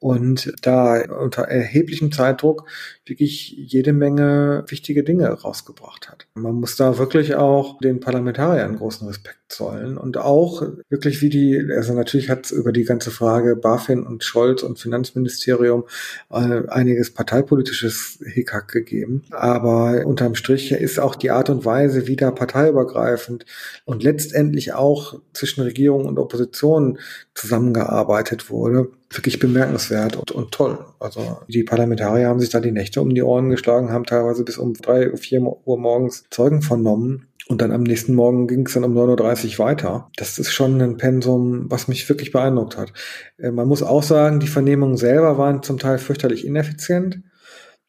und 0.01 0.53
da 0.63 1.03
unter 1.11 1.43
erheblichem 1.43 2.13
Zeitdruck 2.13 2.65
wirklich 3.05 3.51
jede 3.51 3.93
Menge 3.93 4.65
wichtige 4.69 5.03
Dinge 5.03 5.29
rausgebracht 5.29 6.09
hat. 6.09 6.27
Man 6.35 6.55
muss 6.55 6.77
da 6.77 6.99
wirklich 6.99 7.35
auch 7.35 7.79
den 7.81 7.99
Parlamentariern 8.01 8.77
großen 8.77 9.09
Respekt 9.09 9.39
zollen 9.49 9.97
und 9.97 10.19
auch 10.19 10.63
wirklich 10.89 11.21
wie 11.23 11.31
die, 11.31 11.73
also 11.75 11.95
natürlich 11.95 12.29
hat 12.29 12.45
es 12.45 12.51
über 12.53 12.71
die 12.71 12.85
ganze 12.85 13.11
Frage 13.11 13.57
BaFin 13.57 14.05
und 14.05 14.23
Scholz 14.23 14.63
und 14.63 14.79
Finanzministerium 14.79 15.85
äh, 16.31 16.69
einiges 16.69 17.13
parteipolitisches 17.13 18.21
Hickhack 18.25 18.69
gegeben, 18.69 19.23
aber 19.31 20.07
unterm 20.07 20.35
Strich 20.35 20.71
ist 20.71 21.01
auch 21.01 21.17
die 21.17 21.31
Art 21.31 21.51
und 21.51 21.65
Weise, 21.65 22.07
wie 22.07 22.17
da 22.17 22.31
parteiübergreifend 22.31 23.47
und 23.85 24.03
letztendlich 24.03 24.75
auch 24.75 25.21
zwischen 25.33 25.63
Regierung 25.63 26.05
und 26.05 26.19
Opposition 26.19 26.99
zusammengearbeitet 27.35 28.51
wurde, 28.51 28.91
wirklich 29.11 29.39
bemerkenswert 29.39 30.17
und, 30.17 30.31
und 30.31 30.53
toll. 30.53 30.79
Also 31.01 31.39
die 31.49 31.63
Parlamentarier 31.63 32.29
haben 32.29 32.41
sich 32.41 32.51
da 32.51 32.61
die 32.61 32.73
Nächte 32.73 33.01
um 33.01 33.15
die 33.15 33.23
Ohren 33.23 33.51
geschlagen, 33.51 33.91
haben 33.91 34.05
teilweise 34.05 34.45
bis 34.45 34.59
um 34.59 34.75
drei, 34.75 35.17
vier 35.17 35.41
Uhr 35.43 35.79
morgens 35.79 36.25
Zeugen 36.31 36.63
vernommen. 36.63 37.29
Und 37.49 37.63
dann 37.63 37.73
am 37.73 37.83
nächsten 37.83 38.15
Morgen 38.15 38.47
ging 38.47 38.67
es 38.67 38.75
dann 38.75 38.85
um 38.85 38.95
9.30 38.95 39.59
Uhr 39.59 39.65
weiter. 39.65 40.11
Das 40.17 40.39
ist 40.39 40.53
schon 40.53 40.83
ein 40.83 40.99
Pensum, 40.99 41.71
was 41.71 41.89
mich 41.89 42.07
wirklich 42.07 42.31
beeindruckt 42.31 42.77
hat. 42.77 42.93
Äh, 43.39 43.51
man 43.51 43.67
muss 43.67 43.83
auch 43.83 44.03
sagen, 44.03 44.39
die 44.39 44.49
Vernehmungen 44.49 44.99
selber 44.99 45.39
waren 45.39 45.63
zum 45.63 45.79
Teil 45.79 45.97
fürchterlich 45.97 46.47
ineffizient 46.47 47.23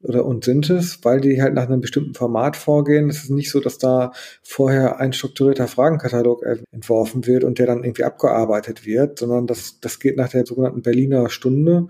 oder 0.02 0.26
und 0.26 0.46
sind 0.46 0.70
es, 0.70 1.04
weil 1.04 1.20
die 1.20 1.42
halt 1.42 1.54
nach 1.54 1.68
einem 1.68 1.82
bestimmten 1.82 2.14
Format 2.14 2.56
vorgehen. 2.56 3.10
Es 3.10 3.24
ist 3.24 3.32
nicht 3.32 3.52
so, 3.52 3.60
dass 3.60 3.78
da 3.78 4.12
vorher 4.42 5.00
ein 5.00 5.12
strukturierter 5.12 5.68
Fragenkatalog 5.68 6.44
entworfen 6.72 7.28
wird 7.28 7.44
und 7.44 7.60
der 7.60 7.68
dann 7.68 7.84
irgendwie 7.84 8.06
abgearbeitet 8.06 8.86
wird, 8.86 9.20
sondern 9.20 9.46
das, 9.46 9.80
das 9.82 10.00
geht 10.00 10.16
nach 10.16 10.30
der 10.30 10.46
sogenannten 10.46 10.82
Berliner 10.82 11.30
Stunde, 11.30 11.90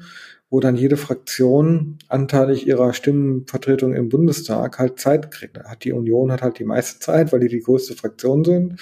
wo 0.50 0.60
dann 0.60 0.76
jede 0.76 0.98
Fraktion 0.98 2.00
anteilig 2.08 2.66
ihrer 2.66 2.94
Stimmenvertretung 2.94 3.94
im 3.94 4.10
Bundestag 4.10 4.80
halt 4.80 5.00
Zeit 5.00 5.30
kriegt. 5.30 5.60
Hat 5.60 5.84
die 5.84 5.94
Union 5.94 6.32
hat 6.32 6.42
halt 6.42 6.58
die 6.58 6.66
meiste 6.66 7.00
Zeit, 7.00 7.32
weil 7.32 7.42
die 7.42 7.48
die 7.48 7.62
größte 7.62 7.94
Fraktion 7.94 8.44
sind 8.44 8.82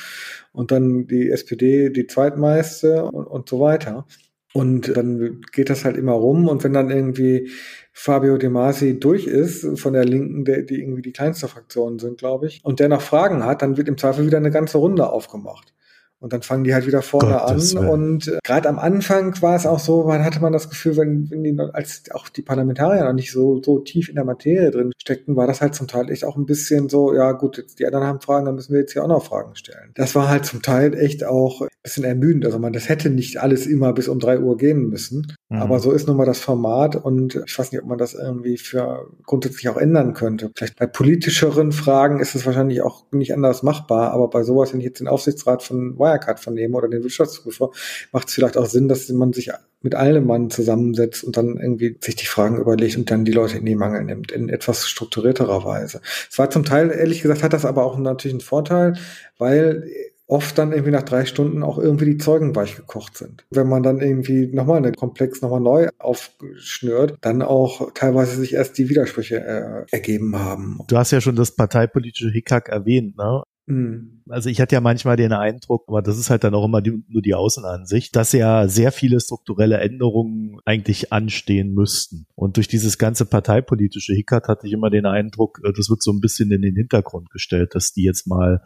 und 0.54 0.72
dann 0.72 1.08
die 1.08 1.30
SPD 1.30 1.90
die 1.90 2.08
zweitmeiste 2.08 3.04
und, 3.04 3.26
und 3.26 3.50
so 3.50 3.60
weiter. 3.60 4.06
Und 4.54 4.96
dann 4.96 5.42
geht 5.52 5.70
das 5.70 5.84
halt 5.84 5.98
immer 5.98 6.14
rum 6.14 6.48
und 6.48 6.64
wenn 6.64 6.74
dann 6.74 6.90
irgendwie 6.90 7.52
Fabio 8.00 8.38
De 8.38 8.48
Masi 8.48 9.00
durch 9.00 9.26
ist, 9.26 9.80
von 9.80 9.94
der 9.94 10.06
Linken, 10.06 10.46
der, 10.46 10.62
die 10.62 10.80
irgendwie 10.80 11.02
die 11.02 11.12
kleinste 11.12 11.48
Fraktion 11.48 11.98
sind, 11.98 12.20
glaube 12.20 12.46
ich, 12.46 12.62
und 12.64 12.80
der 12.80 12.90
noch 12.90 13.02
Fragen 13.02 13.44
hat, 13.44 13.64
dann 13.64 13.76
wird 13.76 13.88
im 13.88 13.98
Zweifel 13.98 14.28
wieder 14.28 14.38
eine 14.38 14.52
ganze 14.52 14.78
Runde 14.78 15.10
aufgemacht. 15.10 15.74
Und 16.20 16.34
dann 16.34 16.42
fangen 16.42 16.64
die 16.64 16.74
halt 16.74 16.88
wieder 16.88 17.02
vorne 17.02 17.38
Gottes 17.38 17.76
an. 17.76 17.84
Willen. 17.84 17.92
Und 17.92 18.28
äh, 18.28 18.40
gerade 18.44 18.68
am 18.70 18.80
Anfang 18.80 19.40
war 19.42 19.56
es 19.56 19.66
auch 19.66 19.80
so, 19.80 20.04
man 20.04 20.24
hatte 20.24 20.40
man 20.40 20.52
das 20.52 20.70
Gefühl, 20.70 20.98
wenn, 20.98 21.30
wenn 21.30 21.44
die, 21.44 21.58
als 21.74 22.04
auch 22.12 22.28
die 22.30 22.42
Parlamentarier 22.42 23.04
noch 23.04 23.14
nicht 23.14 23.32
so, 23.32 23.62
so 23.62 23.80
tief 23.80 24.10
in 24.10 24.16
der 24.16 24.26
Materie 24.26 24.72
drin 24.72 24.92
steckten, 25.00 25.36
war 25.36 25.46
das 25.46 25.62
halt 25.62 25.76
zum 25.76 25.88
Teil 25.88 26.10
echt 26.10 26.26
auch 26.26 26.36
ein 26.36 26.46
bisschen 26.46 26.90
so, 26.90 27.14
ja 27.14 27.34
gut, 27.34 27.58
jetzt 27.58 27.80
die 27.80 27.86
anderen 27.86 28.08
haben 28.08 28.22
Fragen, 28.22 28.46
dann 28.46 28.56
müssen 28.56 28.74
wir 28.74 28.80
jetzt 28.80 28.94
hier 28.94 29.04
auch 29.04 29.08
noch 29.08 29.24
Fragen 29.24 29.56
stellen. 29.56 29.92
Das 29.96 30.16
war 30.16 30.28
halt 30.28 30.46
zum 30.46 30.62
Teil 30.62 30.96
echt 30.96 31.24
auch 31.24 31.62
ein 31.62 31.68
bisschen 31.84 32.04
ermüdend. 32.04 32.46
Also 32.46 32.58
man, 32.58 32.74
das 32.74 32.90
hätte 32.90 33.10
nicht 33.12 33.40
alles 33.40 33.68
immer 33.68 33.94
bis 33.94 34.08
um 34.08 34.20
drei 34.20 34.40
Uhr 34.40 34.58
gehen 34.58 34.90
müssen. 34.90 35.28
Mhm. 35.50 35.62
Aber 35.62 35.80
so 35.80 35.92
ist 35.92 36.08
nun 36.08 36.18
mal 36.18 36.26
das 36.26 36.40
Format 36.40 36.96
und 36.96 37.42
ich 37.46 37.58
weiß 37.58 37.72
nicht, 37.72 37.82
ob 37.82 37.88
man 37.88 37.98
das 37.98 38.14
irgendwie 38.14 38.58
für 38.58 39.08
grundsätzlich 39.26 39.70
auch 39.70 39.78
ändern 39.78 40.14
könnte. 40.14 40.52
Vielleicht 40.56 40.78
bei 40.78 40.88
politischeren 40.88 41.72
Fragen 41.72 42.20
ist 42.20 42.36
es 42.36 42.46
wahrscheinlich 42.46 42.82
auch 42.82 43.06
nicht 43.12 43.34
anders 43.34 43.64
machbar, 43.64 44.12
aber 44.12 44.30
bei 44.30 44.44
sowas, 44.44 44.74
wenn 44.74 44.80
ich 44.80 44.86
jetzt 44.86 45.00
den 45.00 45.08
Aufsichtsrat 45.08 45.64
von 45.64 45.98
Wirecard 46.08 46.40
vernehme 46.40 46.78
oder 46.78 46.88
den 46.88 47.04
Wirtschaftsprüfer, 47.04 47.72
macht 48.12 48.28
es 48.28 48.34
vielleicht 48.34 48.58
auch 48.58 48.66
Sinn, 48.66 48.88
dass 48.88 49.10
man 49.10 49.34
sich 49.34 49.52
mit 49.82 49.96
allem 49.96 50.26
Mann 50.26 50.50
zusammensetzt 50.50 51.24
und 51.24 51.38
dann 51.38 51.58
irgendwie 51.58 51.98
sich 52.02 52.16
die 52.16 52.26
Fragen 52.26 52.60
überlegt 52.60 52.98
und 52.98 53.12
dann 53.12 53.26
die 53.26 53.32
Leute 53.32 53.58
in 53.58 53.66
die 53.66 53.76
Mangel 53.76 54.04
nimmt, 54.04 54.32
in 54.32 54.50
etwas 54.50 54.88
strukturierterer 54.88 55.64
Weise. 55.64 56.02
Es 56.30 56.38
war 56.40 56.50
zum 56.50 56.66
Teil, 56.66 56.92
ehrlich 56.92 57.22
gesagt, 57.22 57.44
hat 57.44 57.54
das 57.54 57.66
aber 57.66 57.86
auch 57.86 57.98
natürlich 57.98 58.34
einen 58.34 58.42
Vorteil, 58.42 58.94
weil 59.38 59.88
oft 60.28 60.58
dann 60.58 60.74
irgendwie 60.74 60.92
nach 60.92 61.04
drei 61.04 61.26
Stunden 61.26 61.64
auch 61.64 61.78
irgendwie 61.78 62.06
die 62.06 62.18
Zeugen 62.18 62.56
weich 62.56 62.76
gekocht 62.76 63.18
sind. 63.18 63.46
Wenn 63.50 63.68
man 63.68 63.82
dann 63.82 64.02
irgendwie 64.02 64.48
nochmal 64.48 64.78
eine 64.78 64.92
Komplex 64.92 65.42
nochmal 65.42 65.62
neu 65.62 65.88
aufschnürt, 66.00 67.18
dann 67.22 67.42
auch 67.42 67.94
teilweise 67.94 68.36
sich 68.36 68.54
erst 68.54 68.78
die 68.78 68.90
Widersprüche 68.90 69.38
äh, 69.38 69.96
ergeben 69.96 70.38
haben. 70.38 70.80
Du 70.88 70.98
hast 70.98 71.12
ja 71.12 71.22
schon 71.22 71.38
das 71.38 71.56
parteipolitische 71.56 72.30
Hickhack 72.30 72.68
erwähnt, 72.68 73.18
ne? 73.18 73.44
Mhm. 73.68 74.22
Also 74.30 74.50
ich 74.50 74.60
hatte 74.62 74.76
ja 74.76 74.82
manchmal 74.82 75.18
den 75.18 75.34
Eindruck, 75.34 75.86
aber 75.88 76.02
das 76.02 76.18
ist 76.18 76.30
halt 76.30 76.44
dann 76.44 76.56
auch 76.56 76.66
immer 76.66 76.82
die, 76.82 77.04
nur 77.10 77.22
die 77.22 77.36
Außenansicht, 77.36 78.16
dass 78.16 78.32
ja 78.32 78.68
sehr 78.68 78.92
viele 78.92 79.20
strukturelle 79.20 79.78
Änderungen 79.78 80.58
eigentlich 80.66 81.12
anstehen 81.12 81.74
müssten. 81.74 82.26
Und 82.36 82.58
durch 82.58 82.70
dieses 82.70 82.98
ganze 82.98 83.26
parteipolitische 83.26 84.14
Hickhack 84.14 84.48
hatte 84.48 84.68
ich 84.68 84.74
immer 84.74 84.90
den 84.90 85.06
Eindruck, 85.06 85.60
äh, 85.64 85.74
das 85.76 85.90
wird 85.90 86.02
so 86.02 86.12
ein 86.12 86.22
bisschen 86.22 86.52
in 86.52 86.62
den 86.62 86.76
Hintergrund 86.76 87.30
gestellt, 87.30 87.76
dass 87.76 87.92
die 87.92 88.04
jetzt 88.04 88.26
mal 88.26 88.62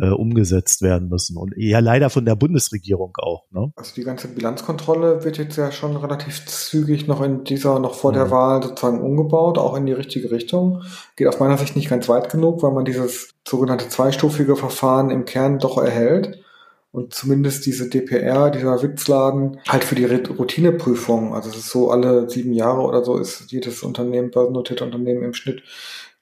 äh, 0.00 0.08
umgesetzt 0.08 0.82
werden 0.82 1.08
müssen. 1.08 1.36
Und 1.36 1.54
ja, 1.56 1.78
leider 1.78 2.10
von 2.10 2.24
der 2.24 2.36
Bundesregierung 2.36 3.12
auch. 3.18 3.44
Ne? 3.50 3.72
Also 3.76 3.94
die 3.94 4.04
ganze 4.04 4.28
Bilanzkontrolle 4.28 5.24
wird 5.24 5.38
jetzt 5.38 5.56
ja 5.56 5.70
schon 5.72 5.96
relativ 5.96 6.46
zügig 6.46 7.06
noch 7.06 7.22
in 7.22 7.44
dieser, 7.44 7.78
noch 7.78 7.94
vor 7.94 8.12
mhm. 8.12 8.16
der 8.16 8.30
Wahl 8.30 8.62
sozusagen 8.62 9.00
umgebaut, 9.00 9.58
auch 9.58 9.76
in 9.76 9.86
die 9.86 9.92
richtige 9.92 10.30
Richtung. 10.30 10.82
Geht 11.16 11.28
aus 11.28 11.40
meiner 11.40 11.58
Sicht 11.58 11.76
nicht 11.76 11.88
ganz 11.88 12.08
weit 12.08 12.30
genug, 12.30 12.62
weil 12.62 12.72
man 12.72 12.84
dieses 12.84 13.34
sogenannte 13.46 13.88
zweistufige 13.88 14.56
Verfahren 14.56 15.10
im 15.10 15.24
Kern 15.24 15.58
doch 15.58 15.78
erhält 15.78 16.40
und 16.94 17.12
zumindest 17.12 17.66
diese 17.66 17.90
DPR, 17.90 18.50
dieser 18.50 18.80
Witzladen, 18.80 19.58
halt 19.68 19.82
für 19.82 19.96
die 19.96 20.04
Routineprüfung, 20.04 21.34
also 21.34 21.50
es 21.50 21.56
ist 21.56 21.70
so 21.70 21.90
alle 21.90 22.30
sieben 22.30 22.52
Jahre 22.52 22.82
oder 22.82 23.04
so 23.04 23.18
ist 23.18 23.50
jedes 23.50 23.82
Unternehmen, 23.82 24.30
börsennotierte 24.30 24.84
Unternehmen 24.84 25.24
im 25.24 25.34
Schnitt 25.34 25.64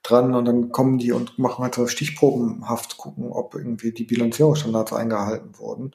dran 0.02 0.34
und 0.34 0.44
dann 0.44 0.72
kommen 0.72 0.98
die 0.98 1.12
und 1.12 1.38
machen 1.38 1.62
halt 1.62 1.74
so 1.74 1.86
stichprobenhaft 1.86 2.96
gucken, 2.96 3.30
ob 3.30 3.54
irgendwie 3.54 3.92
die 3.92 4.04
Bilanzierungsstandards 4.04 4.92
eingehalten 4.92 5.58
wurden. 5.58 5.92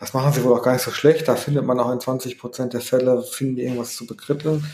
Das 0.00 0.14
machen 0.14 0.32
sie 0.32 0.44
wohl 0.44 0.54
auch 0.56 0.62
gar 0.62 0.74
nicht 0.74 0.84
so 0.84 0.92
schlecht. 0.92 1.26
Da 1.26 1.34
findet 1.34 1.64
man 1.64 1.80
auch 1.80 1.90
in 1.90 1.98
20 1.98 2.38
Prozent 2.38 2.72
der 2.72 2.80
Fälle, 2.80 3.20
finden 3.22 3.56
die 3.56 3.62
irgendwas 3.62 3.96
zu 3.96 4.06
bekritteln. 4.06 4.64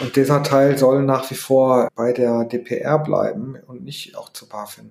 Und 0.00 0.16
dieser 0.16 0.42
Teil 0.42 0.76
soll 0.76 1.04
nach 1.04 1.30
wie 1.30 1.36
vor 1.36 1.88
bei 1.94 2.12
der 2.12 2.44
DPR 2.44 2.98
bleiben 2.98 3.56
und 3.66 3.84
nicht 3.84 4.16
auch 4.16 4.30
zur 4.30 4.48
BaFin 4.48 4.90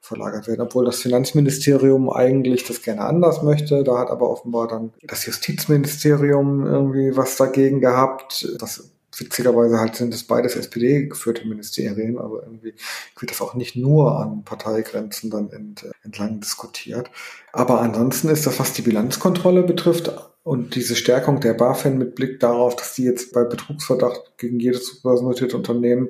verlagert 0.00 0.46
werden, 0.46 0.60
obwohl 0.60 0.84
das 0.84 1.00
Finanzministerium 1.00 2.10
eigentlich 2.10 2.64
das 2.64 2.82
gerne 2.82 3.02
anders 3.02 3.42
möchte. 3.42 3.82
Da 3.82 3.98
hat 3.98 4.10
aber 4.10 4.30
offenbar 4.30 4.68
dann 4.68 4.92
das 5.02 5.26
Justizministerium 5.26 6.66
irgendwie 6.66 7.16
was 7.16 7.36
dagegen 7.36 7.80
gehabt. 7.80 8.46
Das 8.60 8.91
witzigerweise 9.16 9.78
halt 9.78 9.96
sind 9.96 10.14
es 10.14 10.24
beides 10.24 10.56
SPD-geführte 10.56 11.46
Ministerien, 11.46 12.18
aber 12.18 12.42
irgendwie 12.42 12.74
wird 13.18 13.30
das 13.30 13.40
auch 13.40 13.54
nicht 13.54 13.76
nur 13.76 14.18
an 14.18 14.44
Parteigrenzen 14.44 15.30
dann 15.30 15.50
ent, 15.50 15.86
entlang 16.02 16.40
diskutiert. 16.40 17.10
Aber 17.52 17.80
ansonsten 17.80 18.28
ist 18.28 18.46
das, 18.46 18.58
was 18.58 18.72
die 18.72 18.82
Bilanzkontrolle 18.82 19.62
betrifft, 19.62 20.10
und 20.44 20.74
diese 20.74 20.96
Stärkung 20.96 21.38
der 21.38 21.54
BaFin 21.54 21.98
mit 21.98 22.16
Blick 22.16 22.40
darauf, 22.40 22.74
dass 22.74 22.94
die 22.94 23.04
jetzt 23.04 23.32
bei 23.32 23.44
Betrugsverdacht 23.44 24.38
gegen 24.38 24.58
jedes 24.58 25.00
börsennotierte 25.00 25.56
Unternehmen 25.56 26.08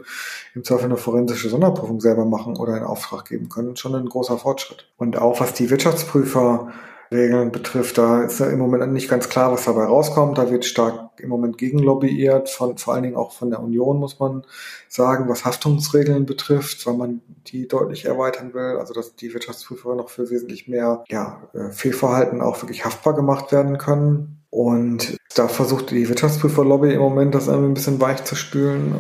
im 0.55 0.65
Zweifel 0.65 0.87
eine 0.87 0.97
forensische 0.97 1.51
Sonderprüfung 1.51 2.01
selber 2.01 2.25
machen 2.25 2.57
oder 2.57 2.77
in 2.79 2.83
Auftrag 2.83 3.27
geben 3.29 3.51
können, 3.51 3.77
schon 3.77 3.95
ein 3.95 4.09
großer 4.09 4.39
Fortschritt. 4.39 4.89
Und 4.97 5.19
auch 5.19 5.41
was 5.41 5.53
die 5.53 5.69
Wirtschaftsprüfer 5.69 6.73
Regeln 7.13 7.53
betrifft, 7.53 7.99
da 7.99 8.23
ist 8.23 8.41
ja 8.41 8.47
im 8.47 8.59
Moment 8.59 8.93
nicht 8.93 9.09
ganz 9.09 9.29
klar, 9.29 9.53
was 9.53 9.65
dabei 9.65 9.85
rauskommt. 9.85 10.39
Da 10.39 10.51
wird 10.51 10.65
stark 10.65 11.11
im 11.19 11.29
Moment 11.29 11.59
gegenlobbyiert, 11.59 12.49
von, 12.49 12.79
vor 12.79 12.95
allen 12.95 13.03
Dingen 13.05 13.17
auch 13.17 13.33
von 13.33 13.51
der 13.51 13.61
Union, 13.61 13.99
muss 13.99 14.19
man 14.19 14.45
sagen, 14.89 15.29
was 15.29 15.45
Haftungsregeln 15.45 16.27
betrifft, 16.27 16.87
weil 16.87 16.95
man 16.95 17.21
die 17.47 17.69
deutlich 17.69 18.05
erweitern 18.05 18.55
will, 18.55 18.79
also 18.79 18.95
dass 18.95 19.15
die 19.15 19.33
Wirtschaftsprüfer 19.33 19.95
noch 19.95 20.09
für 20.09 20.31
wesentlich 20.31 20.69
mehr 20.69 21.05
ja, 21.09 21.43
äh, 21.55 21.71
Fehlverhalten 21.71 22.41
auch 22.41 22.63
wirklich 22.63 22.85
haftbar 22.85 23.15
gemacht 23.15 23.53
werden 23.53 23.79
können. 23.79 24.39
Und 24.51 25.17
da 25.35 25.49
versucht 25.49 25.91
die 25.91 26.09
Wirtschaftsprüferlobby 26.09 26.93
im 26.93 27.01
Moment, 27.01 27.35
das 27.35 27.47
irgendwie 27.47 27.71
ein 27.71 27.75
bisschen 27.75 28.01
weich 28.01 28.25
zu 28.25 28.35
spülen 28.35 28.97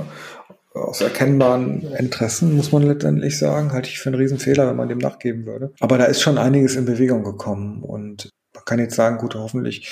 aus 0.74 1.00
erkennbaren 1.00 1.82
Interessen, 1.98 2.56
muss 2.56 2.72
man 2.72 2.82
letztendlich 2.82 3.38
sagen, 3.38 3.72
halte 3.72 3.88
ich 3.88 3.98
für 3.98 4.08
einen 4.08 4.20
Riesenfehler, 4.20 4.68
wenn 4.68 4.76
man 4.76 4.88
dem 4.88 4.98
nachgeben 4.98 5.46
würde. 5.46 5.72
Aber 5.80 5.98
da 5.98 6.04
ist 6.04 6.22
schon 6.22 6.38
einiges 6.38 6.76
in 6.76 6.84
Bewegung 6.84 7.24
gekommen 7.24 7.82
und 7.82 8.30
man 8.54 8.64
kann 8.64 8.78
jetzt 8.78 8.96
sagen, 8.96 9.18
gut, 9.18 9.34
hoffentlich 9.34 9.88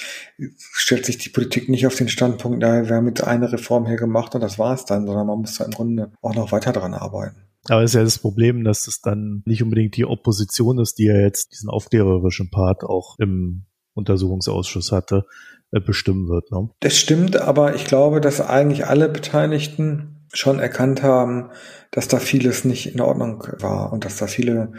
stellt 0.59 1.07
sich 1.07 1.19
die 1.19 1.31
Politik 1.31 1.69
nicht 1.69 1.87
auf 1.87 1.95
den 1.95 2.09
Standpunkt, 2.09 2.63
ja, 2.63 2.89
wir 2.89 2.97
haben 2.97 3.09
jetzt 3.09 3.25
eine 3.25 3.53
Reform 3.53 3.87
hier 3.87 3.97
gemacht 3.97 4.35
und 4.35 4.43
das 4.43 4.59
war 4.59 4.75
es 4.75 4.85
dann, 4.85 5.07
sondern 5.07 5.27
man 5.27 5.41
muss 5.41 5.57
da 5.57 5.65
im 5.65 5.71
Grunde 5.71 6.13
auch 6.21 6.35
noch 6.35 6.53
weiter 6.53 6.73
dran 6.73 6.95
arbeiten. 6.95 7.37
Aber 7.69 7.83
es 7.83 7.91
ist 7.91 7.95
ja 7.95 8.03
das 8.03 8.19
Problem, 8.19 8.65
dass 8.65 8.87
es 8.87 9.01
dann 9.01 9.43
nicht 9.45 9.63
unbedingt 9.63 9.97
die 9.97 10.07
Opposition 10.07 10.79
ist, 10.79 10.99
die 10.99 11.07
ja 11.07 11.17
jetzt 11.17 11.53
diesen 11.53 11.69
aufklärerischen 11.69 12.51
Part 12.51 12.85
auch 12.85 13.19
im 13.19 13.67
Untersuchungsausschuss 13.95 14.93
hatte, 14.93 15.27
äh, 15.73 15.81
bestimmen 15.81 16.29
wird. 16.29 16.51
Ne? 16.51 16.71
Das 16.81 16.97
stimmt, 16.97 17.37
aber 17.37 17.75
ich 17.75 17.85
glaube, 17.85 18.21
dass 18.21 18.41
eigentlich 18.41 18.87
alle 18.87 19.09
Beteiligten 19.09 20.20
schon 20.33 20.59
erkannt 20.59 21.03
haben, 21.03 21.51
dass 21.91 22.09
da 22.09 22.19
vieles 22.19 22.65
nicht 22.65 22.95
in 22.95 23.01
Ordnung 23.01 23.45
war 23.59 23.93
und 23.93 24.05
dass 24.05 24.17
da 24.17 24.27
viele 24.27 24.73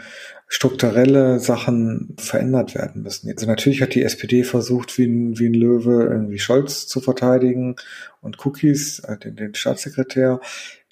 strukturelle 0.48 1.38
Sachen 1.38 2.14
verändert 2.18 2.74
werden 2.74 3.02
müssen. 3.02 3.30
Also 3.30 3.46
natürlich 3.46 3.80
hat 3.80 3.94
die 3.94 4.02
SPD 4.02 4.44
versucht, 4.44 4.98
wie 4.98 5.06
ein, 5.06 5.38
wie 5.38 5.46
ein 5.46 5.54
Löwe 5.54 6.04
irgendwie 6.04 6.38
Scholz 6.38 6.86
zu 6.86 7.00
verteidigen 7.00 7.76
und 8.20 8.44
Cookies, 8.44 8.98
äh, 9.00 9.16
den, 9.16 9.36
den 9.36 9.54
Staatssekretär. 9.54 10.40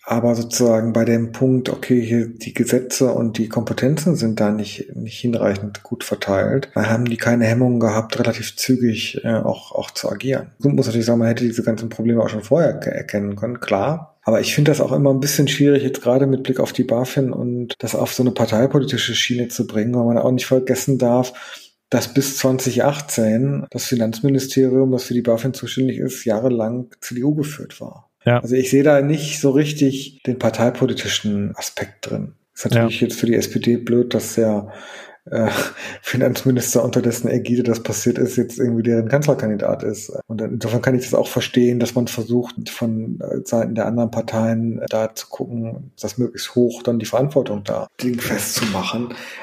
Aber 0.02 0.34
sozusagen 0.34 0.94
bei 0.94 1.04
dem 1.04 1.32
Punkt, 1.32 1.68
okay, 1.68 2.00
hier 2.00 2.26
die 2.26 2.54
Gesetze 2.54 3.12
und 3.12 3.36
die 3.36 3.48
Kompetenzen 3.48 4.16
sind 4.16 4.40
da 4.40 4.50
nicht, 4.50 4.96
nicht 4.96 5.20
hinreichend 5.20 5.82
gut 5.82 6.04
verteilt, 6.04 6.70
da 6.74 6.88
haben 6.88 7.04
die 7.04 7.18
keine 7.18 7.44
Hemmungen 7.44 7.80
gehabt, 7.80 8.18
relativ 8.18 8.56
zügig 8.56 9.22
äh, 9.24 9.34
auch, 9.34 9.72
auch 9.72 9.90
zu 9.90 10.10
agieren. 10.10 10.52
Man 10.58 10.74
muss 10.74 10.86
natürlich 10.86 11.06
sagen, 11.06 11.18
man 11.18 11.28
hätte 11.28 11.44
diese 11.44 11.62
ganzen 11.62 11.90
Probleme 11.90 12.22
auch 12.22 12.30
schon 12.30 12.42
vorher 12.42 12.80
erkennen 12.80 13.36
können, 13.36 13.60
klar. 13.60 14.16
Aber 14.30 14.40
ich 14.40 14.54
finde 14.54 14.70
das 14.70 14.80
auch 14.80 14.92
immer 14.92 15.10
ein 15.10 15.18
bisschen 15.18 15.48
schwierig, 15.48 15.82
jetzt 15.82 16.02
gerade 16.02 16.28
mit 16.28 16.44
Blick 16.44 16.60
auf 16.60 16.72
die 16.72 16.84
BaFin 16.84 17.32
und 17.32 17.74
das 17.80 17.96
auf 17.96 18.14
so 18.14 18.22
eine 18.22 18.30
parteipolitische 18.30 19.16
Schiene 19.16 19.48
zu 19.48 19.66
bringen, 19.66 19.92
weil 19.92 20.04
man 20.04 20.18
auch 20.18 20.30
nicht 20.30 20.46
vergessen 20.46 20.98
darf, 20.98 21.32
dass 21.90 22.14
bis 22.14 22.36
2018 22.36 23.66
das 23.70 23.86
Finanzministerium, 23.86 24.92
das 24.92 25.02
für 25.02 25.14
die 25.14 25.22
BaFin 25.22 25.52
zuständig 25.52 25.98
ist, 25.98 26.24
jahrelang 26.24 26.90
CDU 27.00 27.34
geführt 27.34 27.80
war. 27.80 28.08
Ja. 28.24 28.38
Also 28.38 28.54
ich 28.54 28.70
sehe 28.70 28.84
da 28.84 29.02
nicht 29.02 29.40
so 29.40 29.50
richtig 29.50 30.22
den 30.22 30.38
parteipolitischen 30.38 31.56
Aspekt 31.56 32.08
drin. 32.08 32.34
Ist 32.54 32.66
natürlich 32.66 33.00
ja. 33.00 33.08
jetzt 33.08 33.18
für 33.18 33.26
die 33.26 33.34
SPD 33.34 33.78
blöd, 33.78 34.14
dass 34.14 34.36
der 34.36 34.72
äh, 35.26 35.48
Finanzminister, 36.02 36.82
unter 36.82 37.02
dessen 37.02 37.28
Ägide 37.28 37.62
das 37.62 37.82
passiert 37.82 38.18
ist, 38.18 38.36
jetzt 38.36 38.58
irgendwie 38.58 38.82
deren 38.82 39.08
Kanzlerkandidat 39.08 39.82
ist. 39.82 40.12
Und 40.26 40.40
insofern 40.40 40.82
kann 40.82 40.94
ich 40.94 41.04
das 41.04 41.14
auch 41.14 41.28
verstehen, 41.28 41.78
dass 41.78 41.94
man 41.94 42.06
versucht, 42.06 42.68
von 42.70 43.20
äh, 43.20 43.40
Seiten 43.44 43.74
der 43.74 43.86
anderen 43.86 44.10
Parteien 44.10 44.80
da 44.88 45.14
zu 45.14 45.28
gucken, 45.28 45.92
dass 46.00 46.18
möglichst 46.18 46.54
hoch 46.54 46.82
dann 46.82 46.98
die 46.98 47.06
Verantwortung 47.06 47.64
da 47.64 47.86
dingfest. 48.02 48.62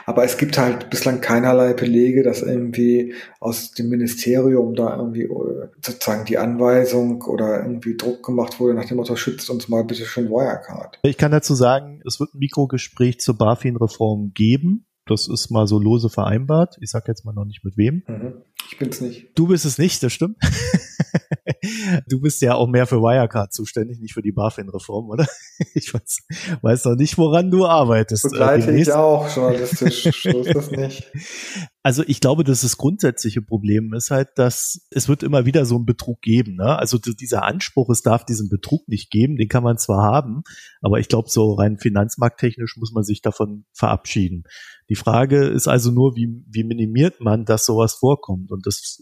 Aber 0.06 0.24
es 0.24 0.38
gibt 0.38 0.58
halt 0.58 0.90
bislang 0.90 1.22
keinerlei 1.22 1.74
Belege, 1.74 2.24
dass 2.24 2.42
irgendwie 2.42 3.14
aus 3.40 3.72
dem 3.72 3.90
Ministerium 3.90 4.76
da 4.76 4.96
irgendwie 4.96 5.24
äh, 5.24 5.68
sozusagen 5.82 6.26
die 6.26 6.38
Anweisung 6.38 7.22
oder 7.24 7.62
irgendwie 7.62 7.96
Druck 7.96 8.24
gemacht 8.24 8.60
wurde 8.60 8.74
nach 8.74 8.86
dem 8.86 8.98
Motto, 8.98 9.16
schützt 9.16 9.50
uns 9.50 9.68
mal 9.68 9.84
bitte 9.84 10.06
schön 10.06 10.30
Wirecard. 10.30 11.00
Ich 11.04 11.18
kann 11.18 11.32
dazu 11.32 11.56
sagen, 11.56 12.02
es 12.06 12.20
wird 12.20 12.34
ein 12.34 12.40
Mikrogespräch 12.40 13.20
zur 13.20 13.38
BaFin-Reform 13.38 14.32
geben. 14.34 14.86
Das 15.08 15.28
ist 15.28 15.50
mal 15.50 15.68
so 15.68 15.80
lose 15.80 16.10
vereinbart. 16.10 16.78
Ich 16.82 16.92
sag 16.92 17.08
jetzt 17.08 17.26
mal 17.26 17.34
noch 17.34 17.46
nicht 17.46 17.64
mit 17.64 17.78
wem. 17.78 18.04
Mhm. 18.08 18.34
Ich 18.70 18.78
bin's 18.78 19.00
nicht. 19.02 19.28
Du 19.36 19.48
bist 19.48 19.66
es 19.66 19.78
nicht, 19.78 20.04
das 20.04 20.12
stimmt. 20.12 20.38
du 22.08 22.20
bist 22.20 22.42
ja 22.42 22.56
auch 22.56 22.68
mehr 22.68 22.86
für 22.86 23.02
Wirecard 23.02 23.54
zuständig, 23.54 24.00
nicht 24.00 24.14
für 24.14 24.22
die 24.22 24.32
BaFin-Reform, 24.32 25.10
oder? 25.10 25.28
Ich 25.74 25.92
weiß, 25.92 26.28
weiß 26.62 26.86
noch 26.86 26.96
nicht, 26.96 27.18
woran 27.18 27.50
du 27.50 27.66
arbeitest. 27.66 28.24
Begleite 28.24 28.76
ich 28.78 28.92
auch 28.92 29.28
journalistisch. 29.36 30.04
so 30.22 30.42
ist 30.42 30.56
das 30.56 30.70
nicht. 30.70 31.12
Also 31.88 32.04
ich 32.06 32.20
glaube, 32.20 32.44
dass 32.44 32.64
das 32.64 32.76
grundsätzliche 32.76 33.42
Problem 33.42 33.94
ist 33.94 34.12
halt, 34.12 34.32
dass 34.36 34.86
es 34.92 35.08
wird 35.08 35.24
immer 35.24 35.46
wieder 35.46 35.64
so 35.64 35.78
einen 35.78 35.86
Betrug 35.86 36.22
geben. 36.22 36.58
Ne? 36.58 36.78
Also 36.78 36.98
dieser 36.98 37.44
Anspruch, 37.46 37.90
es 37.90 38.02
darf 38.02 38.26
diesen 38.26 38.50
Betrug 38.50 38.90
nicht 38.90 39.10
geben, 39.10 39.38
den 39.38 39.48
kann 39.48 39.64
man 39.64 39.78
zwar 39.78 40.04
haben, 40.04 40.42
aber 40.82 41.00
ich 41.00 41.08
glaube, 41.08 41.30
so 41.30 41.54
rein 41.54 41.78
finanzmarkttechnisch 41.78 42.76
muss 42.76 42.92
man 42.92 43.06
sich 43.06 43.22
davon 43.22 43.64
verabschieden. 43.72 44.44
Die 44.90 44.96
Frage 44.96 45.46
ist 45.46 45.70
also 45.70 45.90
nur, 45.92 46.18
wie, 46.18 46.44
wie 46.50 46.66
minimiert 46.66 47.22
man, 47.22 47.46
dass 47.46 47.66
sowas 47.66 47.94
vorkommt? 47.94 48.52
Und 48.52 48.68
das 48.68 49.02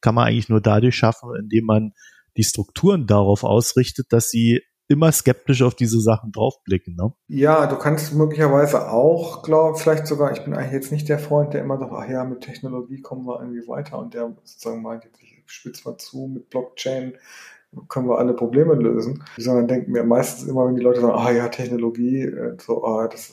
kann 0.00 0.14
man 0.14 0.26
eigentlich 0.26 0.48
nur 0.48 0.62
dadurch 0.62 0.96
schaffen, 0.96 1.28
indem 1.38 1.66
man 1.66 1.92
die 2.38 2.44
Strukturen 2.44 3.06
darauf 3.06 3.44
ausrichtet, 3.44 4.06
dass 4.08 4.30
sie 4.30 4.62
immer 4.92 5.10
skeptisch 5.10 5.62
auf 5.62 5.74
diese 5.74 6.00
Sachen 6.00 6.30
draufblicken. 6.30 6.94
Ne? 6.94 7.12
Ja, 7.28 7.66
du 7.66 7.76
kannst 7.76 8.14
möglicherweise 8.14 8.90
auch, 8.90 9.42
glaube 9.42 9.78
vielleicht 9.78 10.06
sogar, 10.06 10.32
ich 10.32 10.44
bin 10.44 10.54
eigentlich 10.54 10.72
jetzt 10.72 10.92
nicht 10.92 11.08
der 11.08 11.18
Freund, 11.18 11.54
der 11.54 11.62
immer 11.62 11.78
sagt, 11.78 11.92
ach 11.92 12.08
ja, 12.08 12.24
mit 12.24 12.42
Technologie 12.42 13.00
kommen 13.00 13.26
wir 13.26 13.40
irgendwie 13.40 13.66
weiter 13.66 13.98
und 13.98 14.14
der 14.14 14.32
sozusagen 14.44 14.82
meint, 14.82 15.04
jetzt 15.04 15.20
ich 15.20 15.42
spitze 15.46 15.88
mal 15.88 15.98
zu 15.98 16.30
mit 16.32 16.50
Blockchain 16.50 17.14
können 17.88 18.08
wir 18.08 18.18
alle 18.18 18.34
Probleme 18.34 18.74
lösen, 18.74 19.24
sondern 19.38 19.66
denken 19.66 19.92
mir 19.92 20.04
meistens 20.04 20.46
immer, 20.46 20.66
wenn 20.66 20.76
die 20.76 20.82
Leute 20.82 21.00
sagen, 21.00 21.14
ah 21.14 21.30
ja, 21.30 21.48
Technologie, 21.48 22.22
äh, 22.22 22.56
so, 22.60 22.84
ah, 22.84 23.08
das 23.08 23.30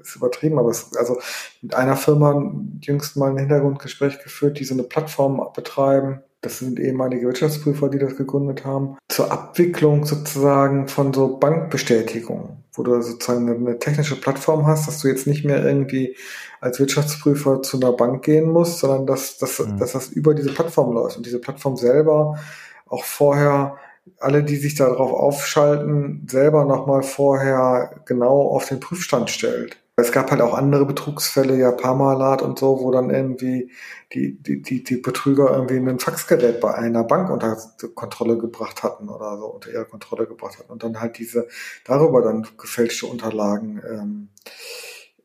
ist 0.00 0.16
übertrieben, 0.16 0.58
aber 0.58 0.70
es, 0.70 0.96
also 0.96 1.18
mit 1.62 1.74
einer 1.74 1.96
Firma 1.96 2.54
jüngst 2.80 3.16
mal 3.16 3.30
ein 3.30 3.38
Hintergrundgespräch 3.38 4.22
geführt, 4.22 4.58
die 4.58 4.64
so 4.64 4.74
eine 4.74 4.84
Plattform 4.84 5.42
betreiben. 5.54 6.20
Das 6.46 6.60
sind 6.60 6.78
ehemalige 6.78 7.26
Wirtschaftsprüfer, 7.26 7.88
die 7.88 7.98
das 7.98 8.16
gegründet 8.16 8.64
haben, 8.64 8.96
zur 9.08 9.32
Abwicklung 9.32 10.04
sozusagen 10.04 10.86
von 10.86 11.12
so 11.12 11.38
Bankbestätigungen, 11.38 12.62
wo 12.72 12.84
du 12.84 13.02
sozusagen 13.02 13.50
eine 13.50 13.80
technische 13.80 14.14
Plattform 14.14 14.64
hast, 14.64 14.86
dass 14.86 15.00
du 15.00 15.08
jetzt 15.08 15.26
nicht 15.26 15.44
mehr 15.44 15.64
irgendwie 15.64 16.16
als 16.60 16.78
Wirtschaftsprüfer 16.78 17.62
zu 17.62 17.78
einer 17.78 17.90
Bank 17.90 18.24
gehen 18.24 18.48
musst, 18.48 18.78
sondern 18.78 19.08
dass, 19.08 19.38
dass, 19.38 19.58
mhm. 19.58 19.76
dass 19.78 19.90
das 19.90 20.10
über 20.10 20.34
diese 20.34 20.54
Plattform 20.54 20.92
läuft 20.92 21.16
und 21.16 21.26
diese 21.26 21.40
Plattform 21.40 21.76
selber 21.76 22.38
auch 22.86 23.02
vorher 23.02 23.78
alle, 24.20 24.44
die 24.44 24.54
sich 24.54 24.76
darauf 24.76 25.12
aufschalten, 25.12 26.28
selber 26.30 26.64
nochmal 26.64 27.02
vorher 27.02 28.02
genau 28.06 28.42
auf 28.42 28.68
den 28.68 28.78
Prüfstand 28.78 29.30
stellt. 29.30 29.78
Es 29.98 30.12
gab 30.12 30.30
halt 30.30 30.42
auch 30.42 30.52
andere 30.52 30.84
Betrugsfälle, 30.84 31.56
ja 31.56 31.72
Parmalat 31.72 32.42
und 32.42 32.58
so, 32.58 32.80
wo 32.80 32.90
dann 32.90 33.08
irgendwie 33.08 33.70
die, 34.12 34.36
die, 34.42 34.60
die, 34.60 34.84
die 34.84 34.96
Betrüger 34.98 35.50
irgendwie 35.50 35.76
ein 35.76 35.98
Faxgerät 35.98 36.60
bei 36.60 36.74
einer 36.74 37.02
Bank 37.02 37.30
unter 37.30 37.56
Kontrolle 37.94 38.36
gebracht 38.36 38.82
hatten 38.82 39.08
oder 39.08 39.38
so 39.38 39.46
unter 39.46 39.70
ihre 39.70 39.86
Kontrolle 39.86 40.26
gebracht 40.26 40.58
hatten 40.58 40.70
und 40.70 40.82
dann 40.82 41.00
halt 41.00 41.16
diese 41.16 41.48
darüber 41.84 42.20
dann 42.20 42.46
gefälschte 42.58 43.06
Unterlagen 43.06 43.82
ähm, 43.88 44.28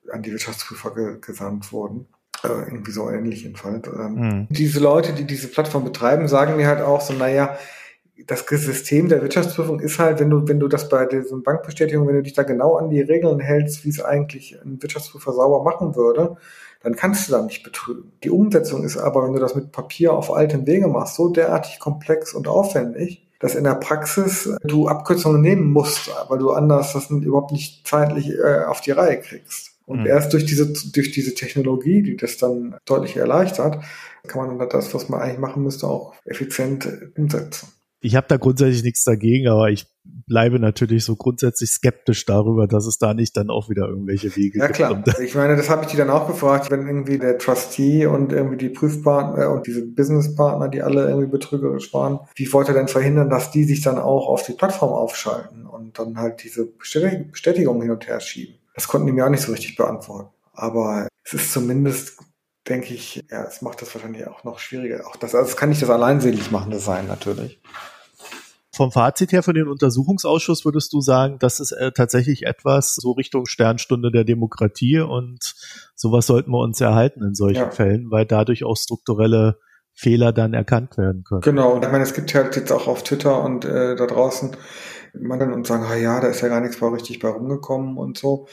an 0.10 0.22
die 0.22 0.32
Wirtschaftsprüfer 0.32 0.96
ge 0.96 1.18
gesandt 1.20 1.74
wurden. 1.74 2.08
Äh, 2.44 2.48
irgendwie 2.48 2.92
so 2.92 3.10
ähnlich 3.10 3.44
jedenfalls. 3.44 3.86
Ähm, 3.88 4.14
mhm. 4.14 4.48
Diese 4.50 4.80
Leute, 4.80 5.14
die 5.14 5.26
diese 5.26 5.50
Plattform 5.50 5.84
betreiben, 5.84 6.30
sagen 6.30 6.56
mir 6.56 6.68
halt 6.68 6.82
auch 6.82 7.02
so, 7.02 7.14
naja, 7.14 7.58
das 8.28 8.46
System 8.48 9.10
der 9.10 9.22
Wirtschaftsprüfung 9.22 9.80
ist 9.80 10.00
halt, 10.00 10.20
wenn 10.20 10.30
du, 10.30 10.48
wenn 10.48 10.60
du 10.60 10.68
das 10.68 10.90
bei 10.90 11.06
diesen 11.06 11.44
Bankbestätigungen, 11.44 12.08
wenn 12.08 12.16
du 12.16 12.24
dich 12.24 12.34
da 12.34 12.44
genau 12.44 12.76
an 12.76 12.90
die 12.90 13.02
Regeln 13.02 13.40
hältst, 13.40 13.86
wie 13.86 13.90
es 13.90 14.04
eigentlich 14.04 14.58
ein 14.64 14.82
Wirtschaftsprüfer 14.82 15.34
sauber 15.34 15.64
machen 15.64 15.96
würde, 15.96 16.38
dann 16.84 16.96
kannst 16.96 17.28
du 17.28 17.34
da 17.34 17.42
nicht 17.42 17.64
betrügen. 17.64 18.12
Die 18.24 18.30
Umsetzung 18.30 18.84
ist 18.84 18.98
aber, 18.98 19.24
wenn 19.24 19.34
du 19.34 19.40
das 19.40 19.56
mit 19.56 19.72
Papier 19.72 20.14
auf 20.14 20.34
altem 20.34 20.66
Wege 20.66 20.88
machst, 20.88 21.16
so 21.16 21.30
derartig 21.30 21.80
komplex 21.80 22.34
und 22.34 22.48
aufwendig, 22.48 23.28
dass 23.40 23.56
in 23.56 23.64
der 23.64 23.76
Praxis 23.76 24.50
du 24.64 24.88
Abkürzungen 24.88 25.42
nehmen 25.42 25.72
musst, 25.72 26.12
weil 26.28 26.40
du 26.40 26.52
anders 26.52 26.94
das 26.94 27.10
überhaupt 27.10 27.52
nicht 27.52 27.88
zeitlich 27.88 28.32
äh, 28.38 28.64
auf 28.66 28.82
die 28.82 28.92
Reihe 28.92 29.20
kriegst. 29.20 29.72
Und 29.86 30.02
mhm. 30.02 30.08
erst 30.08 30.34
durch 30.34 30.46
diese, 30.46 30.72
durch 30.92 31.12
diese 31.12 31.34
Technologie, 31.34 32.02
die 32.02 32.16
das 32.16 32.38
dann 32.38 32.78
deutlich 32.86 33.18
erleichtert, 33.18 33.84
kann 34.28 34.48
man 34.48 34.58
dann 34.58 34.70
das, 34.70 34.94
was 34.94 35.10
man 35.10 35.22
eigentlich 35.22 35.40
machen 35.40 35.64
müsste, 35.64 35.88
auch 35.88 36.14
effizient 36.26 36.88
umsetzen. 37.18 37.68
Ich 38.04 38.16
habe 38.16 38.26
da 38.28 38.38
grundsätzlich 38.38 38.84
nichts 38.84 39.04
dagegen, 39.04 39.48
aber 39.48 39.70
ich 39.70 39.86
bleibe 40.04 40.60
natürlich 40.60 41.06
so 41.06 41.16
grundsätzlich 41.16 41.70
skeptisch 41.70 42.26
darüber, 42.26 42.68
dass 42.68 42.88
es 42.88 42.98
da 42.98 43.14
nicht 43.14 43.38
dann 43.38 43.52
auch 43.52 43.70
wieder 43.70 43.88
irgendwelche 43.88 44.36
Wege 44.36 44.60
gibt. 44.60 44.64
Ja 44.64 44.70
klar, 44.70 45.04
ich 45.22 45.36
meine, 45.36 45.56
das 45.56 45.70
habe 45.70 45.84
ich 45.84 45.92
die 45.92 45.98
dann 45.98 46.10
auch 46.10 46.28
gefragt, 46.28 46.72
wenn 46.72 46.88
irgendwie 46.88 47.20
der 47.20 47.38
Trustee 47.38 48.08
und 48.08 48.34
irgendwie 48.34 48.58
die 48.58 48.70
Prüfpartner 48.70 49.52
und 49.52 49.68
diese 49.68 49.86
Businesspartner, 49.86 50.70
die 50.70 50.82
alle 50.82 51.08
irgendwie 51.08 51.30
betrügerisch 51.30 51.94
waren, 51.94 52.20
wie 52.36 52.52
wollte 52.52 52.72
er 52.72 52.80
denn 52.80 52.88
verhindern, 52.88 53.30
dass 53.30 53.52
die 53.52 53.66
sich 53.66 53.82
dann 53.82 54.00
auch 54.00 54.28
auf 54.28 54.44
die 54.44 54.54
Plattform 54.54 54.92
aufschalten 54.92 55.68
und 55.68 56.00
dann 56.00 56.18
halt 56.18 56.44
diese 56.44 56.66
Bestätigung 56.66 57.82
hin 57.82 57.92
und 57.92 58.08
her 58.08 58.20
schieben? 58.20 58.56
Das 58.74 58.88
konnten 58.88 59.06
die 59.06 59.14
mir 59.14 59.26
auch 59.26 59.30
nicht 59.30 59.44
so 59.44 59.52
richtig 59.52 59.76
beantworten. 59.76 60.30
Aber 60.54 61.08
es 61.24 61.34
ist 61.34 61.54
zumindest 61.54 62.18
denke 62.72 62.94
ich, 62.94 63.24
ja, 63.30 63.44
es 63.44 63.62
macht 63.62 63.82
das 63.82 63.94
wahrscheinlich 63.94 64.26
auch 64.28 64.46
noch 64.46 64.60
schwieriger. 64.60 65.06
Auch 65.08 65.18
das, 65.18 65.36
also 65.36 65.50
es 65.50 65.58
kann 65.58 65.70
nicht 65.70 65.82
das 65.82 65.90
alleinselig 65.90 66.52
machende 66.52 66.80
sein, 66.80 67.06
natürlich. 67.08 67.60
Vom 68.74 68.94
Fazit 68.94 69.34
her 69.34 69.44
für 69.44 69.52
den 69.52 69.68
Untersuchungsausschuss 69.68 70.64
würdest 70.64 70.94
du 70.94 71.02
sagen, 71.02 71.38
das 71.40 71.60
ist 71.60 71.74
äh, 71.74 71.92
tatsächlich 71.92 72.46
etwas 72.46 72.96
so 72.96 73.12
Richtung 73.12 73.46
Sternstunde 73.46 74.12
der 74.12 74.24
Demokratie 74.24 75.00
und 75.00 75.54
sowas 75.96 76.26
sollten 76.26 76.52
wir 76.52 76.60
uns 76.60 76.80
erhalten 76.80 77.22
in 77.22 77.36
solchen 77.36 77.64
ja. 77.64 77.72
Fällen, 77.72 78.10
weil 78.10 78.26
dadurch 78.26 78.64
auch 78.64 78.78
strukturelle 78.78 79.60
Fehler 79.94 80.32
dann 80.32 80.54
erkannt 80.54 80.98
werden 80.98 81.26
können. 81.26 81.42
Genau, 81.42 81.74
und 81.74 81.84
ich 81.84 81.92
meine, 81.92 82.06
es 82.06 82.14
gibt 82.14 82.34
halt 82.34 82.56
jetzt 82.56 82.72
auch 82.72 82.88
auf 82.88 83.04
Twitter 83.04 83.44
und 83.44 83.66
äh, 83.66 83.98
da 83.98 84.08
draußen 84.08 84.56
man 85.14 85.54
und 85.54 85.68
sagen, 85.68 85.86
ah 85.88 85.96
ja, 85.96 86.20
da 86.20 86.28
ist 86.28 86.42
ja 86.42 86.48
gar 86.48 86.62
nichts 86.62 86.78
bei 86.78 86.88
richtig 86.88 87.20
bei 87.20 87.30
rumgekommen 87.30 87.98
und 87.98 88.18
so. 88.18 88.48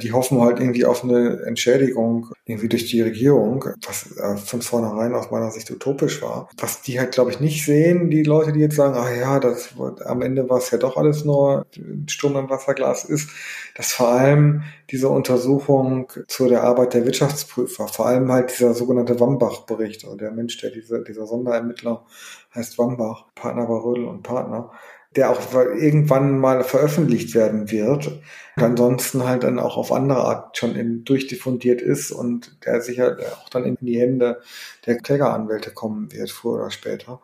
Die 0.00 0.12
hoffen 0.12 0.40
halt 0.40 0.60
irgendwie 0.60 0.84
auf 0.84 1.02
eine 1.02 1.42
Entschädigung 1.44 2.30
irgendwie 2.44 2.68
durch 2.68 2.86
die 2.86 3.02
Regierung, 3.02 3.64
was 3.86 4.16
äh, 4.16 4.36
von 4.36 4.62
vornherein 4.62 5.14
aus 5.14 5.30
meiner 5.30 5.50
Sicht 5.50 5.70
utopisch 5.70 6.22
war. 6.22 6.48
Was 6.56 6.82
die 6.82 6.98
halt, 6.98 7.12
glaube 7.12 7.30
ich, 7.30 7.40
nicht 7.40 7.64
sehen, 7.64 8.10
die 8.10 8.22
Leute, 8.22 8.52
die 8.52 8.60
jetzt 8.60 8.76
sagen, 8.76 8.94
ah 8.94 9.12
ja, 9.12 9.40
das 9.40 9.74
am 10.04 10.22
Ende 10.22 10.48
war 10.48 10.58
es 10.58 10.70
ja 10.70 10.78
doch 10.78 10.96
alles 10.96 11.24
nur 11.24 11.66
ein 11.76 12.08
Sturm 12.08 12.36
im 12.36 12.48
Wasserglas 12.48 13.04
ist, 13.04 13.30
dass 13.76 13.92
vor 13.92 14.08
allem 14.08 14.62
diese 14.90 15.08
Untersuchung 15.08 16.10
zu 16.28 16.48
der 16.48 16.62
Arbeit 16.62 16.94
der 16.94 17.04
Wirtschaftsprüfer, 17.04 17.88
vor 17.88 18.06
allem 18.06 18.30
halt 18.32 18.50
dieser 18.50 18.74
sogenannte 18.74 19.20
Wambach-Bericht, 19.20 20.04
also 20.04 20.16
der 20.16 20.30
Mensch, 20.30 20.58
der 20.58 20.70
diese, 20.70 21.02
dieser 21.02 21.26
Sonderermittler 21.26 22.06
heißt 22.54 22.78
Wambach, 22.78 23.26
Partner 23.34 23.66
bei 23.66 23.74
Rödel 23.74 24.04
und 24.06 24.22
Partner, 24.22 24.70
der 25.16 25.30
auch 25.30 25.54
irgendwann 25.54 26.38
mal 26.38 26.64
veröffentlicht 26.64 27.34
werden 27.34 27.70
wird 27.70 28.20
ansonsten 28.62 29.24
halt 29.24 29.44
dann 29.44 29.58
auch 29.58 29.76
auf 29.76 29.92
andere 29.92 30.24
Art 30.24 30.56
schon 30.56 30.74
in, 30.74 31.04
durchdiffundiert 31.04 31.80
ist 31.80 32.10
und 32.10 32.64
der 32.64 32.80
sicher 32.80 33.16
auch 33.40 33.48
dann 33.48 33.64
in 33.64 33.76
die 33.80 34.00
Hände 34.00 34.40
der 34.86 34.98
Klägeranwälte 34.98 35.70
kommen 35.70 36.12
wird, 36.12 36.30
früher 36.30 36.54
oder 36.54 36.70
später. 36.70 37.20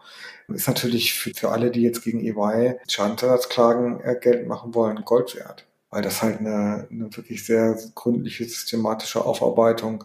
Ist 0.49 0.69
natürlich 0.69 1.15
für, 1.15 1.33
für 1.35 1.51
alle, 1.51 1.71
die 1.71 1.83
jetzt 1.83 2.03
gegen 2.03 2.21
EY 2.21 2.77
Schadensersatzklagen 2.89 4.01
äh, 4.01 4.17
Geld 4.21 4.47
machen 4.47 4.75
wollen, 4.75 5.05
Gold 5.05 5.35
wert. 5.37 5.67
Weil 5.91 6.03
das 6.03 6.23
halt 6.23 6.41
eine, 6.41 6.89
eine 6.91 7.17
wirklich 7.17 7.47
sehr 7.47 7.79
gründliche, 7.95 8.45
systematische 8.45 9.25
Aufarbeitung 9.25 10.05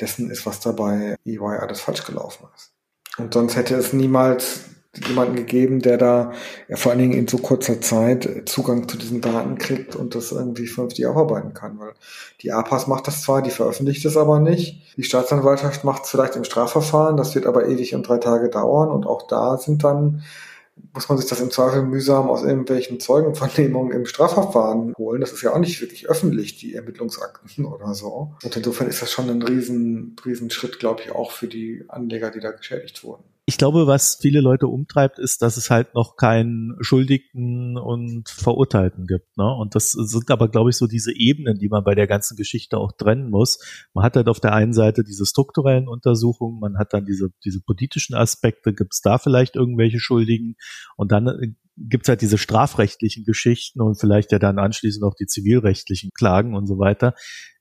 dessen 0.00 0.30
ist, 0.30 0.46
was 0.46 0.60
dabei 0.60 1.16
EY 1.24 1.38
alles 1.38 1.80
falsch 1.80 2.04
gelaufen 2.04 2.46
ist. 2.56 2.72
Und 3.18 3.34
sonst 3.34 3.56
hätte 3.56 3.76
es 3.76 3.92
niemals 3.92 4.60
jemanden 5.06 5.36
gegeben, 5.36 5.80
der 5.80 5.98
da 5.98 6.32
ja, 6.68 6.76
vor 6.76 6.92
allen 6.92 7.00
Dingen 7.00 7.12
in 7.12 7.28
so 7.28 7.38
kurzer 7.38 7.80
Zeit 7.80 8.42
Zugang 8.46 8.88
zu 8.88 8.96
diesen 8.96 9.20
Daten 9.20 9.58
kriegt 9.58 9.94
und 9.94 10.14
das 10.14 10.32
irgendwie 10.32 10.66
vernünftig 10.66 11.06
aufarbeiten 11.06 11.54
kann. 11.54 11.78
Weil 11.78 11.92
die 12.42 12.52
APAS 12.52 12.86
macht 12.86 13.06
das 13.06 13.22
zwar, 13.22 13.42
die 13.42 13.50
veröffentlicht 13.50 14.04
es 14.04 14.16
aber 14.16 14.40
nicht. 14.40 14.96
Die 14.96 15.04
Staatsanwaltschaft 15.04 15.84
macht 15.84 16.04
es 16.04 16.10
vielleicht 16.10 16.36
im 16.36 16.44
Strafverfahren, 16.44 17.16
das 17.16 17.34
wird 17.34 17.46
aber 17.46 17.68
ewig 17.68 17.94
und 17.94 18.08
drei 18.08 18.18
Tage 18.18 18.48
dauern 18.48 18.90
und 18.90 19.06
auch 19.06 19.26
da 19.26 19.56
sind 19.58 19.84
dann 19.84 20.22
muss 20.92 21.08
man 21.08 21.18
sich 21.18 21.28
das 21.28 21.40
im 21.40 21.50
Zweifel 21.50 21.82
mühsam 21.82 22.28
aus 22.30 22.42
irgendwelchen 22.42 23.00
Zeugenvernehmungen 23.00 23.92
im 23.92 24.06
Strafverfahren 24.06 24.94
holen. 24.96 25.20
Das 25.20 25.32
ist 25.32 25.42
ja 25.42 25.52
auch 25.52 25.58
nicht 25.58 25.80
wirklich 25.80 26.08
öffentlich, 26.08 26.56
die 26.56 26.74
Ermittlungsakten 26.74 27.64
oder 27.64 27.94
so. 27.94 28.34
Und 28.42 28.56
insofern 28.56 28.88
ist 28.88 29.02
das 29.02 29.10
schon 29.10 29.28
ein 29.28 29.42
riesen, 29.42 30.16
riesen 30.24 30.48
glaube 30.78 31.02
ich, 31.02 31.12
auch 31.12 31.32
für 31.32 31.48
die 31.48 31.84
Anleger, 31.88 32.30
die 32.30 32.40
da 32.40 32.52
geschädigt 32.52 33.02
wurden 33.04 33.24
ich 33.48 33.56
glaube, 33.56 33.86
was 33.86 34.18
viele 34.20 34.42
Leute 34.42 34.66
umtreibt, 34.66 35.18
ist, 35.18 35.40
dass 35.40 35.56
es 35.56 35.70
halt 35.70 35.94
noch 35.94 36.16
keinen 36.16 36.76
Schuldigten 36.80 37.78
und 37.78 38.28
Verurteilten 38.28 39.06
gibt. 39.06 39.38
Ne? 39.38 39.50
Und 39.50 39.74
das 39.74 39.92
sind 39.92 40.30
aber, 40.30 40.50
glaube 40.50 40.68
ich, 40.68 40.76
so 40.76 40.86
diese 40.86 41.16
Ebenen, 41.16 41.58
die 41.58 41.70
man 41.70 41.82
bei 41.82 41.94
der 41.94 42.06
ganzen 42.06 42.36
Geschichte 42.36 42.76
auch 42.76 42.92
trennen 42.92 43.30
muss. 43.30 43.58
Man 43.94 44.04
hat 44.04 44.16
halt 44.16 44.28
auf 44.28 44.38
der 44.38 44.52
einen 44.52 44.74
Seite 44.74 45.02
diese 45.02 45.24
strukturellen 45.24 45.88
Untersuchungen, 45.88 46.60
man 46.60 46.76
hat 46.76 46.92
dann 46.92 47.06
diese, 47.06 47.30
diese 47.42 47.62
politischen 47.62 48.14
Aspekte, 48.14 48.74
gibt 48.74 48.92
es 48.92 49.00
da 49.00 49.16
vielleicht 49.16 49.56
irgendwelche 49.56 49.98
Schuldigen? 49.98 50.56
Und 50.98 51.10
dann 51.10 51.28
äh, 51.28 51.54
gibt's 51.78 52.10
halt 52.10 52.20
diese 52.20 52.36
strafrechtlichen 52.36 53.24
Geschichten 53.24 53.80
und 53.80 53.98
vielleicht 53.98 54.30
ja 54.30 54.38
dann 54.38 54.58
anschließend 54.58 55.02
auch 55.04 55.14
die 55.14 55.26
zivilrechtlichen 55.26 56.10
Klagen 56.12 56.54
und 56.54 56.66
so 56.66 56.78
weiter. 56.78 57.14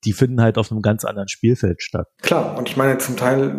Die 0.03 0.11
finden 0.11 0.41
halt 0.41 0.57
auf 0.57 0.69
einem 0.69 0.81
ganz 0.81 1.05
anderen 1.05 1.29
Spielfeld 1.29 1.81
statt. 1.81 2.09
Klar, 2.21 2.57
und 2.57 2.67
ich 2.67 2.75
meine, 2.75 2.97
zum 2.97 3.15
Teil 3.15 3.55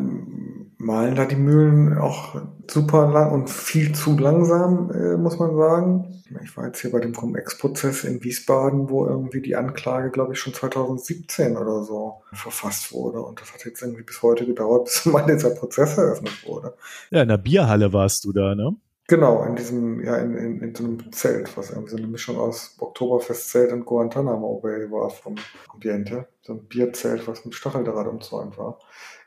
malen 0.78 1.16
da 1.16 1.24
die 1.24 1.36
Mühlen 1.36 1.98
auch 1.98 2.40
super 2.70 3.08
lang 3.08 3.32
und 3.32 3.50
viel 3.50 3.94
zu 3.94 4.16
langsam, 4.16 4.90
äh, 4.92 5.16
muss 5.16 5.38
man 5.38 5.56
sagen. 5.56 6.22
Ich 6.42 6.56
war 6.56 6.66
jetzt 6.66 6.80
hier 6.80 6.92
bei 6.92 7.00
dem 7.00 7.14
Cum-Ex-Prozess 7.14 8.04
in 8.04 8.22
Wiesbaden, 8.22 8.88
wo 8.90 9.06
irgendwie 9.06 9.40
die 9.40 9.56
Anklage, 9.56 10.10
glaube 10.10 10.34
ich, 10.34 10.38
schon 10.38 10.54
2017 10.54 11.56
oder 11.56 11.82
so 11.82 12.22
verfasst 12.32 12.92
wurde. 12.92 13.20
Und 13.20 13.40
das 13.40 13.52
hat 13.52 13.64
jetzt 13.64 13.82
irgendwie 13.82 14.02
bis 14.02 14.22
heute 14.22 14.46
gedauert, 14.46 14.84
bis 15.04 15.06
mal 15.06 15.26
dieser 15.26 15.50
Prozess 15.50 15.98
eröffnet 15.98 16.46
wurde. 16.46 16.74
Ja, 17.10 17.22
in 17.22 17.28
der 17.28 17.38
Bierhalle 17.38 17.92
warst 17.92 18.24
du 18.24 18.32
da, 18.32 18.54
ne? 18.54 18.76
Genau, 19.10 19.42
in 19.44 19.56
diesem, 19.56 20.04
ja, 20.04 20.16
in, 20.18 20.36
in, 20.36 20.60
in 20.60 20.74
so 20.74 20.84
einem 20.84 21.12
Zelt, 21.12 21.56
was 21.56 21.70
irgendwie 21.70 21.92
so 21.92 21.96
eine 21.96 22.06
Mischung 22.08 22.36
aus 22.36 22.76
Oktoberfestzelt 22.78 23.72
und 23.72 23.86
Guantanamo 23.86 24.60
Bay 24.60 24.90
war 24.90 25.08
vom 25.08 25.36
Ambiente. 25.72 26.28
So 26.42 26.52
ein 26.52 26.64
Bierzelt, 26.64 27.26
was 27.26 27.42
mit 27.46 27.54
Stacheldraht 27.54 28.06
umzäunt 28.06 28.58
war 28.58 28.78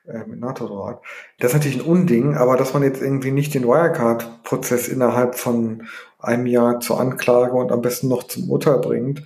äh, 0.07 0.25
mit 0.25 0.39
NATO-Draht. 0.39 1.01
Das 1.39 1.51
ist 1.51 1.57
natürlich 1.57 1.79
ein 1.79 1.89
Unding, 1.89 2.35
aber 2.35 2.57
dass 2.57 2.73
man 2.73 2.83
jetzt 2.83 3.01
irgendwie 3.01 3.31
nicht 3.31 3.53
den 3.53 3.65
Wirecard-Prozess 3.65 4.87
innerhalb 4.87 5.35
von 5.35 5.87
einem 6.19 6.45
Jahr 6.45 6.79
zur 6.79 6.99
Anklage 6.99 7.53
und 7.53 7.71
am 7.71 7.81
besten 7.81 8.07
noch 8.07 8.23
zum 8.23 8.49
Urteil 8.49 8.79
bringt, 8.79 9.23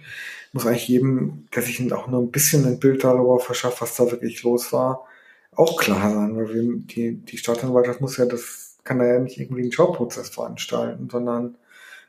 muss 0.53 0.65
eigentlich 0.65 0.87
jedem, 0.87 1.47
der 1.53 1.63
sich 1.63 1.91
auch 1.93 2.07
nur 2.07 2.21
ein 2.21 2.31
bisschen 2.31 2.65
ein 2.65 2.79
Bild 2.79 3.03
darüber 3.03 3.39
verschafft, 3.39 3.81
was 3.81 3.95
da 3.95 4.09
wirklich 4.09 4.41
los 4.43 4.71
war, 4.71 5.05
auch 5.51 5.77
klar 5.77 6.11
sein, 6.11 6.35
weil 6.35 6.53
wir, 6.53 6.63
die, 6.77 7.17
die 7.17 7.37
Staatsanwaltschaft 7.37 8.01
muss 8.01 8.17
ja 8.17 8.25
das, 8.25 8.77
kann 8.83 8.99
da 8.99 9.05
ja 9.05 9.19
nicht 9.19 9.39
irgendwie 9.39 9.63
einen 9.63 9.71
Jobprozess 9.71 10.29
veranstalten, 10.29 11.09
sondern 11.09 11.57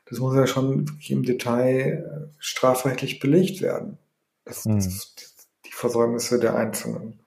das 0.05 0.19
muss 0.19 0.35
ja 0.35 0.47
schon 0.47 0.87
wirklich 0.87 1.11
im 1.11 1.23
Detail 1.23 2.29
äh, 2.29 2.35
strafrechtlich 2.39 3.19
belegt 3.19 3.61
werden. 3.61 3.97
Das, 4.45 4.63
hm. 4.63 4.75
das, 4.75 5.13
die 5.65 5.71
Versäumnisse 5.73 6.39
der 6.39 6.55
Einzelnen. 6.55 7.19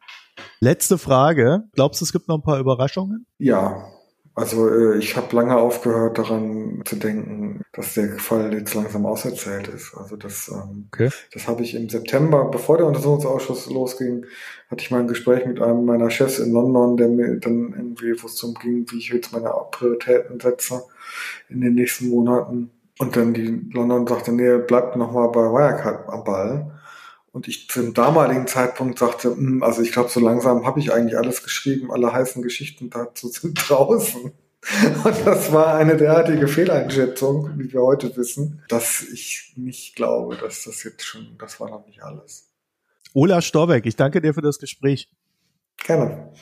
Letzte 0.60 0.98
Frage. 0.98 1.64
Glaubst 1.72 2.00
du, 2.00 2.04
es 2.04 2.12
gibt 2.12 2.28
noch 2.28 2.36
ein 2.36 2.42
paar 2.42 2.60
Überraschungen? 2.60 3.26
Ja. 3.38 3.86
Also 4.34 4.68
äh, 4.68 4.98
ich 4.98 5.16
habe 5.16 5.34
lange 5.34 5.56
aufgehört 5.56 6.18
daran 6.18 6.82
zu 6.84 6.96
denken, 6.96 7.62
dass 7.72 7.94
der 7.94 8.18
Fall 8.18 8.52
jetzt 8.54 8.74
langsam 8.74 9.04
auserzählt 9.04 9.68
ist. 9.68 9.94
Also 9.96 10.16
das, 10.16 10.48
ähm, 10.48 10.88
okay. 10.92 11.10
das 11.32 11.48
habe 11.48 11.62
ich 11.62 11.74
im 11.74 11.88
September, 11.88 12.44
bevor 12.50 12.76
der 12.76 12.86
Untersuchungsausschuss 12.86 13.70
losging, 13.70 14.26
hatte 14.70 14.82
ich 14.82 14.90
mal 14.90 15.00
ein 15.00 15.08
Gespräch 15.08 15.46
mit 15.46 15.60
einem 15.60 15.84
meiner 15.84 16.10
Chefs 16.10 16.38
in 16.38 16.52
London, 16.52 16.96
der 16.96 17.08
mir 17.08 17.36
dann 17.40 17.74
irgendwie, 17.76 18.22
wo 18.22 18.26
es 18.26 18.36
darum 18.36 18.54
ging, 18.54 18.86
wie 18.90 18.98
ich 18.98 19.08
jetzt 19.08 19.32
meine 19.32 19.52
Prioritäten 19.72 20.38
setze 20.38 20.82
in 21.48 21.60
den 21.60 21.74
nächsten 21.74 22.08
Monaten. 22.08 22.70
Und 22.98 23.16
dann 23.16 23.34
die 23.34 23.66
London 23.72 24.06
sagte, 24.06 24.30
nee, 24.30 24.58
bleibt 24.58 24.94
noch 24.96 25.12
mal 25.12 25.28
bei 25.28 25.40
Wirecard 25.40 26.08
am 26.08 26.22
Ball. 26.22 26.79
Und 27.32 27.46
ich 27.46 27.68
zum 27.68 27.94
damaligen 27.94 28.46
Zeitpunkt 28.46 28.98
sagte, 28.98 29.30
hm, 29.30 29.62
also 29.62 29.82
ich 29.82 29.92
glaube, 29.92 30.08
so 30.08 30.20
langsam 30.20 30.66
habe 30.66 30.80
ich 30.80 30.92
eigentlich 30.92 31.16
alles 31.16 31.42
geschrieben, 31.42 31.92
alle 31.92 32.12
heißen 32.12 32.42
Geschichten 32.42 32.90
dazu 32.90 33.28
sind 33.28 33.54
draußen. 33.68 34.32
Und 35.04 35.26
das 35.26 35.52
war 35.52 35.74
eine 35.76 35.96
derartige 35.96 36.46
Fehleinschätzung, 36.46 37.58
wie 37.58 37.72
wir 37.72 37.80
heute 37.80 38.14
wissen, 38.16 38.62
dass 38.68 39.00
ich 39.02 39.54
nicht 39.56 39.96
glaube, 39.96 40.36
dass 40.36 40.64
das 40.64 40.82
jetzt 40.82 41.02
schon, 41.02 41.38
das 41.38 41.60
war 41.60 41.70
noch 41.70 41.86
nicht 41.86 42.02
alles. 42.02 42.50
Ola 43.14 43.40
Storbeck, 43.40 43.86
ich 43.86 43.96
danke 43.96 44.20
dir 44.20 44.34
für 44.34 44.42
das 44.42 44.58
Gespräch. 44.58 45.08
Gerne. 45.78 46.32